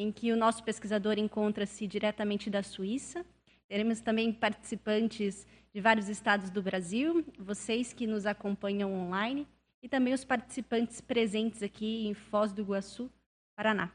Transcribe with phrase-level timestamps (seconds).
[0.00, 3.24] em que o nosso pesquisador encontra-se diretamente da Suíça.
[3.68, 9.46] Teremos também participantes de vários estados do Brasil, vocês que nos acompanham online,
[9.82, 13.10] e também os participantes presentes aqui em Foz do Iguaçu,
[13.54, 13.90] Paraná.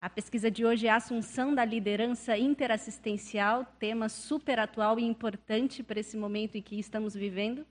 [0.00, 5.82] A pesquisa de hoje é a Assunção da Liderança Interassistencial, tema super atual e importante
[5.82, 7.64] para esse momento em que estamos vivendo.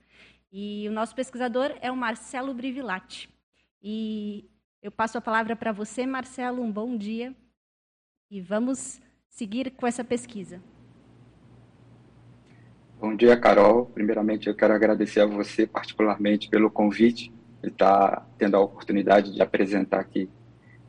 [0.50, 3.28] E o nosso pesquisador é o Marcelo Brivilati.
[3.82, 4.48] E
[4.80, 7.34] eu passo a palavra para você, Marcelo, um bom dia.
[8.32, 10.58] E vamos seguir com essa pesquisa.
[12.98, 13.84] Bom dia, Carol.
[13.84, 17.30] Primeiramente, eu quero agradecer a você particularmente pelo convite
[17.62, 20.30] e estar tá tendo a oportunidade de apresentar aqui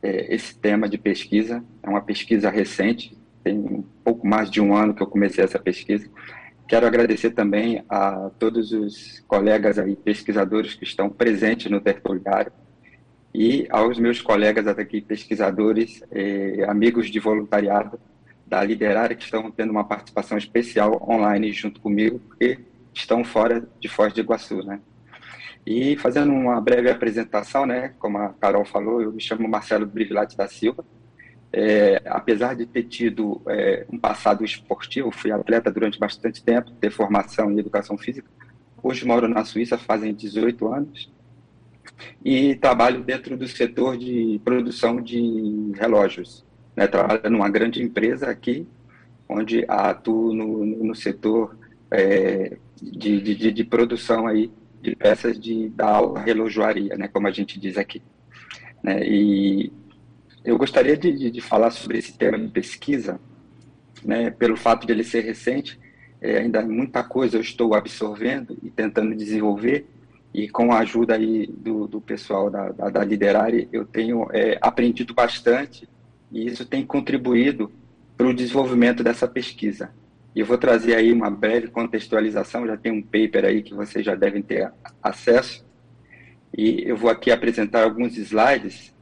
[0.02, 1.62] é, esse tema de pesquisa.
[1.82, 5.58] É uma pesquisa recente, tem um pouco mais de um ano que eu comecei essa
[5.58, 6.08] pesquisa.
[6.66, 12.50] Quero agradecer também a todos os colegas aí, pesquisadores que estão presentes no tertuliário
[13.34, 17.98] e aos meus colegas aqui, pesquisadores, eh, amigos de voluntariado
[18.46, 22.60] da Liderar que estão tendo uma participação especial online junto comigo, porque
[22.94, 24.80] estão fora de Foz do Iguaçu, né?
[25.66, 30.36] E fazendo uma breve apresentação, né, como a Carol falou, eu me chamo Marcelo Brivilati
[30.36, 30.84] da Silva.
[31.52, 36.90] É, apesar de ter tido é, um passado esportivo, fui atleta durante bastante tempo, ter
[36.90, 38.28] formação em educação física.
[38.82, 41.10] Hoje moro na Suíça, fazem 18 anos,
[42.24, 46.44] e trabalho dentro do setor de produção de relógios.
[46.76, 46.86] Né?
[46.86, 48.66] Trabalho numa grande empresa aqui,
[49.28, 51.56] onde atuo no, no setor
[51.90, 54.50] é, de, de, de, produção aí
[54.82, 57.08] de peças de, da relojoaria, né?
[57.08, 58.02] como a gente diz aqui.
[58.82, 59.06] Né?
[59.06, 59.72] E
[60.44, 63.20] eu gostaria de, de, falar sobre esse tema de pesquisa,
[64.04, 64.30] né?
[64.30, 65.80] pelo fato de ele ser recente,
[66.20, 69.86] é, ainda muita coisa eu estou absorvendo e tentando desenvolver,
[70.34, 74.58] e com a ajuda aí do, do pessoal da, da, da Liderare, eu tenho é,
[74.60, 75.88] aprendido bastante
[76.32, 77.70] e isso tem contribuído
[78.16, 79.90] para o desenvolvimento dessa pesquisa.
[80.34, 84.04] E eu vou trazer aí uma breve contextualização, já tem um paper aí que vocês
[84.04, 85.64] já devem ter acesso,
[86.56, 88.92] e eu vou aqui apresentar alguns slides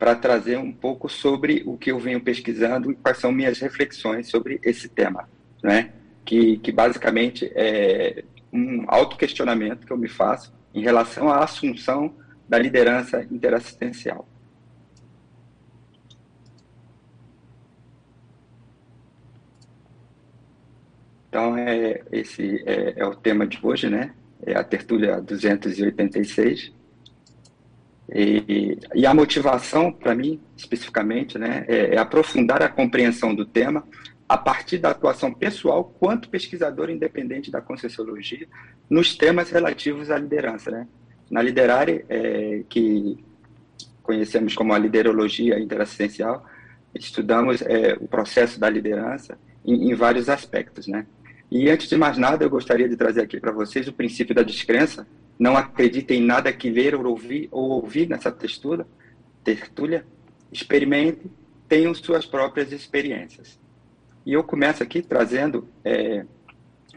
[0.00, 4.28] para trazer um pouco sobre o que eu venho pesquisando e quais são minhas reflexões
[4.28, 5.28] sobre esse tema,
[5.62, 5.92] né?
[6.24, 12.14] que, que basicamente é um autoquestionamento que eu me faço em relação à assunção
[12.48, 14.28] da liderança interassistencial.
[21.28, 24.12] Então, é, esse é, é, o tema de hoje, né?
[24.44, 26.72] É a tertúlia 286.
[28.14, 33.82] E, e a motivação, para mim, especificamente, né, é, é, aprofundar a compreensão do tema
[34.28, 38.46] a partir da atuação pessoal quanto pesquisador independente da Conscienciologia
[38.88, 40.70] nos temas relativos à liderança.
[40.70, 40.88] Né?
[41.30, 43.22] Na Liderare, é, que
[44.02, 46.46] conhecemos como a liderologia interassistencial,
[46.94, 51.06] estudamos é, o processo da liderança em, em vários aspectos, né?
[51.50, 54.42] E antes de mais nada, eu gostaria de trazer aqui para vocês o princípio da
[54.42, 55.06] descrença.
[55.38, 58.86] Não acreditem em nada que ler ou ouvir, ou ouvir nessa textura,
[59.44, 60.06] tertúlia.
[60.50, 61.30] Experimente,
[61.68, 63.60] tenham suas próprias experiências.
[64.24, 66.24] E eu começo aqui trazendo é,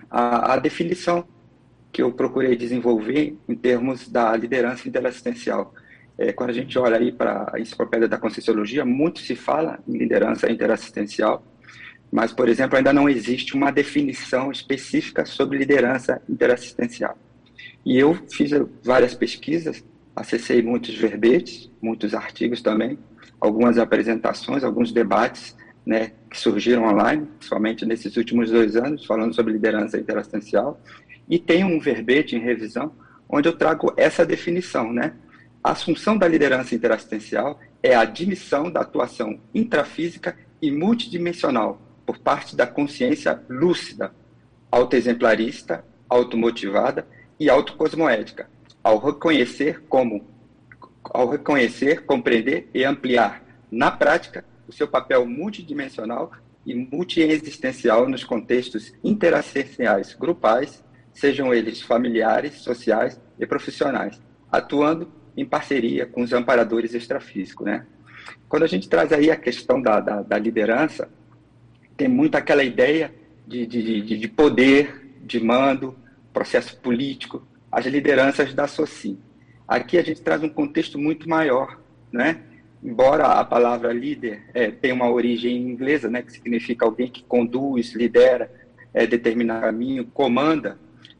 [0.09, 1.25] a, a, definição
[1.91, 5.73] que eu procurei desenvolver em termos da liderança interassistencial.
[6.17, 9.97] É, quando a gente olha aí para a enciclopédia da Conscienciologia, muito se fala em
[9.97, 11.43] liderança interassistencial,
[12.11, 17.17] mas, por exemplo, ainda não existe uma definição específica sobre liderança interassistencial.
[17.83, 18.51] E eu fiz
[18.83, 19.83] várias pesquisas,
[20.15, 22.97] acessei muitos verbetes, muitos artigos também,
[23.41, 29.53] algumas apresentações, alguns debates né, que surgiram online, somente nesses últimos dois anos, falando sobre
[29.53, 30.81] liderança interassistencial,
[31.29, 32.91] e tem um verbete em revisão
[33.29, 35.13] onde eu trago essa definição, né?
[35.63, 42.55] A assunção da liderança interassistencial é a admissão da atuação intrafísica e multidimensional por parte
[42.55, 44.13] da consciência lúcida,
[44.71, 47.07] autoexemplarista, automotivada
[47.39, 48.47] e autocosmoética,
[48.83, 50.27] ao reconhecer como
[51.03, 56.31] ao reconhecer, compreender e ampliar na prática o seu papel multidimensional
[56.65, 60.83] e multiexistencial nos contextos interassistenciais grupais,
[61.13, 64.19] sejam eles familiares, sociais e profissionais,
[64.51, 67.65] atuando em parceria com os amparadores extrafísicos.
[67.65, 67.85] Né?
[68.49, 71.09] Quando a gente traz aí a questão da, da, da liderança,
[71.95, 73.13] tem muito aquela ideia
[73.47, 75.95] de, de, de, de poder, de mando,
[76.33, 79.19] processo político, as lideranças da SOCIM.
[79.67, 81.79] Aqui a gente traz um contexto muito maior,
[82.11, 82.41] né?
[82.85, 87.95] Embora a palavra líder é, tenha uma origem inglesa, né, que significa alguém que conduz,
[87.95, 88.51] lidera,
[88.93, 90.77] é, determina caminho, comanda,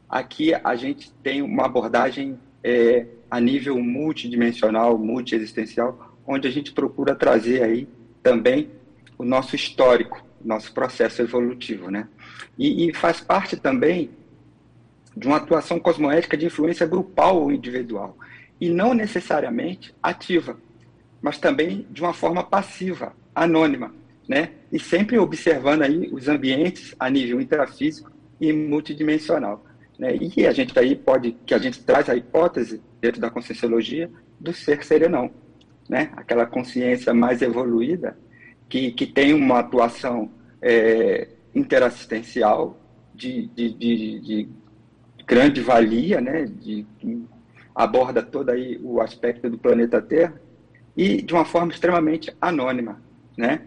[0.08, 7.16] aqui a gente tem uma abordagem é, a nível multidimensional, multiexistencial, onde a gente procura
[7.16, 7.88] trazer aí
[8.22, 8.70] também
[9.18, 12.06] o nosso histórico, nosso processo evolutivo, né?
[12.56, 14.10] E, e faz parte também
[15.16, 18.16] de uma atuação cosmoética de influência grupal ou individual,
[18.60, 20.56] e não necessariamente ativa,
[21.20, 23.94] mas também de uma forma passiva, anônima,
[24.28, 24.50] né?
[24.72, 28.10] E sempre observando aí os ambientes a nível intrafísico
[28.40, 29.64] e multidimensional.
[29.98, 30.16] Né?
[30.16, 34.52] E a gente aí pode, que a gente traz a hipótese dentro da conscienciologia do
[34.52, 35.30] ser serenão,
[35.88, 36.10] né?
[36.16, 38.18] Aquela consciência mais evoluída
[38.68, 40.30] que, que tem uma atuação
[40.60, 42.78] é, interassistencial
[43.14, 44.48] de, de, de, de,
[45.26, 46.44] grande valia, né?
[46.44, 47.24] De, que
[47.74, 50.38] aborda todo aí o aspecto do planeta Terra
[50.96, 53.00] e de uma forma extremamente anônima,
[53.36, 53.60] né?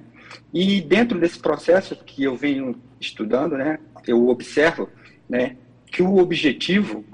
[0.53, 4.89] E dentro desse processo que eu venho estudando, né, eu observo,
[5.27, 5.55] né,
[5.87, 7.05] que o objetivo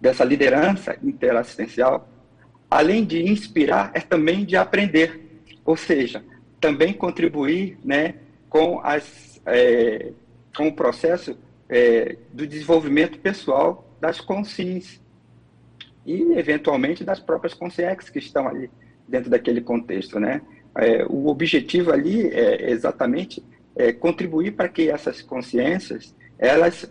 [0.00, 2.08] dessa liderança interassistencial,
[2.70, 6.22] além de inspirar, é também de aprender, ou seja,
[6.60, 8.16] também contribuir, né,
[8.48, 10.12] com as é,
[10.56, 11.38] com o processo
[11.68, 15.00] é, do desenvolvimento pessoal das consciências
[16.04, 18.70] e eventualmente das próprias consciências que estão ali
[19.08, 20.42] dentro daquele contexto, né?
[20.76, 23.42] É, o objetivo ali é exatamente
[23.74, 26.84] é, contribuir para que essas consciências elas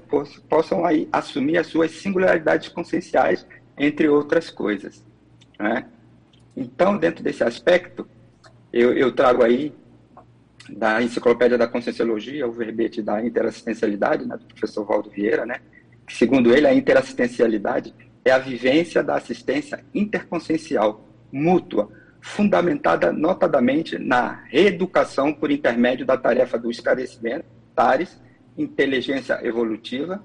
[0.49, 3.45] possam aí assumir as suas singularidades conscienciais,
[3.77, 5.05] entre outras coisas.
[5.57, 5.85] Né?
[6.55, 8.07] Então, dentro desse aspecto,
[8.73, 9.73] eu, eu, trago aí
[10.69, 15.61] da Enciclopédia da Conscienciologia o verbete da interassistencialidade, né, do professor Valdo Vieira, né,
[16.05, 17.93] que, segundo ele, a interassistencialidade
[18.25, 21.89] é a vivência da assistência interconsciencial mútua
[22.21, 28.19] fundamentada notadamente na reeducação por intermédio da tarefa do esclarecimento, TARES,
[28.57, 30.23] inteligência evolutiva,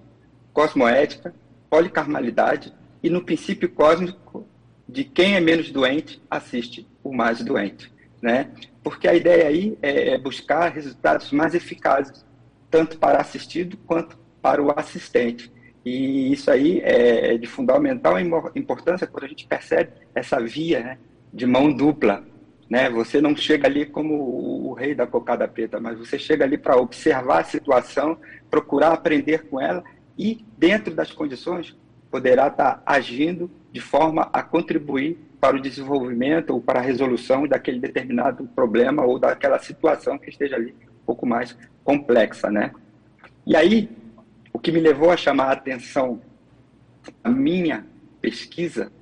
[0.52, 1.34] cosmoética,
[1.68, 2.72] policarmalidade
[3.02, 4.46] e no princípio cósmico
[4.88, 8.50] de quem é menos doente assiste o mais doente, né?
[8.82, 12.24] Porque a ideia aí é buscar resultados mais eficazes,
[12.70, 15.52] tanto para assistido quanto para o assistente.
[15.84, 18.16] E isso aí é de fundamental
[18.54, 20.98] importância quando a gente percebe essa via, né?
[21.32, 22.24] De mão dupla.
[22.68, 22.88] Né?
[22.90, 24.14] Você não chega ali como
[24.68, 28.18] o rei da cocada preta, mas você chega ali para observar a situação,
[28.50, 29.82] procurar aprender com ela
[30.18, 31.76] e, dentro das condições,
[32.10, 37.48] poderá estar tá agindo de forma a contribuir para o desenvolvimento ou para a resolução
[37.48, 42.70] daquele determinado problema ou daquela situação que esteja ali um pouco mais complexa, né?
[43.44, 43.90] E aí,
[44.52, 46.20] o que me levou a chamar a atenção
[47.24, 47.84] a minha
[48.20, 48.92] pesquisa,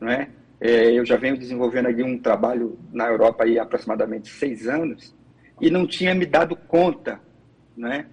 [0.00, 0.30] não é?
[0.64, 5.14] É, eu já venho desenvolvendo aqui um trabalho na Europa há aproximadamente seis anos
[5.60, 7.20] e não tinha me dado conta
[7.76, 8.06] né,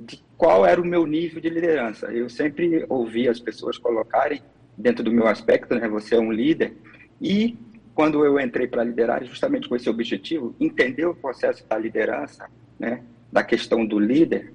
[0.00, 2.06] de qual era o meu nível de liderança.
[2.06, 4.40] Eu sempre ouvi as pessoas colocarem
[4.74, 6.72] dentro do meu aspecto, né, você é um líder,
[7.20, 7.58] e
[7.94, 13.02] quando eu entrei para liderar, justamente com esse objetivo, entender o processo da liderança, né,
[13.30, 14.50] da questão do líder,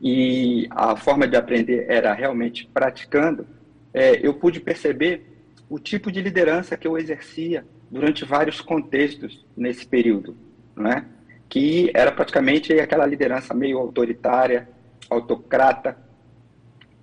[0.00, 3.46] e a forma de aprender era realmente praticando,
[3.92, 5.33] é, eu pude perceber
[5.68, 10.36] o tipo de liderança que eu exercia durante vários contextos nesse período,
[10.76, 11.04] não é?
[11.48, 14.68] que era praticamente aquela liderança meio autoritária,
[15.08, 15.96] autocrata,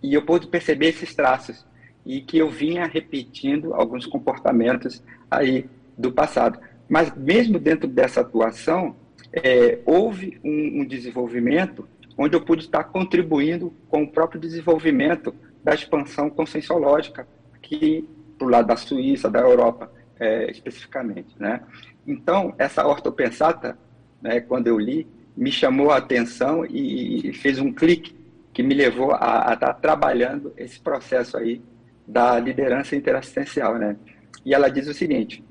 [0.04, 1.66] e eu pude perceber esses traços
[2.06, 6.60] e que eu vinha repetindo alguns comportamentos aí do passado.
[6.90, 8.96] Mas mesmo dentro dessa atuação,
[9.32, 11.88] é, houve um, um desenvolvimento
[12.18, 17.28] onde eu pude estar contribuindo com o próprio desenvolvimento da expansão conscienciológica
[17.62, 18.08] que
[18.42, 21.36] para o lado da Suíça, da Europa, é, especificamente.
[21.40, 21.62] Né?
[22.08, 23.78] Então, essa ortopensata,
[24.20, 25.08] né, quando eu li,
[25.38, 28.16] me chamou a atenção e, fez um clique
[28.52, 31.62] que me levou a, estar tá trabalhando esse processo aí
[32.08, 33.78] da liderança interassistencial.
[33.78, 33.96] Né?
[34.44, 35.44] E ela diz o seguinte,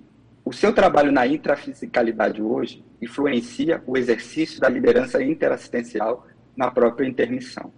[0.45, 7.73] o seu trabalho na intrafisicalidade hoje influencia o exercício da liderança interassistencial na própria intermissão.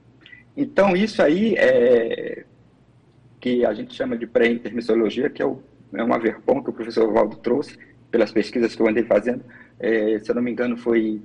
[0.57, 2.45] Então, isso aí é,
[3.42, 5.61] que a gente chama de pré-intermissiologia, que é, o,
[5.92, 7.76] é que o professor Valdo trouxe,
[8.08, 9.44] pelas pesquisas que eu andei fazendo.
[9.80, 11.20] É, se eu não me engano, foi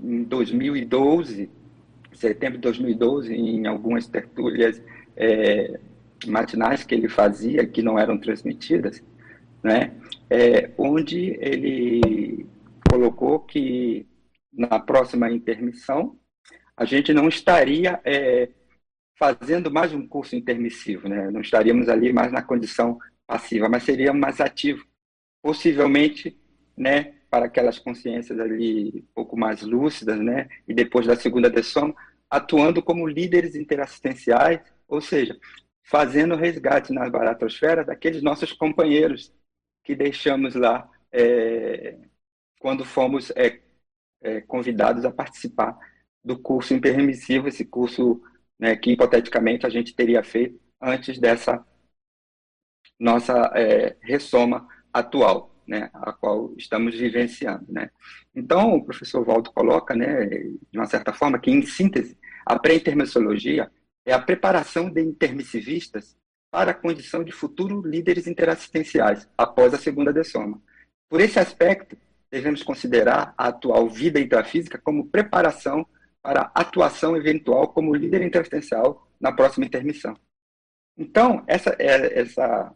[0.00, 1.50] em 2012,
[2.14, 4.82] setembro de 2012, em algumas tertúlias
[5.14, 5.78] é,
[6.26, 9.02] matinais que ele fazia, que não eram transmitidas,
[9.62, 9.92] né,
[10.30, 12.46] é, onde ele
[12.90, 14.06] colocou que
[14.50, 16.16] na próxima intermissão
[16.74, 18.48] a gente não estaria é,
[19.18, 21.30] fazendo mais um curso intermissivo, né?
[21.30, 24.86] Não estaríamos ali mais na condição passiva, mas seríamos mais ativos,
[25.42, 26.38] possivelmente,
[26.76, 27.14] né?
[27.28, 30.48] Para aquelas consciências ali um pouco mais lúcidas, né?
[30.66, 31.94] E depois da segunda dessoma,
[32.30, 35.36] atuando como líderes interassistenciais, ou seja,
[35.82, 39.32] fazendo resgate na baratosfera daqueles nossos companheiros
[39.82, 41.96] que deixamos lá é,
[42.60, 43.60] quando fomos é,
[44.22, 45.76] é, convidados a participar
[46.22, 48.22] do curso impermissivo, esse curso
[48.58, 51.64] né, que hipoteticamente a gente teria feito antes dessa
[52.98, 57.66] nossa é, ressoma atual, né, a qual estamos vivenciando.
[57.68, 57.90] Né.
[58.34, 63.70] Então, o professor Waldo coloca, né, de uma certa forma, que, em síntese, a pré-intermissiologia
[64.04, 66.16] é a preparação de intermissivistas
[66.50, 70.60] para a condição de futuros líderes interassistenciais após a segunda dessoma.
[71.08, 71.96] Por esse aspecto,
[72.30, 75.86] devemos considerar a atual vida intrafísica como preparação
[76.22, 80.16] para atuação eventual como líder interassistencial na próxima intermissão.
[80.96, 82.74] Então, essa, é, essa,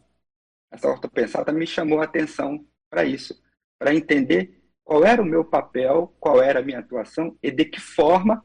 [0.71, 3.43] essa ortopensata me chamou a atenção para isso,
[3.79, 7.81] para entender qual era o meu papel, qual era a minha atuação e de que
[7.81, 8.45] forma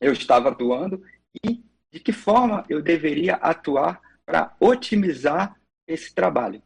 [0.00, 1.02] eu estava atuando
[1.44, 6.62] e de que forma eu deveria atuar para otimizar esse trabalho.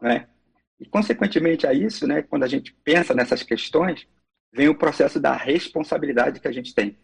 [0.00, 0.28] Né?
[0.80, 4.06] E, consequentemente a isso, né, quando a gente pensa nessas questões,
[4.54, 6.96] vem o processo da responsabilidade que a gente tem.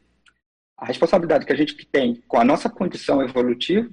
[0.77, 3.91] A responsabilidade que a gente tem com a nossa condição evolutiva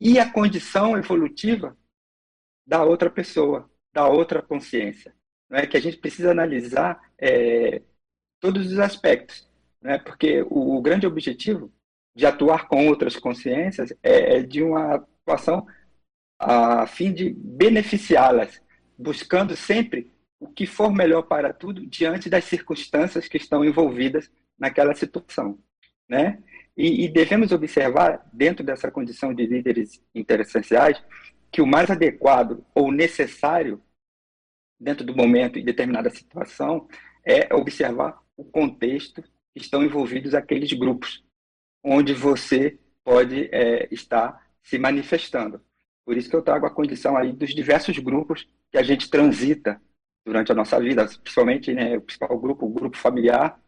[0.00, 1.76] e a condição evolutiva
[2.66, 5.14] da outra pessoa, da outra consciência.
[5.48, 7.80] Não é que a gente precisa analisar é,
[8.40, 9.48] todos os aspectos,
[9.80, 9.98] né?
[9.98, 11.72] porque o, o, grande objetivo
[12.14, 15.66] de atuar com outras consciências é, é de uma atuação
[16.38, 18.60] a fim de beneficiá-las,
[18.98, 24.94] buscando sempre o que for melhor para tudo diante das circunstâncias que estão envolvidas naquela
[24.94, 25.58] situação,
[26.08, 26.42] né?
[26.76, 31.02] E, e devemos observar, dentro dessa condição de líderes interessenciais,
[31.50, 33.82] que o mais adequado ou necessário,
[34.78, 36.88] dentro do momento e determinada situação,
[37.24, 41.24] é observar o contexto que estão envolvidos aqueles grupos,
[41.82, 45.60] onde você pode é, estar se manifestando.
[46.04, 49.80] Por isso que eu trago a condição aí dos diversos grupos que a gente transita
[50.24, 53.60] durante a nossa vida, principalmente né, o principal grupo, o grupo familiar,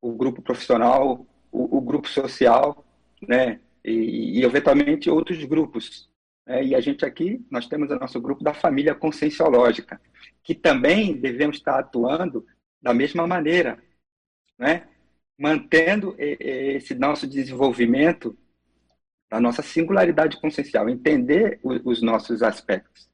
[0.00, 2.84] o grupo profissional, o, o grupo social,
[3.26, 6.10] né, e, e, eventualmente outros grupos.
[6.46, 6.64] Né?
[6.64, 10.00] E a gente aqui, nós temos o nosso grupo da família conscienciológica,
[10.42, 12.46] que também devemos estar atuando
[12.82, 13.82] da mesma maneira,
[14.58, 14.88] né?
[15.38, 18.36] mantendo esse nosso desenvolvimento
[19.28, 23.10] da nossa singularidade consciencial, entender os nossos aspectos.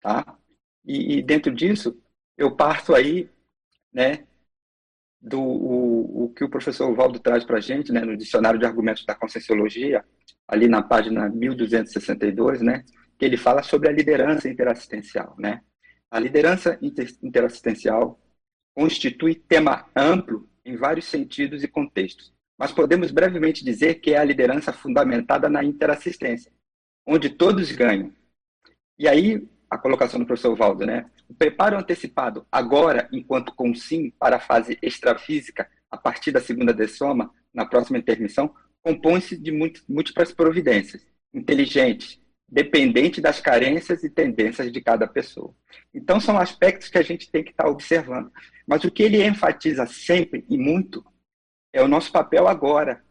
[0.00, 0.38] Tá?
[0.86, 2.00] E, e dentro disso,
[2.38, 3.28] eu parto aí,
[3.92, 4.24] né,
[5.20, 8.66] do o, o que o professor Valdo traz para a gente, né, no Dicionário de
[8.66, 10.04] Argumentos da Conscienciologia,
[10.46, 12.84] ali na página 1262, né,
[13.18, 15.62] que ele fala sobre a liderança interassistencial, né?
[16.10, 18.20] A liderança inter, interassistencial
[18.74, 24.24] constitui tema amplo em vários sentidos e contextos, mas podemos brevemente dizer que é a
[24.24, 26.52] liderança fundamentada na interassistência,
[27.06, 28.12] onde todos ganham.
[28.98, 31.06] E aí a colocação do professor Valdo, né?
[31.28, 37.30] O preparo antecipado agora, enquanto consim para a fase extrafísica, a partir da segunda dessoma,
[37.52, 39.50] na próxima intermissão, compõe-se de
[39.88, 41.04] múltiplas providências,
[41.34, 45.54] inteligentes, dependente das carências e tendências de cada pessoa.
[45.92, 48.30] Então, são aspectos que a gente tem que estar observando.
[48.66, 51.04] Mas o que ele enfatiza sempre e muito
[51.72, 53.04] é o nosso papel agora,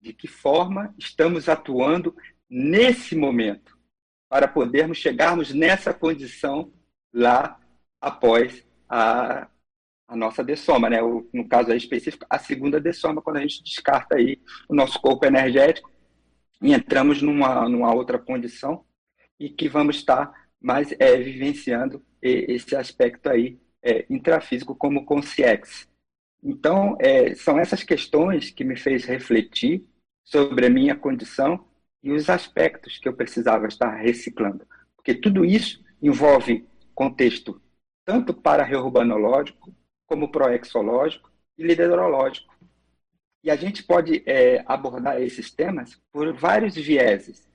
[0.00, 2.16] de que forma estamos atuando
[2.48, 3.78] nesse momento
[4.30, 6.72] para podermos chegarmos nessa condição
[7.12, 7.58] lá
[8.00, 9.48] após a,
[10.06, 11.02] a nossa dessoma, né?
[11.02, 15.00] O, no caso aí específico, a segunda dessoma, quando a gente descarta aí o nosso
[15.00, 15.90] corpo energético
[16.62, 18.84] e entramos numa, numa outra condição
[19.38, 25.88] e que vamos estar mais é, vivenciando esse aspecto aí é, intrafísico como consciex.
[26.40, 29.84] Então, é, são essas questões que me fez refletir
[30.22, 31.66] sobre a minha condição
[32.02, 34.66] e os aspectos que eu precisava estar reciclando.
[34.96, 37.60] Porque tudo isso envolve contexto
[38.04, 39.74] tanto para reurbanológico,
[40.06, 42.52] como proexológico e liderológico.
[43.42, 47.48] E a gente pode é, abordar esses temas por vários vieses.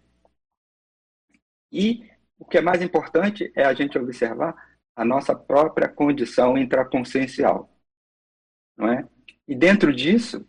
[1.72, 2.10] E
[2.40, 4.56] o que é mais importante é a gente observar
[4.96, 7.70] a nossa própria condição intraconsciencial.
[8.78, 9.08] Não é?
[9.48, 10.48] E dentro disso,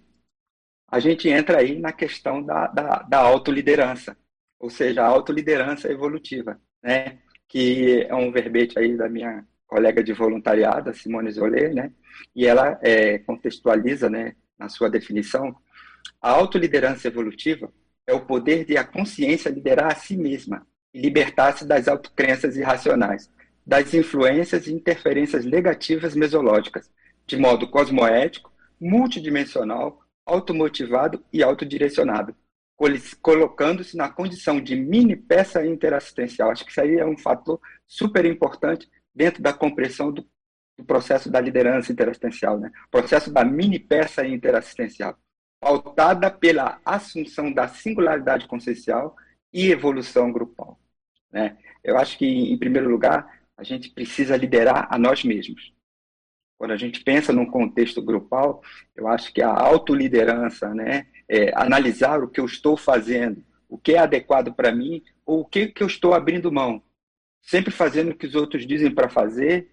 [0.97, 4.17] a gente entra aí na questão da, da, da autoliderança,
[4.59, 7.19] ou seja, a autoliderança evolutiva, né?
[7.47, 11.93] que é um verbete aí da minha colega de voluntariado, Simone Zolé, né?
[12.35, 15.55] e ela é, contextualiza né, na sua definição,
[16.21, 17.71] a autoliderança evolutiva
[18.07, 23.31] é o poder de a consciência liderar a si mesma e libertar-se das autocrenças irracionais,
[23.67, 26.91] das influências e interferências negativas mesológicas,
[27.27, 28.51] de modo cosmoético,
[28.81, 32.35] multidimensional, automotivado e autodirecionado,
[33.23, 36.51] colocando-se na condição de mini peça interassistencial.
[36.51, 40.27] Acho que isso aí é um fator super importante dentro da compreensão do
[40.77, 42.71] do processo da liderança interassistencial, né?
[42.91, 45.19] processo da mini peça interassistencial,
[45.59, 49.17] pautada pela assunção da singularidade consciencial
[49.53, 50.79] e evolução grupal.
[51.33, 51.57] Né?
[51.83, 55.73] Eu acho que, em primeiro lugar, a gente precisa liderar a nós mesmos.
[56.59, 58.63] Quando a gente pensa num contexto grupal,
[58.95, 63.93] eu acho que a autoliderança, né, é analisar o que eu estou fazendo, o que
[63.93, 66.83] é adequado para mim ou o que, que eu estou abrindo mão.
[67.43, 69.71] Sempre fazendo o que os outros dizem para fazer.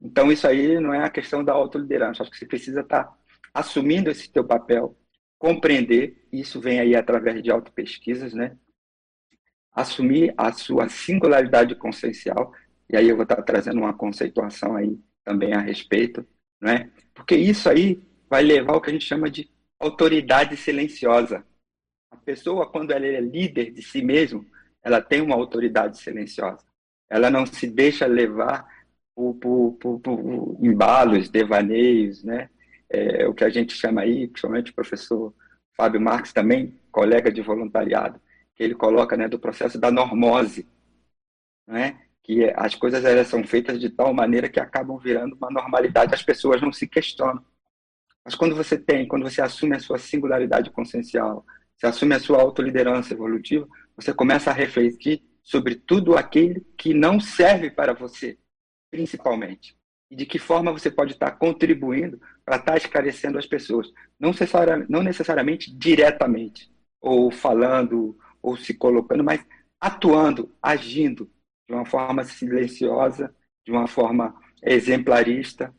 [0.00, 2.22] Então, isso aí não é a questão da autoliderança.
[2.22, 3.16] Acho que você precisa estar tá
[3.52, 4.96] assumindo esse teu papel,
[5.38, 8.56] compreender, isso vem aí através de autopesquisas, né?
[9.72, 12.52] Assumir a sua singularidade consciencial,
[12.88, 16.26] e aí eu vou estar tá trazendo uma conceituação aí também a respeito,
[16.60, 16.90] não é?
[17.14, 21.44] Porque isso aí vai levar ao que a gente chama de autoridade silenciosa.
[22.10, 24.46] A pessoa, quando ela é líder de si mesmo,
[24.82, 26.64] ela tem uma autoridade silenciosa.
[27.10, 28.66] Ela não se deixa levar
[29.14, 32.48] por, por, por, por embalos, devaneios, né?
[32.88, 35.34] É, o que a gente chama aí, principalmente o professor
[35.76, 38.20] Fábio Marques também, colega de voluntariado,
[38.54, 40.66] que ele coloca né, do processo da normose,
[41.66, 42.00] né?
[42.22, 46.22] Que as coisas elas são feitas de tal maneira que acabam virando uma normalidade, as
[46.22, 47.44] pessoas não se questionam.
[48.24, 51.44] Mas quando você tem, quando você assume a sua singularidade consciencial,
[51.76, 57.18] você assume a sua autoliderança evolutiva, você começa a refletir sobre tudo aquilo que não
[57.18, 58.38] serve para você,
[58.90, 59.76] principalmente.
[60.08, 63.90] E de que forma você pode estar contribuindo para estar esclarecendo as pessoas.
[64.20, 69.44] Não necessariamente, não necessariamente diretamente, ou falando, ou se colocando, mas
[69.80, 71.28] atuando, agindo,
[71.68, 75.74] de uma forma silenciosa, de uma forma exemplarista,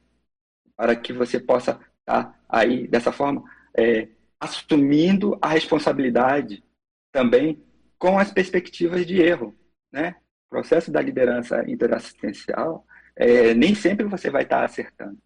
[0.75, 3.43] para que você possa estar aí, dessa forma,
[3.75, 4.09] é,
[4.39, 6.63] assumindo a responsabilidade
[7.11, 7.63] também
[7.97, 9.55] com as perspectivas de erro.
[9.91, 10.15] Né?
[10.47, 12.85] O processo da liderança interassistencial,
[13.15, 15.17] é, nem sempre você vai estar acertando.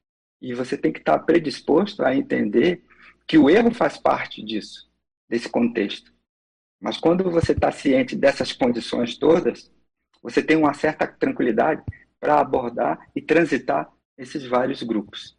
[0.41, 2.83] E você tem que estar predisposto a entender
[3.25, 4.89] que o erro faz parte disso,
[5.27, 6.13] desse contexto.
[6.79, 9.71] Mas quando você está ciente dessas condições todas,
[10.21, 11.83] você tem uma certa tranquilidade
[12.19, 15.37] para abordar e transitar esses vários grupos.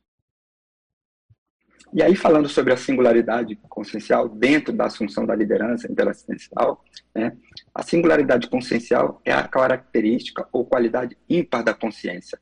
[1.93, 7.37] E aí, falando sobre a singularidade consciencial dentro da assunção da liderança interassistencial, né,
[7.75, 12.39] a singularidade consciencial é a característica ou qualidade ímpar da consciência,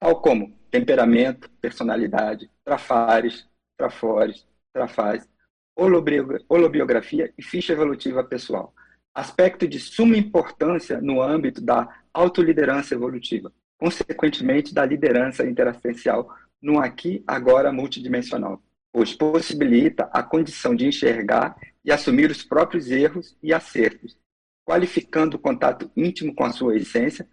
[0.00, 3.46] tal como temperamento, personalidade, trafares,
[3.76, 5.28] trafores, trafaz,
[6.48, 8.74] holobiografia e ficha evolutiva pessoal,
[9.14, 16.28] aspecto de suma importância no âmbito da autoliderança evolutiva, consequentemente da liderança interassistencial
[16.60, 23.36] no aqui, agora multidimensional, pois possibilita a condição de enxergar e assumir os próprios erros
[23.42, 24.18] e acertos,
[24.66, 27.28] qualificando o contato íntimo com a sua essência,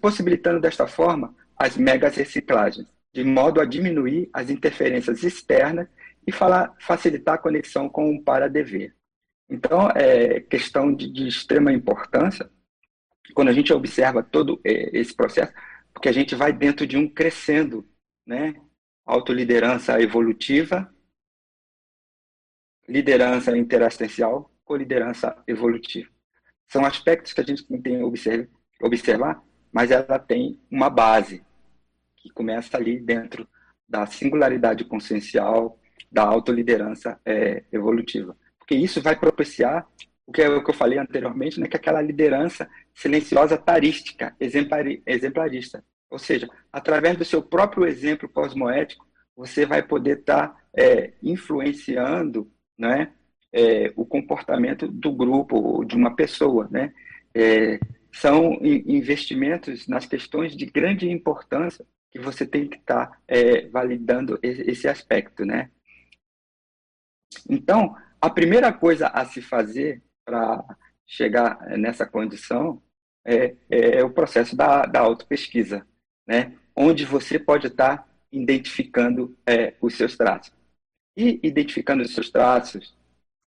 [0.00, 5.88] possibilitando desta forma as megas reciclagens, de modo a diminuir as interferências externas
[6.26, 8.94] e falar, facilitar a conexão com o para-dever.
[9.48, 12.50] Então, é questão de, de extrema importância
[13.34, 15.52] quando a gente observa todo é, esse processo,
[15.92, 17.88] porque a gente vai dentro de um crescendo,
[18.26, 18.54] né?
[19.04, 20.92] Autoliderança evolutiva,
[22.88, 26.10] liderança interassistencial, coliderança evolutiva.
[26.68, 28.48] São aspectos que a gente tem que
[28.82, 31.44] observar, mas ela tem uma base
[32.16, 33.46] que começa ali dentro
[33.86, 35.78] da singularidade consciencial,
[36.10, 39.86] da autoliderança é, evolutiva porque isso vai propiciar
[40.26, 44.34] o que é o que eu falei anteriormente, né, que é aquela liderança silenciosa tarística,
[44.40, 45.84] exemplarista.
[46.10, 52.50] Ou seja, através do seu próprio exemplo cosmoético, você vai poder estar tá, é, influenciando
[52.78, 53.12] né,
[53.52, 56.66] é, o comportamento do grupo ou de uma pessoa.
[56.70, 56.94] Né?
[57.34, 57.78] É,
[58.10, 64.38] são investimentos nas questões de grande importância que você tem que estar tá, é, validando
[64.42, 65.44] esse aspecto.
[65.44, 65.68] Né?
[67.50, 67.94] Então,
[68.24, 70.64] a primeira coisa a se fazer para
[71.06, 72.82] chegar nessa condição
[73.22, 75.86] é, é, o processo da, da autopesquisa,
[76.26, 76.56] né?
[76.74, 80.54] onde você pode estar identificando é, os seus traços.
[81.14, 82.96] E identificando os seus traços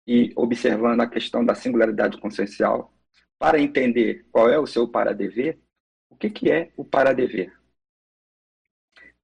[0.08, 2.94] e observando a questão da singularidade consciencial,
[3.40, 5.58] para entender qual é o seu para-dever,
[6.12, 7.52] o que, que é o para-dever?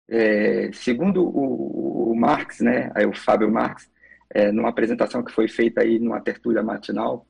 [0.08, 3.94] É, segundo o, o Marx, né, aí o Fábio Marx,
[4.36, 7.26] é, numa apresentação que foi feita aí numa tertúlia matinal,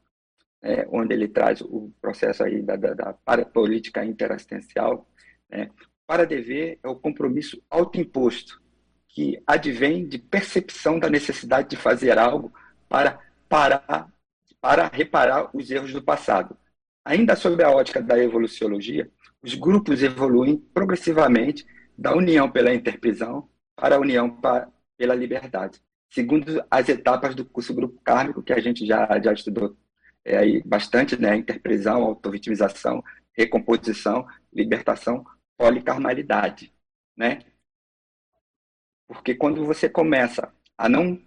[0.60, 5.08] é, onde ele traz o processo aí da, da, da parapolítica interassistencial.
[5.48, 5.70] Né?
[6.08, 8.60] Para dever é o compromisso autoimposto,
[9.08, 12.52] que advém de percepção da necessidade de fazer algo
[12.90, 14.12] para parar,
[14.60, 16.58] para reparar os erros do passado.
[17.06, 19.12] Ainda sob a ótica da evoluciologia,
[19.44, 24.40] os grupos evoluem progressivamente da união pela interprisão para a união
[24.98, 25.80] pela liberdade,
[26.16, 29.76] segundo as etapas do curso grupo kármico que a gente já, já estudou
[30.24, 31.36] é, aí bastante, né?
[31.36, 35.26] Interprisão, autovitimização, recomposição, libertação,
[35.58, 36.74] policarmalidade,
[37.18, 37.40] né?
[39.06, 41.22] Porque quando você começa a não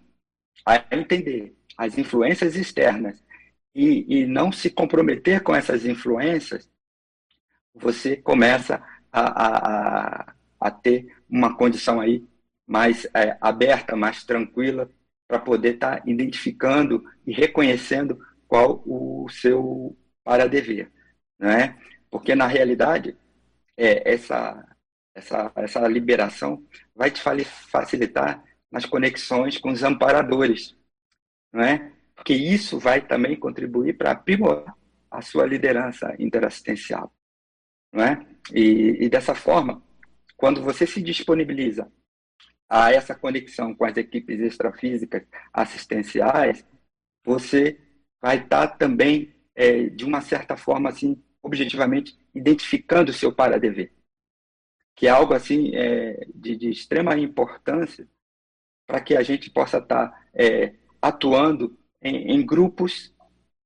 [0.65, 3.23] a entender as influências externas
[3.75, 6.69] e, e não se comprometer com essas influências,
[7.75, 12.27] você começa a, a, a ter uma condição aí
[12.69, 14.91] mais é, aberta, mais tranquila,
[15.27, 20.93] para poder estar tá identificando e reconhecendo qual o seu para-dever.
[21.39, 21.79] Né?
[22.11, 23.17] Porque, na realidade,
[23.75, 24.77] é, essa,
[25.15, 26.63] essa, essa liberação
[26.95, 30.77] vai te facilitar nas conexões com os amparadores,
[31.51, 31.93] não é?
[32.15, 34.77] Porque isso vai também contribuir para aprimorar
[35.11, 37.11] a sua liderança interassistencial,
[37.91, 38.27] não é?
[38.53, 39.83] E, e dessa forma,
[40.37, 41.91] quando você se disponibiliza
[42.69, 46.65] a essa conexão com as equipes extrafísicas assistenciais,
[47.25, 47.81] você
[48.21, 53.93] vai estar também, é, de uma certa forma, assim, objetivamente, identificando o seu para-dever,
[54.95, 58.09] que é algo assim é, de, de, extrema importância
[58.87, 63.15] para que a gente possa estar é, atuando em, em, grupos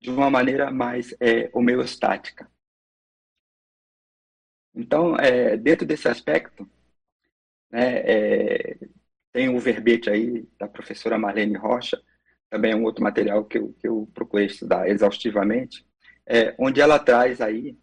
[0.01, 2.51] de uma maneira mais é, homeostática.
[4.75, 6.69] Então, é, dentro desse aspecto,
[7.71, 8.79] né, é,
[9.33, 12.01] tem o verbete aí da professora Marlene Rocha,
[12.51, 15.85] também é um outro material que eu, que eu procurei estudar exaustivamente,
[16.27, 17.77] é, onde ela traz aí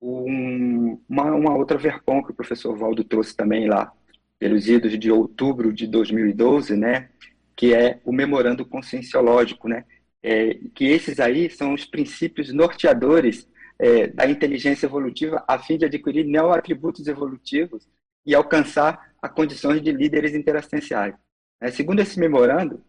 [0.00, 3.92] um, uma, uma outra verpom que o professor Valdo trouxe também lá,
[4.38, 7.08] pelos idos de outubro de 2012, né,
[7.56, 9.84] que é o memorando conscienciológico, né,
[10.22, 15.84] é, que esses aí são os princípios norteadores é, da inteligência evolutiva a fim de
[15.84, 17.86] adquirir neoatributos evolutivos
[18.26, 21.14] e alcançar a condições de líderes interassistenciais.
[21.60, 22.82] É, segundo esse memorando,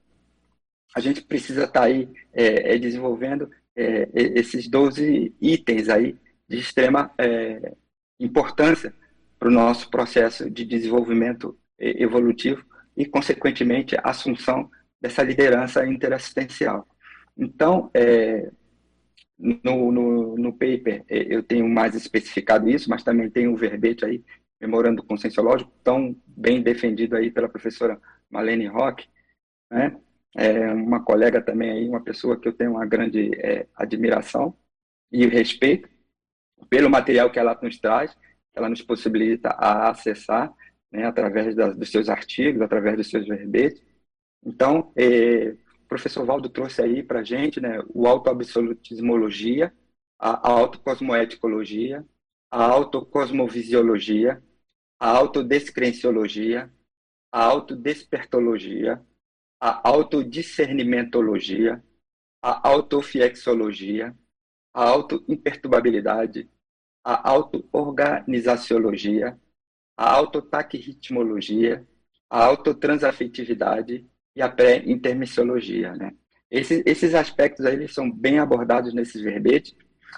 [0.95, 6.17] a gente precisa estar tá aí é, é desenvolvendo é, esses 12 itens aí
[6.49, 7.73] de extrema é,
[8.19, 8.93] importância
[9.37, 16.87] para o nosso processo de desenvolvimento evolutivo e, consequentemente, a assunção dessa liderança interassistencial.
[17.37, 18.49] Então, é,
[19.37, 24.23] no, no, no, paper eu tenho mais especificado isso, mas também tem um verbete aí,
[24.59, 29.07] memorando conscienciológico, tão bem defendido aí pela professora Malene Rock,
[29.69, 29.99] né?
[30.35, 34.55] É uma colega também aí, uma pessoa que eu tenho uma grande é, admiração
[35.11, 35.89] e respeito
[36.69, 38.15] pelo material que ela nos traz,
[38.53, 40.53] ela nos possibilita a acessar,
[40.91, 43.81] né, através da, dos seus artigos, através dos seus verbetes.
[44.45, 49.73] Então, é, o professor Valdo trouxe aí para a gente né, o autoabsolutismologia,
[50.19, 52.05] a autocosmoeticologia,
[52.51, 54.41] a autocosmovisiologia,
[54.99, 56.71] a autodescrenciologia,
[57.31, 59.01] a autodespertologia,
[59.59, 61.83] a autodiscernimentologia,
[62.41, 64.15] a autofiexologia,
[64.73, 66.49] a autoimperturbabilidade,
[67.03, 69.39] a auto-organizaciologia,
[69.95, 71.87] a autotaquirritmologia,
[72.29, 74.05] a autotransafetividade
[74.35, 75.95] e a pré-intermissiologia.
[75.95, 76.13] Né?
[76.51, 79.73] Esses, esses aspectos aí eles são bem abordados nesses verbetes,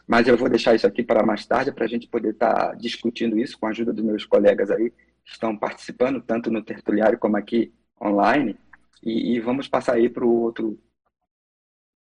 [0.08, 2.74] mas eu vou deixar isso aqui para mais tarde, para a gente poder estar tá
[2.76, 7.20] discutindo isso com a ajuda dos meus colegas aí, que estão participando, tanto no tertuliário
[7.20, 8.58] como aqui online,
[9.04, 10.80] e, e vamos passar aí para o outro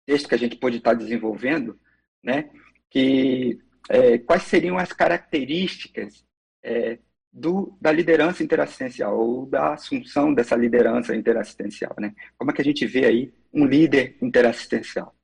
[0.05, 1.79] texto que a gente pode estar tá desenvolvendo,
[2.23, 2.49] né?
[2.89, 3.59] que
[3.89, 6.25] é, quais seriam as características
[6.63, 6.99] é,
[7.31, 12.13] do, da liderança interassistencial ou da assunção dessa liderança interassistencial, né?
[12.37, 15.15] Como é que a gente vê aí um líder interassistencial,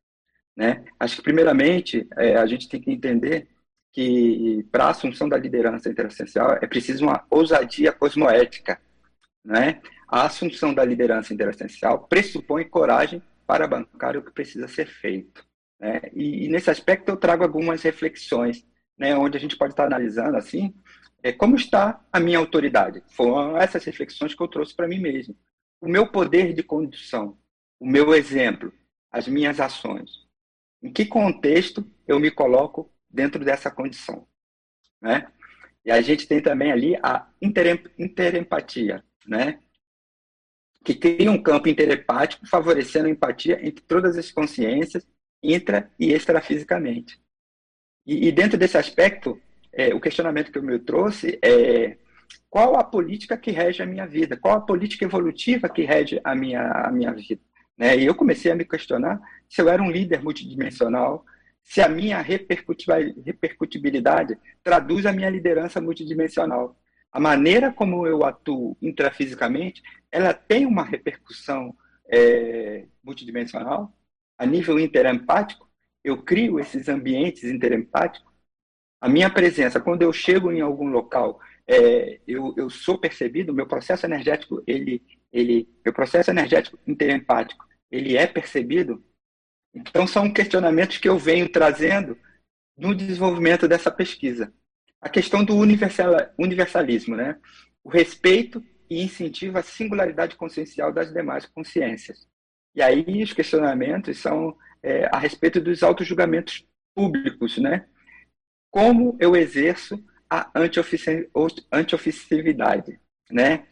[0.55, 0.85] né?
[0.99, 3.47] Acho que primeiramente é, a gente tem que entender
[3.91, 8.79] que para a assunção da liderança interassistencial é preciso uma ousadia cosmoética,
[9.43, 9.81] né?
[10.07, 15.45] A assunção da liderança interassistencial pressupõe coragem para bancar o que precisa ser feito.
[15.79, 16.01] Né?
[16.13, 18.65] E, e, nesse aspecto eu trago algumas reflexões,
[18.97, 20.73] né, onde a gente pode estar analisando assim,
[21.21, 23.03] é, como está a minha autoridade.
[23.09, 25.35] Foram essas reflexões que eu trouxe para mim mesmo.
[25.81, 27.37] O meu poder de condução,
[27.79, 28.71] o meu exemplo,
[29.11, 30.24] as minhas ações.
[30.85, 34.27] Em que contexto eu me coloco dentro dessa condição?
[35.01, 35.27] Né?
[35.83, 37.27] E a gente tem também ali a
[37.97, 39.57] interempatia, né?
[40.83, 45.07] que cria um campo interempático, favorecendo a empatia entre todas as consciências
[45.41, 47.19] intra e extrafisicamente.
[48.05, 49.41] E, e dentro desse aspecto,
[49.73, 51.97] é, o questionamento que eu me trouxe é
[52.47, 54.37] qual a política que rege a minha vida?
[54.37, 57.41] Qual a política evolutiva que rege a minha, a minha vida?
[57.77, 57.97] Né?
[57.97, 61.25] E eu comecei a me questionar se eu era um líder multidimensional,
[61.63, 66.77] se a minha repercutibilidade traduz a minha liderança multidimensional.
[67.11, 71.75] a maneira como eu atuo intrafisicamente, ela tem uma repercussão
[72.09, 73.93] é, multidimensional,
[74.37, 75.69] a nível interempático,
[76.03, 78.31] eu crio esses ambientes interempáticos.
[79.01, 83.65] A minha presença, quando eu chego em algum local, é, eu, eu sou percebido, meu
[83.65, 85.01] processo energético, ele,
[85.35, 89.03] ele, processo energético interempático, ele é percebido.
[89.73, 92.17] Então, são questionamentos que eu venho trazendo
[92.77, 94.53] no desenvolvimento dessa pesquisa.
[95.01, 97.37] A questão do universal, universalismo, né?
[97.83, 102.27] o respeito e incentivo à singularidade consciencial das demais consciências.
[102.73, 107.87] E aí os questionamentos são é, a respeito dos auto-julgamentos públicos, né?
[108.71, 110.51] Como eu exerço a
[111.71, 112.99] antioficividade,
[113.31, 113.67] né?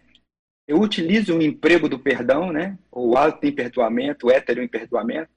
[0.67, 2.77] Eu utilizo o emprego do perdão, né?
[2.91, 5.31] O auto-imperdoamento, o hétero-imperdoamento.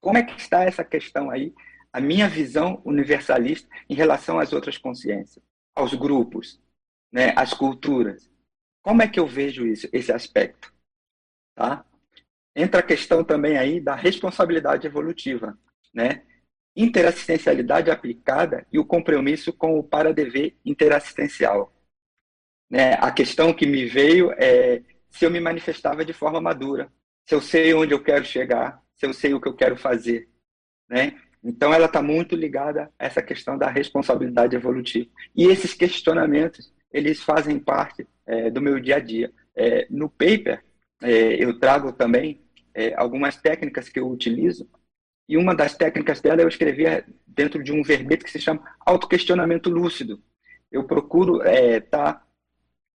[0.00, 1.52] Como é que está essa questão aí?
[1.92, 6.60] A minha visão universalista em relação às outras consciências, aos grupos,
[7.10, 7.32] né?
[7.36, 8.30] às culturas.
[8.82, 10.72] Como é que eu vejo isso, esse aspecto?
[11.56, 11.84] Tá?
[12.54, 15.58] Entra a questão também aí da responsabilidade evolutiva,
[15.92, 16.22] né?
[16.76, 21.72] Interassistencialidade aplicada e o compromisso com o para-dever interassistencial.
[22.70, 22.94] Né?
[22.94, 26.92] A questão que me veio é se eu me manifestava de forma madura,
[27.26, 30.28] se eu sei onde eu quero chegar, se eu sei o que eu quero fazer,
[30.88, 31.18] né?
[31.42, 35.08] Então ela está muito ligada a essa questão da responsabilidade evolutiva.
[35.36, 39.32] E esses questionamentos eles fazem parte é, do meu dia a dia.
[39.54, 40.64] É, no paper,
[41.02, 42.40] é, eu trago também
[42.74, 44.68] é, algumas técnicas que eu utilizo,
[45.28, 46.84] e uma das técnicas dela eu escrevi
[47.26, 50.22] dentro de um verbete que se chama autoquestionamento lúcido.
[50.72, 52.22] Eu procuro estar é, tá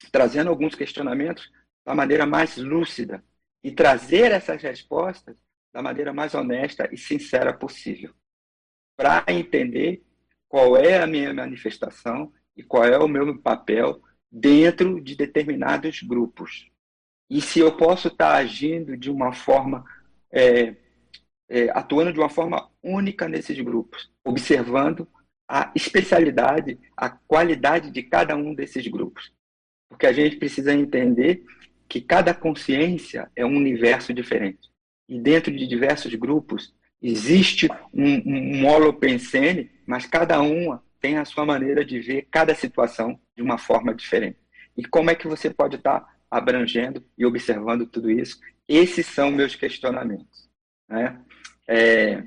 [0.09, 1.51] trazendo alguns questionamentos
[1.85, 3.23] da maneira mais lúcida
[3.63, 5.35] e trazer essas respostas
[5.73, 8.13] da maneira mais honesta e sincera possível,
[8.95, 10.03] para entender
[10.47, 16.69] qual é a minha manifestação e qual é o meu papel dentro de determinados grupos.
[17.29, 19.85] E se eu posso estar agindo de uma forma,
[20.31, 20.75] é,
[21.49, 25.07] é, atuando de uma forma única nesses grupos, observando
[25.47, 29.31] a especialidade, a qualidade de cada um desses grupos.
[29.91, 31.43] Porque a gente precisa entender
[31.87, 34.71] que cada consciência é um universo diferente.
[35.07, 41.45] E dentro de diversos grupos existe um, um holopensene, mas cada uma tem a sua
[41.45, 44.37] maneira de ver cada situação de uma forma diferente.
[44.77, 48.39] E como é que você pode estar abrangendo e observando tudo isso?
[48.65, 50.49] Esses são meus questionamentos.
[50.87, 51.19] Né?
[51.67, 52.23] É,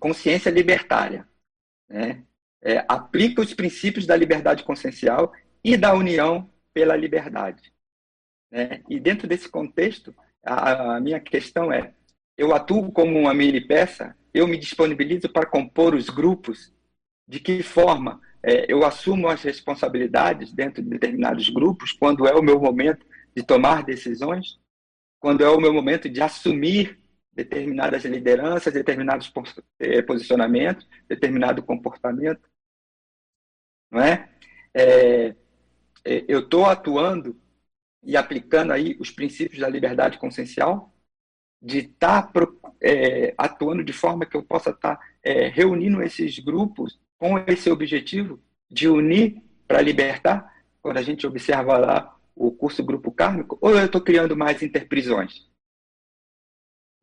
[0.00, 1.28] consciência libertária.
[1.88, 2.24] Né?
[2.60, 6.50] É, aplica os princípios da liberdade consciencial e da união
[6.80, 7.70] pela liberdade.
[8.50, 8.82] Né?
[8.88, 11.92] E dentro desse contexto, a, a minha questão é:
[12.38, 16.72] eu atuo como uma mini peça, eu me disponibilizo para compor os grupos
[17.28, 22.42] de que forma é, eu assumo as responsabilidades dentro de determinados grupos, quando é o
[22.42, 23.04] meu momento
[23.36, 24.58] de tomar decisões,
[25.20, 26.98] quando é o meu momento de assumir
[27.30, 29.30] determinadas lideranças, determinados
[29.78, 32.48] é, posicionamentos, determinado comportamento,
[33.90, 34.30] não é?
[34.74, 35.36] é, é
[36.04, 37.36] eu estou atuando
[38.02, 40.92] e aplicando aí os princípios da liberdade consciencial,
[41.60, 42.48] de estar tá,
[42.80, 47.70] é, atuando de forma que eu possa estar tá, é, reunindo esses grupos com esse
[47.70, 53.70] objetivo de unir para libertar, quando a gente observa lá o curso Grupo Kármico, ou
[53.70, 55.46] eu estou criando mais interprisões?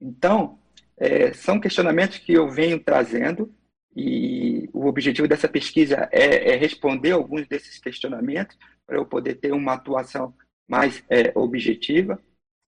[0.01, 0.59] Então,
[0.97, 3.53] é, são questionamentos que eu venho trazendo
[3.95, 9.51] e o objetivo dessa pesquisa é, é responder alguns desses questionamentos para eu poder ter
[9.53, 10.33] uma atuação
[10.67, 12.19] mais é, objetiva,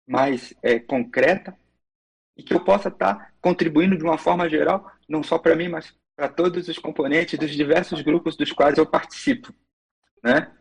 [0.08, 1.58] mais é, concreta
[2.38, 5.68] e que eu possa estar tá contribuindo de uma forma geral, não só para mim,
[5.68, 9.54] mas para todos os componentes dos diversos grupos dos quais eu participo,
[10.24, 10.52] né?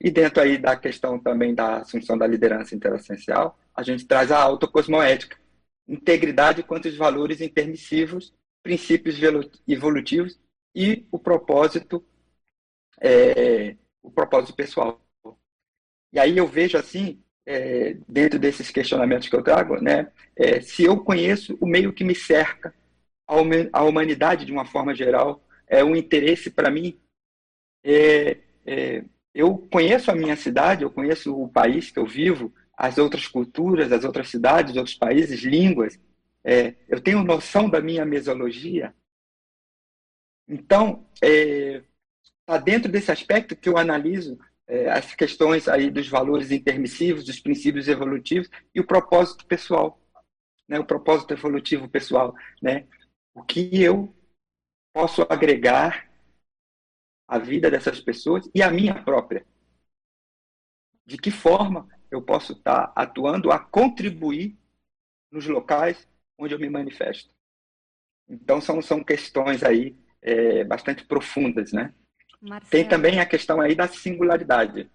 [0.00, 4.40] E dentro aí da questão também da assunção da liderança interessencial, a gente traz a
[4.40, 5.36] autocosmoética,
[5.86, 9.18] integridade quanto os valores intermissivos, princípios
[9.68, 10.38] evolutivos
[10.74, 12.04] e o propósito,
[13.00, 15.00] é, o propósito pessoal.
[16.12, 20.84] E aí eu vejo assim, é, dentro desses questionamentos que eu trago, né, é, se
[20.84, 22.74] eu conheço o meio que me cerca,
[23.72, 26.98] a humanidade de uma forma geral, é um interesse para mim.
[27.84, 32.98] É, é, eu conheço a minha cidade, eu conheço o país que eu vivo, as
[32.98, 35.98] outras culturas, as outras cidades, outros países, línguas.
[36.42, 38.92] É, eu tenho noção da minha mesologia.
[40.48, 41.06] Então,
[42.50, 47.38] está dentro desse aspecto que eu analiso é, as questões aí dos valores intermissivos, dos
[47.38, 50.00] princípios evolutivos e o propósito pessoal,
[50.68, 50.78] né?
[50.78, 52.34] o propósito evolutivo pessoal.
[52.60, 52.86] Né?
[53.34, 54.14] o que eu
[54.92, 56.10] posso agregar
[57.28, 59.46] à vida dessas pessoas e à minha própria.
[61.06, 64.56] de que forma eu posso estar atuando a contribuir
[65.30, 66.08] nos locais
[66.38, 67.34] onde eu me manifesto.
[68.28, 71.94] Então, são, são questões aí é, bastante profundas, né?
[72.40, 72.70] Marcelo.
[72.70, 74.90] Tem também a questão aí da singularidade.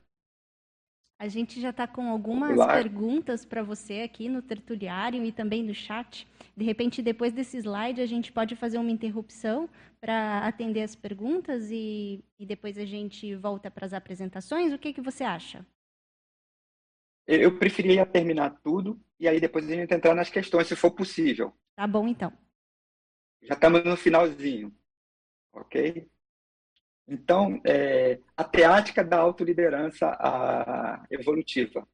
[1.17, 5.73] A gente já está com algumas perguntas para você aqui no tertuliário e também no
[5.73, 6.27] chat.
[6.57, 9.69] De repente, depois desse slide, a gente pode fazer uma interrupção
[10.01, 14.73] para atender as perguntas e, e, depois a gente volta para as apresentações.
[14.73, 15.65] O que, que você acha?
[17.25, 21.53] Eu preferia terminar tudo e aí depois a gente entrar nas questões, se for possível.
[21.75, 22.31] Tá bom, então.
[23.41, 24.75] Já estamos no finalzinho,
[25.53, 26.07] ok?
[27.07, 31.87] Então, é, a teática da autoliderança a, evolutiva,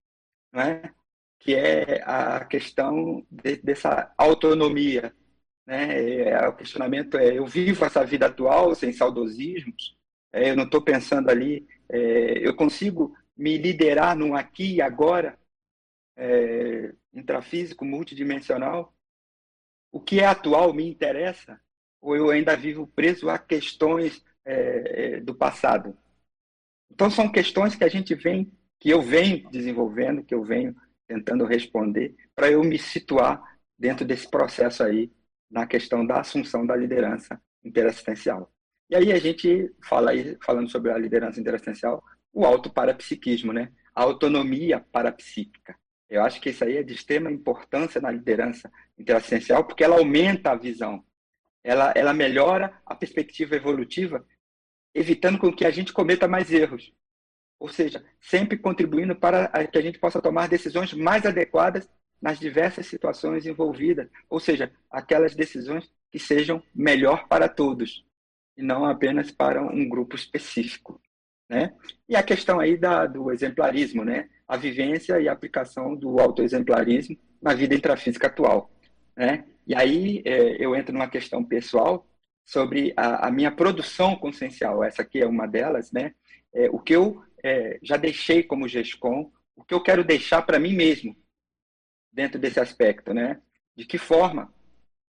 [0.53, 0.93] né?
[1.39, 5.13] que é a questão de, dessa autonomia.
[5.65, 6.29] Né?
[6.29, 9.97] É, o questionamento é: eu vivo essa vida atual sem saudosismos?
[10.31, 15.37] É, eu não estou pensando ali, é, eu consigo me liderar num aqui e agora,
[16.15, 18.93] é, intrafísico, multidimensional?
[19.91, 21.59] O que é atual me interessa?
[21.99, 25.97] Ou eu ainda vivo preso a questões é, é, do passado.
[26.91, 30.75] Então são questões que a gente vem, que eu venho desenvolvendo, que eu venho
[31.07, 33.41] tentando responder, para eu me situar
[33.77, 35.11] dentro desse processo aí
[35.49, 38.51] na questão da assunção da liderança interassistencial.
[38.89, 43.71] E aí a gente fala aí, falando sobre a liderança interassistencial, o autoparapsiquismo, né?
[43.93, 45.75] A autonomia parapsíquica.
[46.09, 50.51] Eu acho que isso aí é de extrema importância na liderança interassistencial, porque ela aumenta
[50.51, 51.03] a visão,
[51.63, 54.25] ela, ela melhora a perspectiva evolutiva,
[54.93, 56.93] evitando com que a gente cometa mais erros.
[57.59, 61.87] Ou seja, sempre contribuindo para que a gente possa tomar decisões mais adequadas
[62.21, 64.09] nas diversas situações envolvidas.
[64.29, 68.05] Ou seja, aquelas decisões que sejam melhor para todos,
[68.57, 71.01] e não apenas para um grupo específico.
[71.49, 71.73] Né?
[72.07, 74.29] E a questão aí da, do exemplarismo, né?
[74.47, 78.69] a vivência e a aplicação do autoexemplarismo na vida intrafísica atual.
[79.15, 79.45] Né?
[79.65, 82.05] E aí é, eu entro numa questão pessoal
[82.45, 84.83] sobre a, a, minha produção consciencial.
[84.83, 86.13] Essa aqui é uma delas, né?
[86.53, 90.59] É, o que eu é, já deixei como GESCOM, o que eu quero deixar para
[90.59, 91.15] mim mesmo
[92.11, 93.39] dentro desse aspecto, né?
[93.75, 94.53] De que forma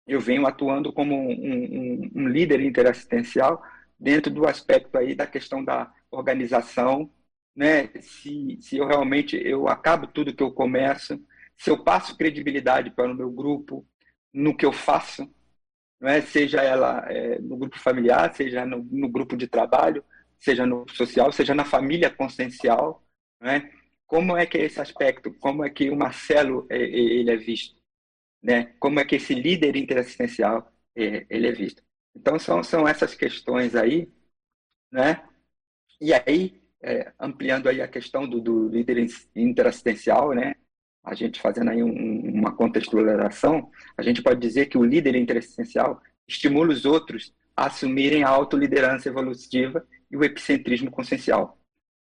[0.06, 3.62] eu venho atuando como um, um, um líder interassistencial
[3.98, 7.10] dentro do aspecto aí da questão da organização,
[7.54, 7.88] né?
[8.00, 11.20] Se, se eu realmente eu acabo tudo que eu começo,
[11.56, 13.86] se eu passo credibilidade para o meu grupo,
[14.32, 15.28] no que eu faço,
[16.00, 16.22] não é?
[16.22, 20.04] seja ela é, no grupo familiar, seja no, no, grupo de trabalho,
[20.38, 23.04] seja no social, seja na família consciencial.
[23.40, 23.70] Não é?
[24.06, 25.32] Como é que é esse aspecto?
[25.34, 27.76] Como é que o Marcelo é, é ele é visto?
[28.42, 28.74] Né?
[28.80, 31.82] Como é que esse líder interassistencial é, ele é visto?
[32.14, 34.08] Então, são, são essas questões aí,
[34.90, 35.22] né?
[36.00, 40.54] E aí, é, ampliando aí a questão do, do líder interassistencial, né?
[41.02, 46.02] A gente fazendo aí um, uma contextualização, a gente pode dizer que o líder interessencial
[46.28, 51.58] estimula os outros a assumirem a autoliderança evolutiva e o epicentrismo consciencial.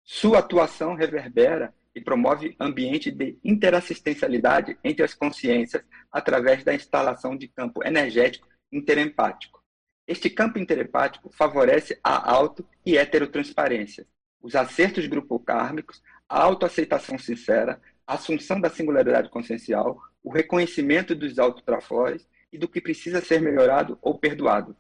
[0.05, 5.83] Sua atuação reverbera e promove ambiente de interassistencialidade entre as consciências
[6.13, 9.63] através da instalação de campo energético interempático.
[10.07, 14.07] Este campo interempático favorece a auto e heterotransparência,
[14.41, 22.59] os acertos grupo-kármicos, a autoaceitação sincera, assunção da singularidade consciencial, o reconhecimento dos autotrafores e
[22.59, 24.77] do que precisa ser melhorado ou perdoado.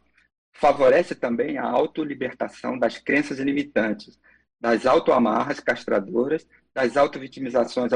[0.52, 4.18] Favorece também a autolibertação das crenças limitantes,
[4.60, 7.92] das autoamarras castradoras, das autovitimizações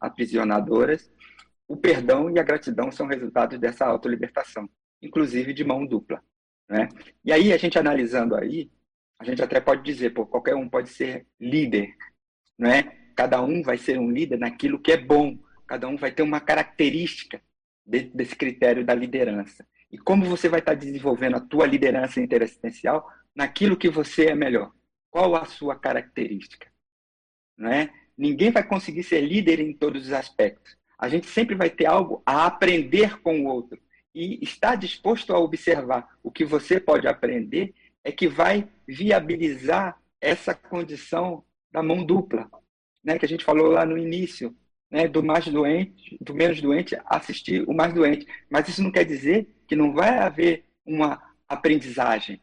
[0.00, 1.10] aprisionadoras.
[1.68, 4.68] O perdão e a gratidão são resultados dessa autolibertação,
[5.00, 6.22] inclusive de mão dupla.
[6.68, 6.88] Né?
[7.24, 8.70] E aí, a gente analisando aí,
[9.18, 11.94] a gente até pode dizer, pô, qualquer um pode ser líder,
[12.58, 12.99] né?
[13.20, 15.38] Cada um vai ser um líder naquilo que é bom.
[15.66, 17.38] Cada um vai ter uma característica
[17.84, 19.62] desse critério da liderança.
[19.92, 23.06] E como você vai estar desenvolvendo a tua liderança interassistencial
[23.36, 24.72] naquilo que você é melhor?
[25.10, 26.66] Qual a sua característica?
[27.58, 27.90] Não é?
[28.16, 30.78] Ninguém vai conseguir ser líder em todos os aspectos.
[30.98, 33.78] A gente sempre vai ter algo a aprender com o outro.
[34.14, 40.54] E estar disposto a observar o que você pode aprender é que vai viabilizar essa
[40.54, 42.50] condição da mão dupla,
[43.02, 44.54] né, que a gente falou lá no início,
[44.90, 48.26] né, do mais doente, do menos doente, assistir o mais doente.
[48.48, 52.40] Mas isso não quer dizer que não vai haver uma aprendizagem,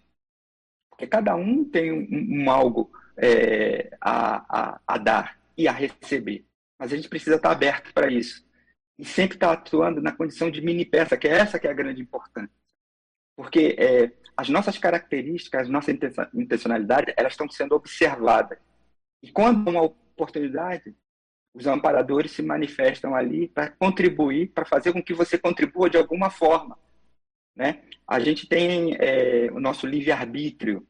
[0.90, 6.46] porque cada um tem um, um algo é, a, a, a, dar e a receber.
[6.80, 8.46] Mas a gente precisa estar aberto para isso
[8.98, 11.74] e sempre estar atuando na condição de mini peça, que é essa que é a
[11.74, 12.50] grande importância,
[13.36, 15.92] porque é, as nossas características, a nossa
[16.34, 18.60] intencionalidade, elas estão sendo observadas.
[19.22, 20.96] E quando uma oportunidade,
[21.54, 26.30] os amparadores se manifestam ali para contribuir, para fazer com que você contribua de alguma
[26.30, 26.78] forma.
[27.56, 27.84] Né?
[28.08, 30.88] A gente tem é, o nosso livre-arbítrio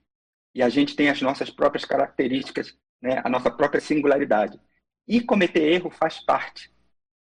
[0.56, 3.22] e a gente tem as nossas próprias características, né?
[3.24, 4.60] a nossa própria singularidade.
[5.08, 6.72] E cometer erro faz parte.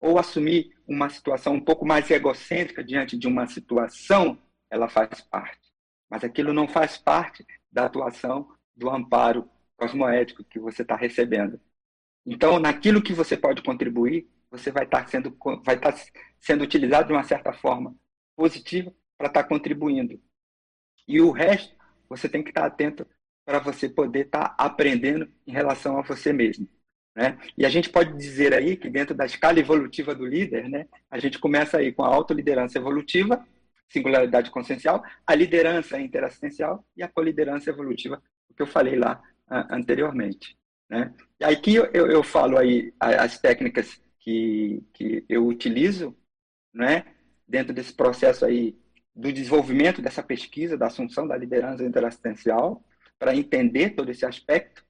[0.02, 4.38] Ou assumir uma situação um pouco mais egocêntrica diante de uma situação,
[4.70, 5.72] ela faz parte.
[6.10, 11.60] Mas aquilo não faz parte da atuação do amparo cosmoético que você está recebendo.
[12.26, 16.00] Então, naquilo que você pode contribuir, você vai estar tá sendo, vai estar tá
[16.40, 17.96] sendo utilizado de uma certa forma
[18.36, 20.20] positiva para estar tá contribuindo.
[21.08, 21.76] E o resto,
[22.10, 23.06] você tem que estar atento
[23.46, 26.68] para você poder estar aprendendo em relação a você mesmo.
[27.16, 27.38] Né?
[27.58, 31.18] E a gente pode dizer aí que dentro da escala evolutiva do líder, né, a
[31.18, 33.46] gente começa aí com a autoliderança evolutiva,
[33.88, 39.74] singularidade consciencial, a liderança interassistencial e a coliderança evolutiva, o que eu falei lá uh,
[39.74, 40.58] anteriormente.
[40.90, 41.14] Né?
[41.42, 46.16] Aqui eu, eu, eu falo aí as técnicas que, que eu utilizo
[46.74, 47.06] né,
[47.48, 48.78] dentro desse processo aí
[49.16, 52.84] do desenvolvimento dessa pesquisa, da assunção da liderança interassistencial,
[53.18, 54.84] para entender todo esse aspecto.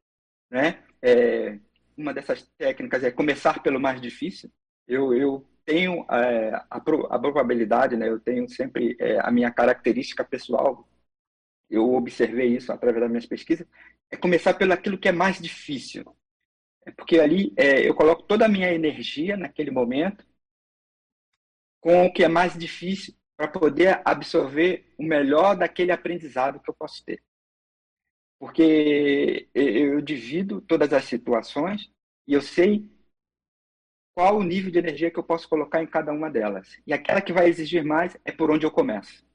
[0.49, 0.79] Né?
[1.01, 1.59] É,
[1.95, 4.49] uma dessas técnicas é começar pelo mais difícil.
[4.87, 8.09] Eu, eu tenho é, a, a, probabilidade, né?
[8.09, 10.87] eu tenho sempre é, a minha característica pessoal,
[11.77, 13.67] eu observei isso através das minhas pesquisas,
[14.11, 16.03] é começar pelo aquilo que é mais difícil.
[16.85, 20.25] É porque ali é, eu coloco toda a minha energia naquele momento
[21.81, 26.75] com o que é mais difícil para poder absorver o melhor daquele aprendizado que eu
[26.75, 27.21] posso ter
[28.39, 31.91] porque eu divido todas as situações
[32.27, 32.89] e eu sei
[34.15, 36.79] qual o nível de energia que eu posso colocar em cada uma delas.
[36.85, 39.25] E aquela que vai exigir mais é por onde eu começo.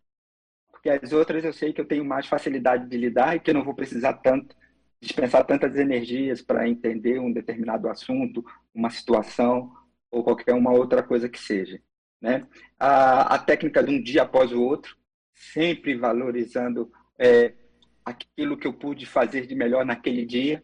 [0.81, 3.55] Porque as outras eu sei que eu tenho mais facilidade de lidar e que eu
[3.55, 4.57] não vou precisar tanto
[4.99, 9.75] dispensar tantas energias para entender um determinado assunto, uma situação
[10.11, 11.81] ou qualquer uma outra coisa que seja.
[12.21, 12.47] Né?
[12.79, 14.97] A, a técnica de um dia após o outro,
[15.35, 17.55] sempre valorizando é,
[18.05, 20.63] aquilo que eu pude fazer de melhor naquele dia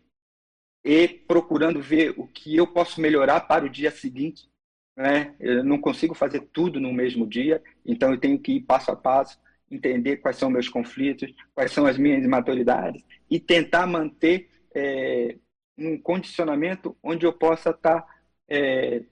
[0.84, 4.48] e procurando ver o que eu posso melhorar para o dia seguinte.
[4.94, 5.34] Né?
[5.40, 8.96] Eu não consigo fazer tudo no mesmo dia, então eu tenho que ir passo a
[8.96, 9.38] passo,
[9.70, 15.36] entender quais são meus conflitos, quais são as minhas imaturidades e tentar manter é,
[15.76, 18.06] um condicionamento onde eu possa estar
[18.48, 19.04] é,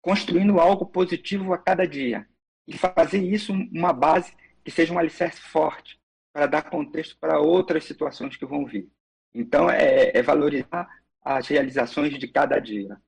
[0.00, 2.26] construindo algo positivo a cada dia
[2.66, 4.32] e fazer isso uma base
[4.64, 5.98] que seja um alicerce forte,
[6.32, 8.88] para dar contexto para outras situações que vão vir.
[9.32, 10.88] Então, é, é valorizar
[11.22, 13.00] as realizações de cada dia.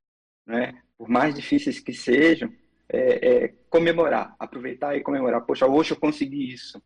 [0.47, 0.81] Né?
[0.97, 2.53] Por mais difíceis que sejam,
[2.89, 5.43] é, é comemorar, aproveitar e comemorar.
[5.43, 6.83] Poxa, hoje eu consegui isso.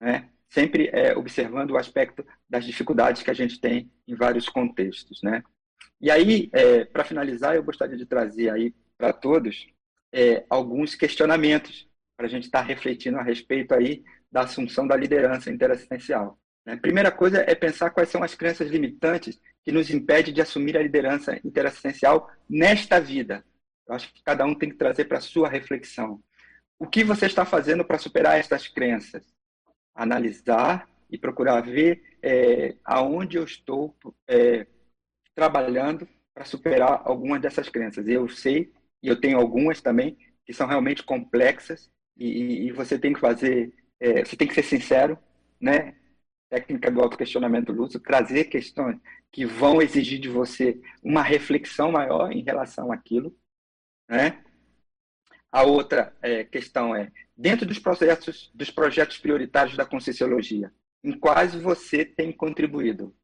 [0.00, 0.28] Né?
[0.48, 5.20] Sempre é, observando o aspecto das dificuldades que a gente tem em vários contextos.
[5.22, 5.42] Né?
[6.00, 9.68] E aí, é, para finalizar, eu gostaria de trazer aí para todos
[10.12, 14.96] é, alguns questionamentos para a gente estar tá refletindo a respeito aí da assunção da
[14.96, 16.38] liderança interassistencial.
[16.64, 16.76] Né?
[16.76, 20.82] primeira coisa é pensar quais são as crenças limitantes que nos impedem de assumir a
[20.82, 23.44] liderança interassistencial nesta vida.
[23.86, 26.22] Eu acho que cada um tem que trazer para a sua reflexão.
[26.78, 29.24] O que você está fazendo para superar estas crenças?
[29.94, 33.94] Analisar e procurar ver é, aonde eu estou
[34.28, 34.66] é,
[35.34, 38.06] trabalhando para superar algumas dessas crenças.
[38.06, 38.72] Eu sei,
[39.02, 43.72] e eu tenho algumas também, que são realmente complexas, e, e você tem que fazer
[44.00, 45.18] é, você tem que ser sincero,
[45.60, 45.94] né?
[46.48, 48.98] Técnica do autoquestionamento lúcido, trazer questões
[49.30, 53.36] que vão exigir de você uma reflexão maior em relação àquilo,
[54.10, 54.42] né?
[55.52, 61.54] A outra é, questão é, dentro dos projetos, dos projetos prioritários da Conscienciologia, em quais
[61.54, 63.14] você tem contribuído?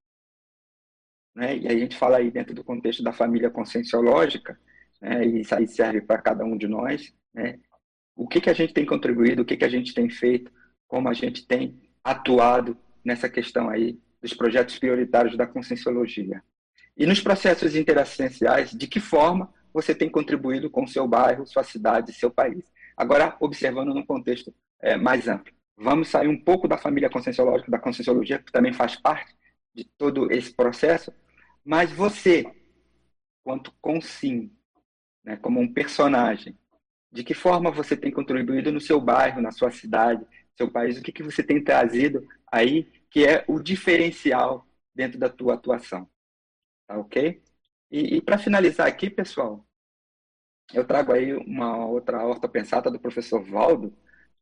[1.35, 1.59] Né?
[1.59, 4.59] E aí a gente fala aí dentro do contexto da família conscienciológica,
[5.01, 5.27] né?
[5.27, 7.61] e isso aí serve para cada um de nós, né?
[8.15, 10.51] o que, que a gente tem contribuído, o que, que a gente tem feito,
[10.89, 16.43] como a gente tem atuado nessa questão aí dos projetos prioritários da conscienciologia.
[16.97, 21.63] E nos processos interassistenciais, de que forma você tem contribuído com o seu bairro, sua
[21.63, 22.65] cidade, seu país.
[22.97, 24.51] Agora, observando num contexto
[24.81, 25.53] é, mais amplo.
[25.77, 29.37] Vamos sair um pouco da família conscienciológica, da conscienciologia, que também faz parte
[29.75, 31.13] de todo esse processo,
[31.63, 32.51] mas você,
[33.45, 34.51] quanto consim,
[35.23, 36.59] né, como um personagem,
[37.13, 40.25] de que forma você tem contribuído no seu bairro, na sua cidade,
[40.57, 45.29] seu país, o que, que você tem trazido aí que é o diferencial dentro da
[45.29, 46.09] tua atuação.
[46.87, 47.43] Tá ok?
[47.91, 49.66] E, e para finalizar aqui, pessoal,
[50.73, 53.93] eu trago aí uma outra horta pensada do professor Valdo,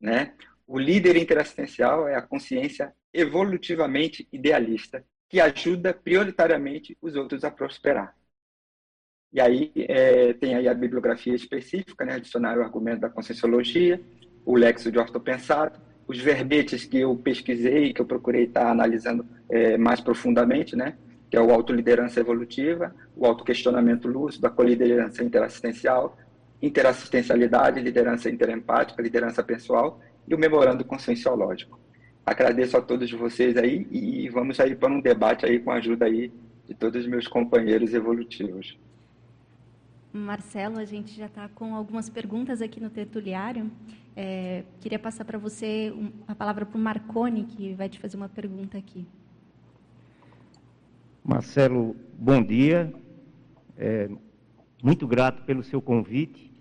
[0.01, 0.35] né?
[0.67, 8.17] O líder interassistencial é a consciência evolutivamente idealista que ajuda prioritariamente os outros a prosperar.
[9.33, 14.01] E aí é, tem aí a bibliografia específica, né, dicionário argumento da conscienciologia,
[14.45, 19.77] o lexo de ortopensado, os verbetes que eu pesquisei, que eu procurei estar analisando é,
[19.77, 20.97] mais profundamente, né,
[21.35, 26.17] que é o autoliderança evolutiva, o autoquestionamento lúcido, a coliderança interassistencial,
[26.63, 31.77] interassistencialidade, liderança interempática, liderança pessoal e o memorando conscienciológico.
[32.25, 36.05] Agradeço a todos vocês aí e vamos aí para um debate aí com a ajuda
[36.05, 36.33] aí
[36.69, 38.79] de todos os meus companheiros evolutivos.
[40.13, 43.69] Marcelo, a gente já está com algumas perguntas aqui no tertuliário.
[44.15, 45.93] É, queria passar para você
[46.29, 49.05] a palavra para o Marconi, que vai te fazer uma pergunta aqui.
[51.25, 52.93] Marcelo, bom dia.
[53.79, 54.11] É,
[54.83, 56.53] muito grato pelo seu convite.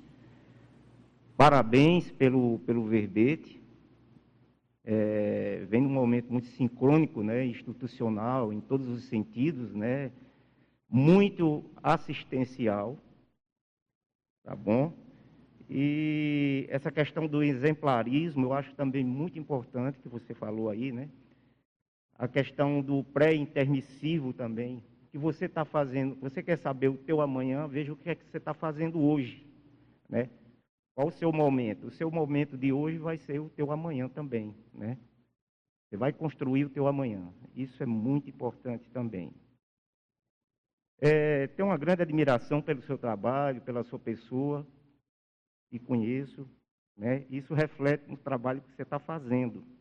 [1.36, 3.62] Parabéns pelo, pelo verbete.
[4.86, 10.12] É, vem num momento muito sincrônico, né, institucional, em todos os sentidos, né,
[10.90, 12.98] muito assistencial
[14.44, 14.94] tá bom?
[15.70, 21.10] E essa questão do exemplarismo, eu acho também muito importante que você falou aí, né?
[22.24, 27.68] A questão do pré-intermissivo também, que você está fazendo, você quer saber o teu amanhã,
[27.68, 29.46] veja o que é que você está fazendo hoje,
[30.08, 30.30] né?
[30.96, 31.88] Qual o seu momento?
[31.88, 34.98] O seu momento de hoje vai ser o teu amanhã também, né?
[35.90, 37.30] Você vai construir o teu amanhã.
[37.54, 39.30] Isso é muito importante também.
[41.02, 44.66] É, tenho uma grande admiração pelo seu trabalho, pela sua pessoa,
[45.70, 46.50] e conheço.
[46.96, 47.26] Né?
[47.30, 49.73] Isso reflete no trabalho que você está fazendo.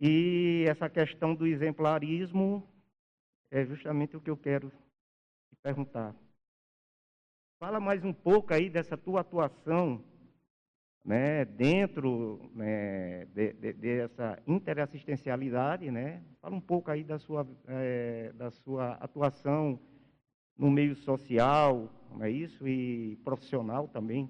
[0.00, 2.62] E essa questão do exemplarismo
[3.50, 6.14] é justamente o que eu quero te perguntar.
[7.58, 10.04] Fala mais um pouco aí dessa tua atuação
[11.06, 18.32] né, dentro né, de, de, dessa interassistencialidade, né, fala um pouco aí da sua, é,
[18.34, 19.78] da sua atuação
[20.58, 24.28] no meio social, não é isso, e profissional também.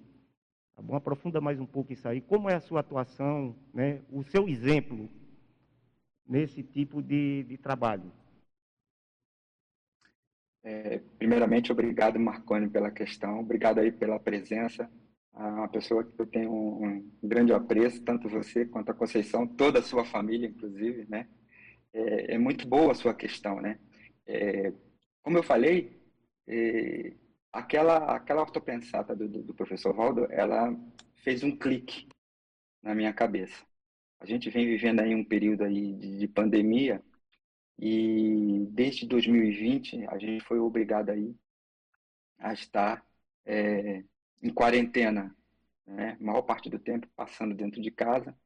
[0.75, 0.95] Tá bom?
[0.95, 2.21] Aprofunda mais um pouco isso aí.
[2.21, 5.09] Como é a sua atuação, né, o seu exemplo
[6.29, 8.11] nesse tipo de, de trabalho?
[10.63, 13.41] É, primeiramente, obrigado, Marconi, pela questão.
[13.41, 14.91] Obrigado aí pela presença
[15.37, 19.83] uma pessoa que eu tenho um, grande apreço, tanto você quanto a Conceição, toda a
[19.83, 21.29] sua família, inclusive, né?
[21.93, 23.79] É, é muito boa a sua questão, né?
[24.27, 24.73] É,
[25.23, 26.01] como eu falei,
[26.47, 27.13] é,
[27.53, 30.75] aquela aquela ortopensata do, do, do, professor Valdo, ela
[31.17, 32.09] fez um clique
[32.83, 33.65] na minha cabeça.
[34.21, 37.03] A gente vem vivendo aí um período aí de, de pandemia
[37.79, 41.35] e desde 2020 a gente foi obrigado aí
[42.39, 43.05] a estar
[43.45, 44.05] é,
[44.43, 45.35] em quarentena,
[45.87, 46.17] né?
[46.21, 48.37] maior parte do tempo passando dentro de casa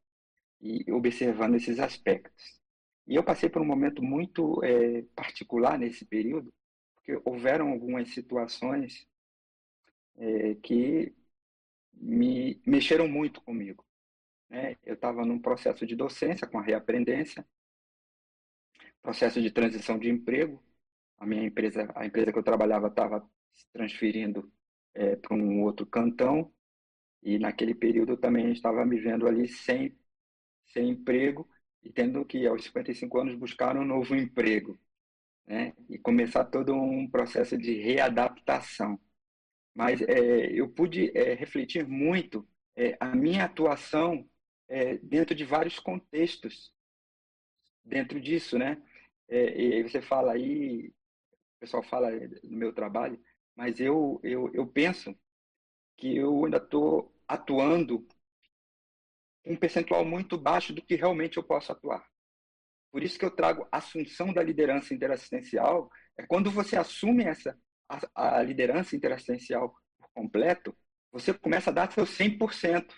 [0.61, 2.61] e observando esses aspectos.
[3.07, 6.53] E eu passei por um momento muito é, particular nesse período,
[6.95, 9.07] porque houveram algumas situações
[10.17, 11.15] é, que
[11.93, 13.85] me mexeram muito comigo.
[14.51, 14.77] Né?
[14.85, 17.47] Eu estava num processo de docência com a reaprendência,
[19.01, 20.63] processo de transição de emprego.
[21.19, 24.53] A minha empresa, a empresa que eu trabalhava, estava se transferindo
[24.95, 26.53] é, para um outro cantão
[27.23, 29.97] e naquele período eu também estava me vendo ali sem,
[30.67, 31.49] sem emprego
[31.83, 34.79] e tendo que, aos 55 anos, buscar um novo emprego.
[35.47, 35.75] Né?
[35.89, 38.99] E começar todo um processo de readaptação.
[39.75, 42.47] Mas é, eu pude é, refletir muito
[42.77, 44.29] é, a minha atuação
[44.71, 46.73] é, dentro de vários contextos
[47.85, 48.81] dentro disso, né?
[49.29, 52.11] É, e você fala aí, o pessoal fala
[52.45, 53.21] no meu trabalho,
[53.57, 55.15] mas eu, eu, eu penso
[55.97, 58.07] que eu ainda estou atuando
[59.45, 62.07] um percentual muito baixo do que realmente eu posso atuar.
[62.93, 65.91] Por isso que eu trago assunção da liderança interassistencial.
[66.17, 67.57] É quando você assume essa
[68.15, 70.77] a, a liderança interassistencial por completo,
[71.13, 72.95] você começa a dar seu 100%.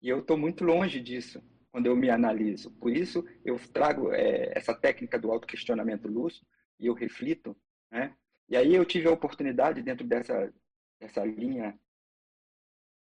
[0.00, 2.70] E eu estou muito longe disso quando eu me analiso.
[2.72, 6.46] Por isso eu trago é, essa técnica do autoquestionamento lúcido
[6.78, 7.56] e eu reflito,
[7.90, 8.14] né?
[8.48, 10.52] E aí eu tive a oportunidade, dentro dessa,
[10.98, 11.78] dessa linha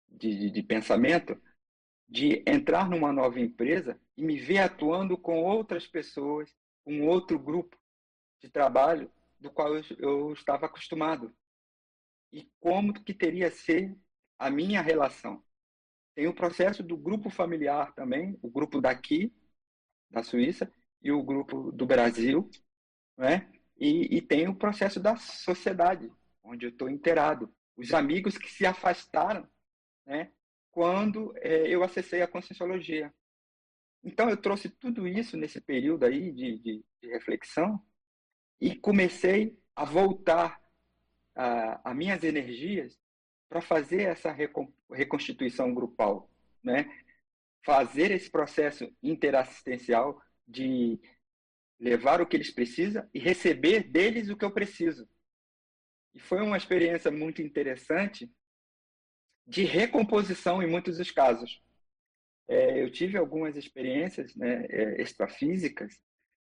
[0.08, 1.40] de, de, de pensamento,
[2.08, 7.78] de entrar numa nova empresa e me ver atuando com outras pessoas, com outro grupo
[8.42, 11.36] de trabalho do qual eu, eu estava acostumado.
[12.32, 13.96] E como que teria ser
[14.40, 15.44] a minha relação.
[16.16, 19.34] Tem o processo do grupo familiar também, o grupo daqui,
[20.10, 22.50] da Suíça, e o grupo do Brasil,
[23.18, 23.52] né?
[23.78, 26.12] E, e tem o processo da sociedade,
[26.44, 27.54] onde eu estou inteirado.
[27.76, 29.48] Os amigos que se afastaram
[30.06, 30.32] né,
[30.72, 33.14] quando é, eu acessei a Conscienciologia.
[34.04, 37.82] Então, eu trouxe tudo isso nesse período aí de, de, de reflexão
[38.62, 40.62] e comecei a voltar
[41.36, 43.00] as minhas energias
[43.54, 44.36] para fazer essa
[44.90, 46.28] reconstituição grupal,
[46.64, 46.92] né?
[47.64, 51.00] Fazer esse processo interassistencial de
[51.80, 55.08] levar o que eles precisam e receber deles o que eu preciso.
[56.16, 58.28] E foi uma experiência muito interessante
[59.46, 61.62] de recomposição em muitos dos casos.
[62.48, 65.94] É, eu tive algumas experiências né, é, extrafísicas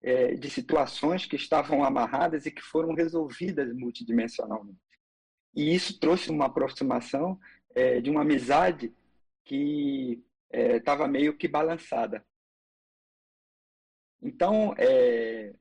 [0.03, 4.90] é, de situações que estavam amarradas e que foram resolvidas multidimensionalmente.
[5.55, 7.39] E isso trouxe uma aproximação
[7.75, 8.95] é, de uma amizade
[9.45, 12.25] que estava é, meio que balançada.
[14.23, 15.55] Então, é,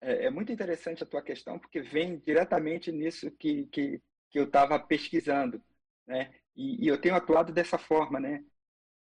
[0.00, 4.44] é, é, muito interessante a tua questão, porque vem diretamente nisso que, que, que eu
[4.44, 5.62] estava pesquisando.
[6.06, 6.34] Né?
[6.54, 8.20] E, e, eu tenho atuado dessa forma.
[8.20, 8.44] Né?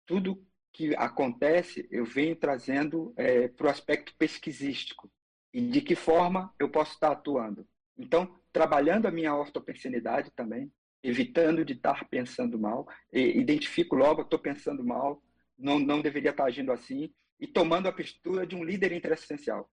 [0.07, 5.11] Tudo que acontece, eu venho trazendo é, para o aspecto pesquisístico.
[5.53, 7.66] E de que forma eu posso estar atuando.
[7.99, 10.73] Então, trabalhando a minha ortopensinidade também,
[11.03, 15.23] evitando de estar pensando mal, identifico logo, estou pensando mal,
[15.59, 19.71] não, não deveria estar agindo assim, e tomando a postura de um líder interassistencial.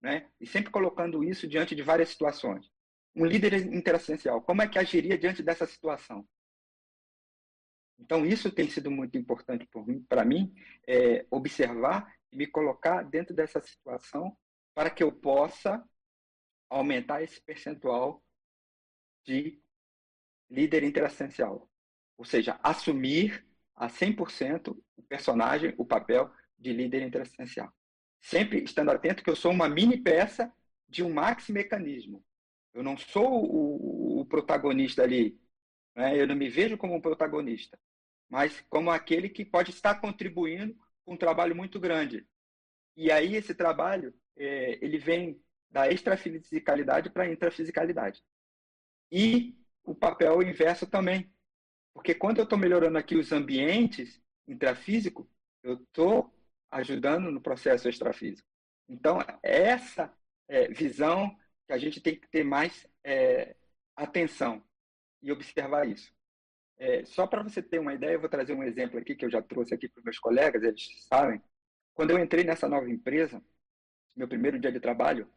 [0.00, 0.28] Né?
[0.40, 2.70] E sempre colocando isso diante de várias situações.
[3.16, 6.26] Um líder interassistencial, como é que agiria diante dessa situação?
[7.98, 9.68] Então, isso tem sido muito importante
[10.08, 10.54] para mim,
[10.86, 14.36] é, observar e me colocar dentro dessa situação
[14.72, 15.82] para que eu possa
[16.68, 18.22] aumentar esse percentual
[19.24, 19.60] de
[20.50, 21.70] líder interassistencial.
[22.16, 23.46] Ou seja, assumir
[23.76, 27.72] a 100% o personagem, o papel de líder interassistencial.
[28.20, 30.52] Sempre estando atento que eu sou uma mini peça
[30.88, 32.24] de um maxi mecanismo.
[32.74, 35.38] Eu não sou o, o protagonista ali.
[35.94, 36.20] Né?
[36.20, 37.78] Eu não me vejo como um protagonista,
[38.28, 42.26] mas como aquele que pode estar contribuindo com um trabalho muito grande.
[42.96, 45.40] E aí esse trabalho é, ele vem
[45.70, 48.22] da extrafisicalidade para a intrafisicalidade.
[49.10, 51.32] E o papel inverso também.
[51.94, 55.26] Porque quando eu estou melhorando aqui os ambientes intrafísicos,
[55.62, 56.32] eu estou
[56.70, 58.48] ajudando no processo extrafísico.
[58.88, 60.12] Então, essa
[60.46, 63.56] é, visão que a gente tem que ter mais é,
[63.96, 64.62] atenção
[65.22, 66.12] e observar isso.
[66.78, 69.30] É, só para você ter uma ideia, eu vou trazer um exemplo aqui que eu
[69.30, 71.42] já trouxe aqui para os meus colegas, eles sabem.
[71.92, 73.42] Quando eu entrei nessa nova empresa,
[74.14, 75.28] meu primeiro dia de trabalho,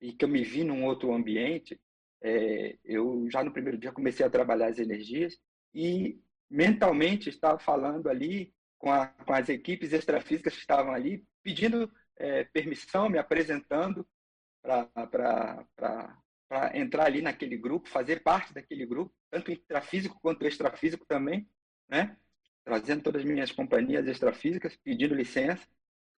[0.00, 1.80] e que eu me vi num outro ambiente,
[2.22, 5.36] é, eu já no primeiro dia comecei a trabalhar as energias
[5.74, 11.90] e mentalmente estava falando ali com, a, com as equipes extrafísicas que estavam ali, pedindo
[12.16, 14.06] é, permissão, me apresentando
[14.62, 15.66] para
[16.74, 21.48] entrar ali naquele grupo, fazer parte daquele grupo, tanto intrafísico quanto extrafísico também,
[21.88, 22.16] né?
[22.64, 25.66] trazendo todas as minhas companhias extrafísicas, pedindo licença.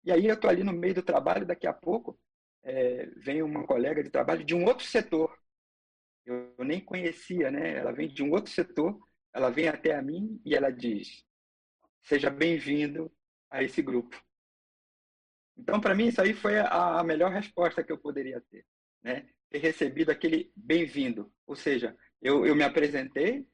[0.05, 2.19] E aí eu estou ali no meio do trabalho, daqui a pouco
[2.63, 5.37] é, vem uma colega de trabalho de um outro setor.
[6.25, 7.77] Eu, nem conhecia, né?
[7.77, 8.99] Ela vem de um outro setor,
[9.33, 11.25] ela vem até a mim e ela diz:
[12.03, 13.11] seja bem-vindo
[13.51, 14.21] a esse grupo.
[15.57, 18.65] Então, para mim, isso aí foi a, a, melhor resposta que eu poderia ter,
[19.03, 19.29] né?
[19.51, 21.33] Ter recebido aquele bem-vindo.
[21.47, 23.47] Ou seja, eu, eu me apresentei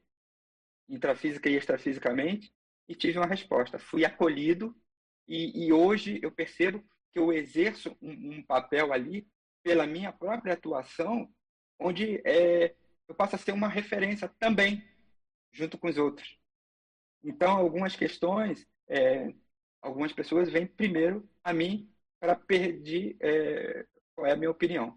[0.87, 2.53] intrafísica e extrafisicamente
[2.87, 3.79] e tive uma resposta.
[3.79, 4.75] Fui acolhido
[5.27, 6.83] e, e hoje eu percebo
[7.17, 9.27] que eu exerço um, um papel ali
[9.63, 11.27] pela minha própria atuação,
[11.79, 12.75] onde é,
[13.07, 14.83] eu passo a ser uma referência também,
[15.51, 16.37] junto com os outros.
[17.23, 19.33] Então, algumas questões, é,
[19.81, 23.83] algumas pessoas vêm primeiro a mim para pedir é,
[24.15, 24.95] qual é a minha opinião.